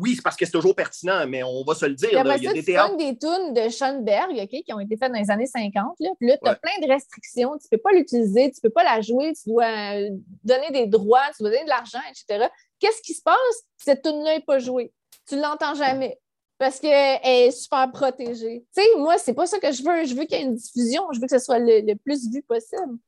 [0.00, 2.08] oui, c'est parce que c'est toujours pertinent, mais on va se le dire.
[2.12, 2.96] il y a des théâtres.
[2.96, 5.96] des tunes de Schoenberg qui ont été faites dans les années 50.
[6.00, 7.58] Là, puis là, tu as plein de restrictions.
[7.58, 10.10] Tu ne peux pas l'utiliser, tu ne peux pas la jouer, tu dois euh,
[10.44, 12.46] donner des droits, tu dois donner de l'argent, etc.
[12.78, 13.36] Qu'est-ce qui se passe?
[13.76, 14.92] Cette tune-là n'est pas jouée
[15.28, 16.18] tu ne l'entends jamais
[16.56, 18.64] parce qu'elle est super protégée.
[18.74, 20.04] Tu sais, moi, c'est pas ça que je veux.
[20.06, 21.02] Je veux qu'il y ait une diffusion.
[21.12, 22.98] Je veux que ce soit le, plus vu possible.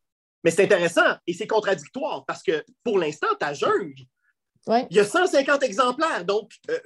[0.45, 3.53] Mais c'est intéressant et c'est contradictoire parce que pour l'instant, ta
[4.69, 6.25] il y a 150 exemplaires.
[6.25, 6.79] Donc, euh,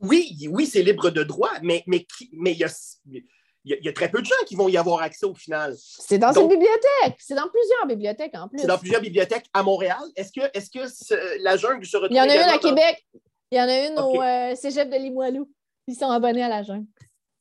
[0.00, 2.72] oui, oui, c'est libre de droit, mais, mais, mais il, y a,
[3.06, 3.24] il,
[3.64, 5.74] y a, très peu de gens qui vont y avoir accès au final.
[5.76, 7.16] C'est dans une bibliothèque.
[7.18, 8.60] C'est dans plusieurs bibliothèques en plus.
[8.60, 9.98] C'est dans plusieurs bibliothèques à Montréal.
[10.14, 12.16] Est-ce que, est que la jungle se retrouve.
[12.16, 13.06] Il y en a une à Québec.
[13.50, 15.50] Il y en a une au euh, cégep de Limoilou.
[15.86, 16.86] Ils sont abonnés à la jungle.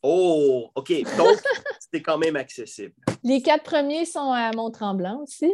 [0.02, 0.92] Oh, OK.
[1.18, 1.38] Donc,
[1.92, 2.94] c'est quand même accessible.
[3.24, 5.52] Les quatre premiers sont à Mont-Tremblant aussi.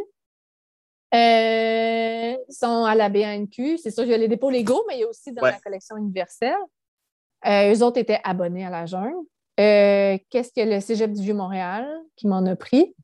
[1.14, 3.78] Euh, sont à la BNQ.
[3.78, 5.58] C'est sûr, il y a les dépôts légaux, mais il y a aussi dans la
[5.58, 6.56] collection universelle.
[7.46, 9.26] Euh, eux autres étaient abonnés à la jungle.
[9.56, 11.86] Qu'est-ce que le Cégep du Vieux-Montréal
[12.16, 12.94] qui m'en a pris?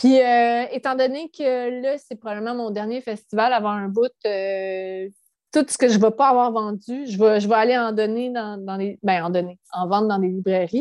[0.00, 5.06] Puis, euh, étant donné que là, c'est probablement mon dernier festival avant un bout, euh,
[5.52, 7.92] tout ce que je ne vais pas avoir vendu, je vais, je vais aller en
[7.92, 8.98] donner dans, les.
[9.02, 10.80] Ben, en donner, en vendre dans les librairies.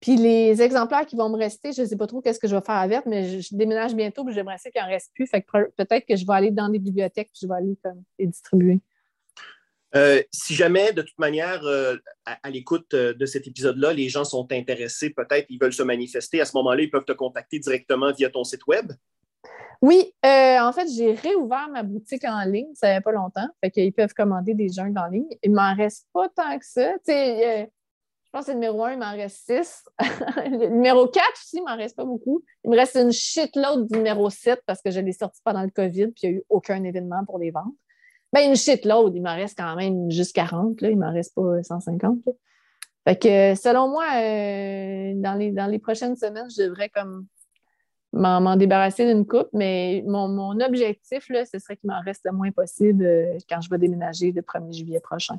[0.00, 2.54] Puis les exemplaires qui vont me rester, je ne sais pas trop qu'est-ce que je
[2.54, 5.26] vais faire avec, mais je, déménage bientôt, puis j'aimerais qu'il n'en reste plus.
[5.26, 8.02] Fait que peut-être que je vais aller dans des bibliothèques, puis je vais aller comme,
[8.18, 8.80] les distribuer.
[9.94, 11.96] Euh, si jamais, de toute manière, euh,
[12.26, 16.40] à, l'écoute euh, de cet épisode-là, les gens sont intéressés, peut-être ils veulent se manifester,
[16.40, 18.92] à ce moment-là, ils peuvent te contacter directement via ton site web?
[19.80, 23.46] Oui, en fait, j'ai réouvert ma boutique en ligne, ça fait pas longtemps.
[23.62, 25.28] Fait qu'ils peuvent commander des jungles en ligne.
[25.42, 26.94] Il m'en reste pas tant que ça.
[28.36, 29.84] Pense que le numéro un, il m'en reste six.
[29.98, 32.44] le numéro 4 aussi, il m'en reste pas beaucoup.
[32.64, 35.70] Il me reste une shitload du numéro 7 parce que je l'ai sorti pendant le
[35.70, 37.74] COVID, puis il n'y a eu aucun événement pour les ventes.
[38.32, 40.90] Ben, une shitload, il m'en reste quand même juste 40, là.
[40.90, 42.18] il m'en reste pas 150.
[43.04, 47.26] Fait que selon moi, euh, dans, les, dans les prochaines semaines, je devrais comme
[48.12, 52.50] m'en débarrasser d'une coupe, mais mon, objectif, là, ce serait qu'il m'en reste le moins
[52.50, 55.38] possible euh, quand je vais déménager le 1er juillet prochain.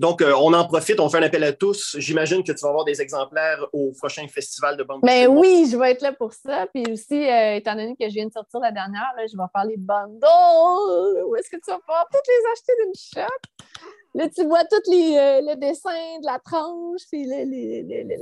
[0.00, 1.94] Donc, euh, on en profite, on fait un appel à tous.
[1.98, 5.76] J'imagine que tu vas avoir des exemplaires au prochain festival de bande Mais oui, je
[5.76, 6.66] vais être là pour ça.
[6.72, 9.66] Puis aussi, euh, étant donné que je viens de sortir la dernière, je vais faire
[9.66, 10.24] les bundles.
[11.26, 13.84] Où est-ce que tu vas pouvoir toutes les acheter d'une shot?
[14.14, 17.26] Là, tu vois tous les, euh, le dessin de la tranche, puis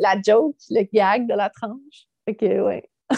[0.01, 2.09] la joke, le gag de la tranche.
[2.25, 2.91] Fait que, ouais.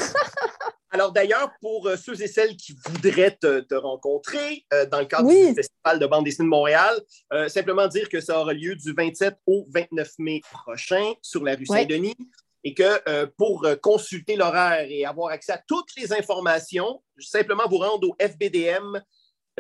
[0.93, 5.29] Alors d'ailleurs, pour euh, ceux et celles qui voudraient te, rencontrer euh, dans le cadre
[5.29, 7.01] du Festival de bande dessinée de Montréal,
[7.33, 11.55] euh, simplement dire que ça aura lieu du 27 au 29 mai prochain sur la
[11.55, 12.17] rue Saint-Denis
[12.65, 18.11] et que pour consulter l'horaire et avoir accès à toutes les informations, simplement vous rendre
[18.11, 19.01] au FBDM,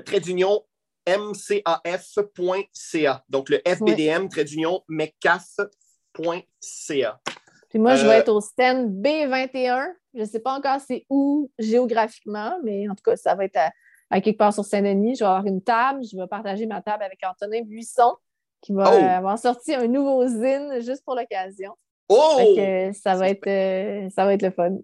[0.04, 0.66] trait d'union
[1.08, 1.64] mcaf.ca.
[3.30, 5.70] Donc le FBDM, trait d'union mecaf.ca.
[7.70, 11.50] Puis moi, je vais être au stand B21 je ne sais pas encore c'est où
[11.58, 13.58] géographiquement, mais en tout cas, ça va être
[14.10, 15.16] à, quelque part sur Saint-Denis.
[15.16, 16.00] Je vais avoir une table.
[16.10, 18.16] Je vais partager ma table avec Antonin Buisson,
[18.60, 19.04] qui va oh!
[19.04, 21.76] avoir sorti un nouveau zine juste pour l'occasion.
[22.08, 22.38] Oh!
[22.92, 24.78] ça, va être, euh, ça va être le fun.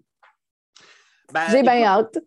[1.32, 2.18] Ben, J'ai bien hâte.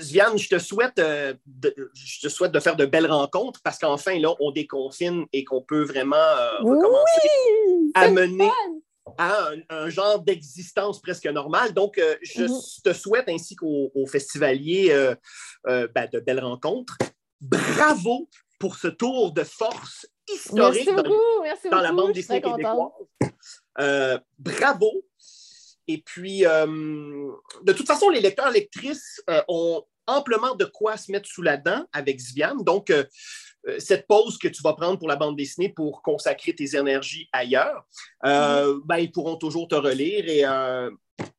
[0.00, 3.78] Vianne, je te souhaite euh, de, je te souhaite de faire de belles rencontres parce
[3.78, 7.28] qu'enfin, là, on déconfine et qu'on peut vraiment euh, recommencer
[7.94, 8.50] à mener,
[9.18, 11.74] à un, genre d'existence presque normale.
[11.74, 12.60] Donc, euh, je mhm.
[12.84, 15.14] te souhaite, ainsi qu'aux festivaliers, euh,
[15.66, 16.96] euh, ben, de belles rencontres.
[17.40, 18.28] Bravo
[18.58, 20.88] pour ce tour de force historique
[21.70, 22.90] dans, la bande dessinée québécoise.
[24.38, 25.04] bravo.
[25.88, 31.42] Et puis, de toute façon, les lecteurs lectrices ont amplement de quoi se mettre sous
[31.42, 32.64] la dent avec Zviane.
[32.64, 36.76] Donc, euh, cette pause que tu vas prendre pour la bande dessinée pour consacrer tes
[36.76, 37.86] énergies ailleurs,
[38.24, 38.82] euh, mhm.
[38.84, 40.28] ben, ils pourront toujours te relire.
[40.28, 40.90] Et euh,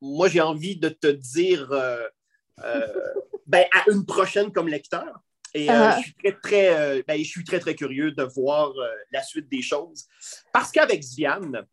[0.02, 1.70] moi, j'ai envie de te dire
[3.48, 5.20] ben, à une prochaine comme lecteur.
[5.56, 5.98] Et ah.
[5.98, 8.72] je, suis très, très, ben, je suis très, très curieux de voir
[9.12, 10.06] la suite des choses.
[10.54, 11.66] Parce qu'avec Ziane,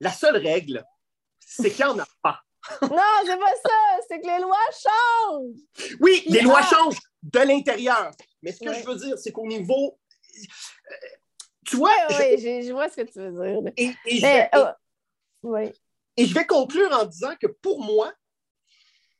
[0.00, 0.82] la seule règle,
[1.38, 2.40] c'est qu'il n'y en a pas.
[2.82, 4.00] Non, c'est pas ça.
[4.08, 5.96] C'est que les lois changent.
[6.00, 8.10] Oui, les lois changent de l'intérieur.
[8.42, 9.98] Mais ce que je veux dire, c'est qu'au niveau.
[10.36, 10.94] Euh,
[11.66, 11.92] tu vois.
[12.10, 12.72] Oui, je...
[12.72, 13.72] vois ce que tu veux dire.
[13.76, 15.56] Et, je vais, oh,
[16.16, 18.12] et je vais conclure en disant que pour moi,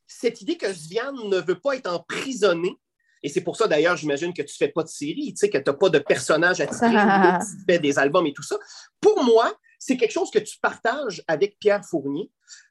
[0.06, 2.78] cette idée que Sviane ne veut pas être emprisonné,
[3.22, 5.50] et c'est pour ça d'ailleurs, j'imagine que tu ne fais pas de série, tu sais,
[5.50, 8.56] que tu n'as pas de personnage à tirer, tu fais des albums et tout ça.
[9.00, 9.52] Pour moi,
[9.86, 12.28] c'est quelque chose que tu partages avec Pierre Fournier.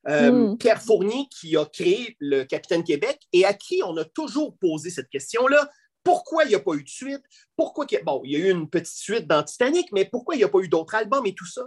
[0.09, 0.57] Euh, hmm.
[0.57, 4.89] Pierre Fournier qui a créé le Capitaine Québec et à qui on a toujours posé
[4.89, 5.69] cette question-là.
[6.03, 7.23] Pourquoi il n'y a pas eu de suite?
[7.55, 8.03] Pourquoi il y a...
[8.03, 10.49] Bon, il y a eu une petite suite dans Titanic, mais pourquoi il n'y a
[10.49, 11.61] pas eu d'autres albums et tout ça?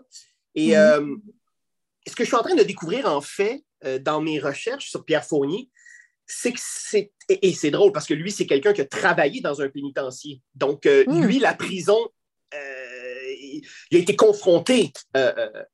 [0.55, 0.81] Et hmm.
[0.81, 1.17] euh,
[2.07, 5.03] ce que je suis en train de découvrir, en fait, euh, dans mes recherches sur
[5.07, 5.71] Pierre Fournier,
[6.27, 7.11] c'est que c'est.
[7.31, 10.43] Et, c'est drôle parce que lui, c'est quelqu'un qui a travaillé dans un pénitencier.
[10.55, 11.23] Donc, hmm.
[11.23, 11.99] lui, la prison,
[13.91, 15.65] il a été confronté euh, euh,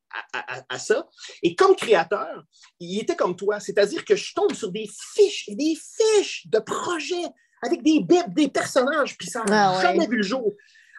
[0.68, 1.06] à, ça.
[1.42, 2.44] Et comme créateur,
[2.80, 7.24] il était comme toi, c'est-à-dire que je tombe sur des fiches, des fiches de projets
[7.62, 10.52] avec des des personnages, puis ça n'a ah jamais vu le jour.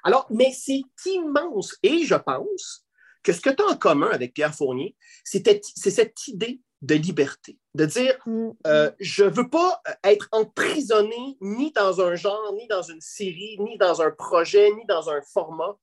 [0.03, 1.75] Alors, mais c'est immense.
[1.83, 2.85] Et je pense
[3.23, 5.43] que ce que tu as en commun avec Pierre Fournier, c'est
[5.75, 8.93] cette idée de liberté, de dire mm, euh, mm.
[8.99, 13.77] je ne veux pas être emprisonné ni dans un genre, ni dans une série, ni
[13.77, 15.75] dans un projet, ni dans un format.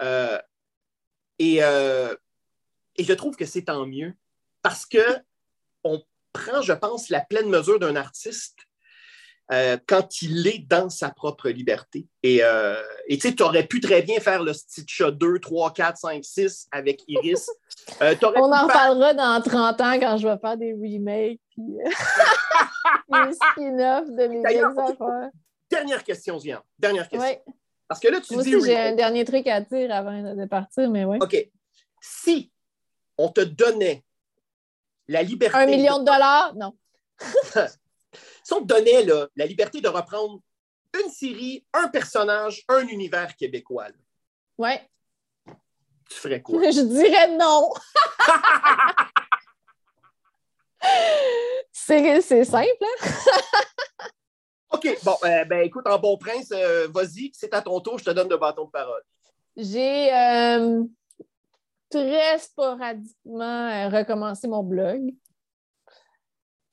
[0.00, 0.38] Euh,
[1.38, 4.14] et, je trouve que c'est tant mieux
[4.62, 5.04] parce que
[5.84, 6.02] on
[6.32, 8.56] prend, je pense, la pleine mesure d'un artiste
[9.52, 12.08] euh, quand il est dans sa propre liberté.
[12.24, 15.96] Et euh, tu sais, tu aurais pu très bien faire le Stitch 2, 3, 4,
[15.96, 17.50] 5, 6 avec Iris.
[18.02, 21.62] Euh, On en parlera dans 30 ans quand je vais faire des remakes puis
[23.08, 25.30] des spin-offs de mes.
[25.70, 26.62] Dernière question, Zian.
[26.76, 27.38] Dernière question.
[27.88, 28.54] Parce que là, tu Moi dis.
[28.54, 31.18] Aussi, j'ai un dernier truc à dire avant de partir, mais oui.
[31.20, 31.36] OK.
[32.00, 32.50] Si
[33.18, 34.04] on te donnait
[35.08, 35.56] la liberté.
[35.56, 36.54] Un million de dollars?
[36.56, 36.76] Non.
[38.42, 39.06] si on te donnait
[39.36, 40.40] la liberté de reprendre
[41.02, 43.88] une série, un personnage, un univers québécois,
[44.58, 44.88] ouais.
[46.08, 46.70] tu ferais quoi?
[46.70, 47.70] Je dirais non.
[51.72, 53.08] c'est simple, hein?
[54.72, 58.04] OK, bon, euh, ben écoute, en bon prince, euh, vas-y, c'est à ton tour, je
[58.04, 59.02] te donne le bâton de parole.
[59.56, 60.82] J'ai euh,
[61.88, 65.14] très sporadiquement recommencé mon blog.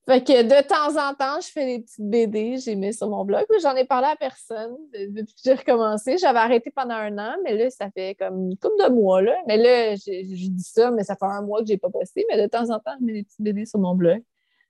[0.06, 3.24] Fait que de temps en temps, je fais des petites BD, j'ai mis sur mon
[3.24, 3.46] blog.
[3.62, 6.18] J'en ai parlé à personne depuis que j'ai recommencé.
[6.18, 9.22] J'avais arrêté pendant un an, mais là, ça fait comme une couple de mois.
[9.22, 9.38] Là.
[9.48, 12.26] Mais là, je dis ça, mais ça fait un mois que je n'ai pas posté.
[12.30, 14.22] Mais de temps en temps, je mets des petites BD sur mon blog.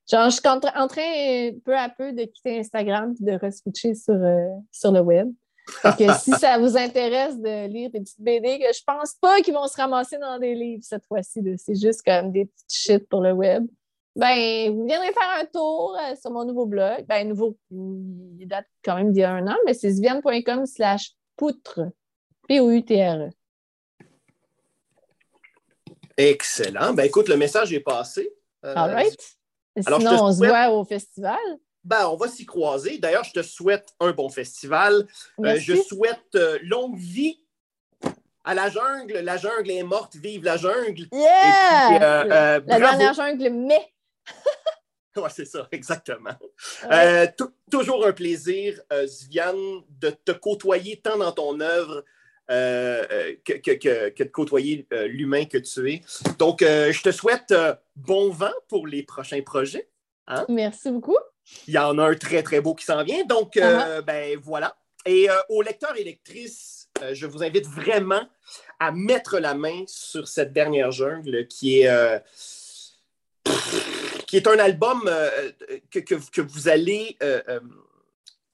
[0.10, 4.14] Genre, je suis en train peu à peu de quitter Instagram et de re-switcher sur,
[4.14, 5.32] euh, sur le web.
[5.82, 9.40] Fait que si ça vous intéresse de lire des petites BD, que je pense pas
[9.42, 11.42] qu'ils vont se ramasser dans des livres cette fois-ci.
[11.58, 13.66] C'est juste comme des petites shit pour le web
[14.16, 17.06] ben, vous viendrez faire un tour euh, sur mon nouveau blog.
[17.08, 21.12] Ben, nouveau, il date quand même d'il y a un an, mais c'est sviane.com slash
[21.36, 21.82] poutre.
[22.48, 23.30] P-O-U-T-R-E.
[26.18, 26.94] Excellent.
[26.94, 28.32] Ben, écoute, le message est passé.
[28.66, 29.38] Euh, All right.
[29.80, 31.40] Sinon, on se voit au festival.
[31.84, 32.98] Ben, on va s'y croiser.
[32.98, 35.06] D'ailleurs, je te souhaite un bon festival.
[35.40, 37.40] Euh, je souhaite longue vie
[38.46, 39.20] à la jungle.
[39.20, 41.08] La jungle est morte, vive la jungle.
[41.12, 42.60] Yeah!
[42.66, 43.94] la dernière jungle, mais
[45.16, 46.36] oui, c'est ça, exactement.
[46.92, 47.28] Euh,
[47.72, 49.08] toujours un plaisir, euh,
[50.00, 52.04] de te côtoyer tant dans ton œuvre
[52.52, 56.02] euh, euh, que, que, que, de côtoyer l'humain que tu es.
[56.38, 57.54] Donc, je te souhaite
[57.96, 59.88] bon vent pour les prochains projets.
[60.28, 60.46] Hein?
[60.50, 61.18] Merci beaucoup.
[61.68, 63.26] Il y en a un très, très beau qui s'en vient.
[63.26, 64.02] Donc, uh-huh.
[64.02, 64.76] ben voilà.
[65.06, 68.28] Et aux lecteurs et lectrices, je vous invite vraiment
[68.80, 72.22] à mettre la main sur cette dernière jungle qui est
[74.34, 75.52] qui est un album euh,
[75.92, 77.60] que, que, vous allez euh, euh,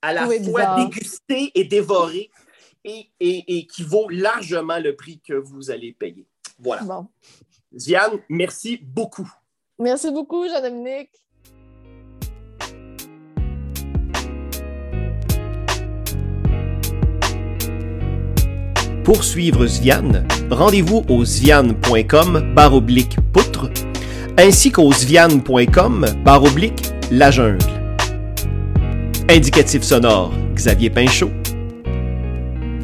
[0.02, 2.30] à la fois déguster et dévorer
[2.84, 6.26] et, et, qui vaut largement le prix que vous allez payer.
[6.58, 6.82] Voilà.
[6.82, 7.06] Bon.
[7.72, 9.30] Diane, merci beaucoup.
[9.78, 11.10] Merci beaucoup, Jean-Dominique.
[19.04, 23.68] Pour suivre Zviane, rendez-vous au zviane.com baroblique poutre
[24.38, 27.58] ainsi qu'au sviane.com barre oblique La Jungle.
[29.28, 31.30] Indicatif sonore, Xavier Pinchot.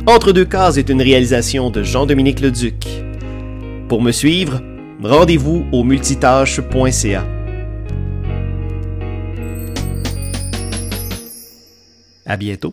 [0.09, 2.87] Entre deux cases est une réalisation de Jean-Dominique Leduc.
[3.89, 4.63] Pour me suivre,
[5.03, 7.27] rendez-vous au multitâche.ca.
[12.25, 12.73] À bientôt.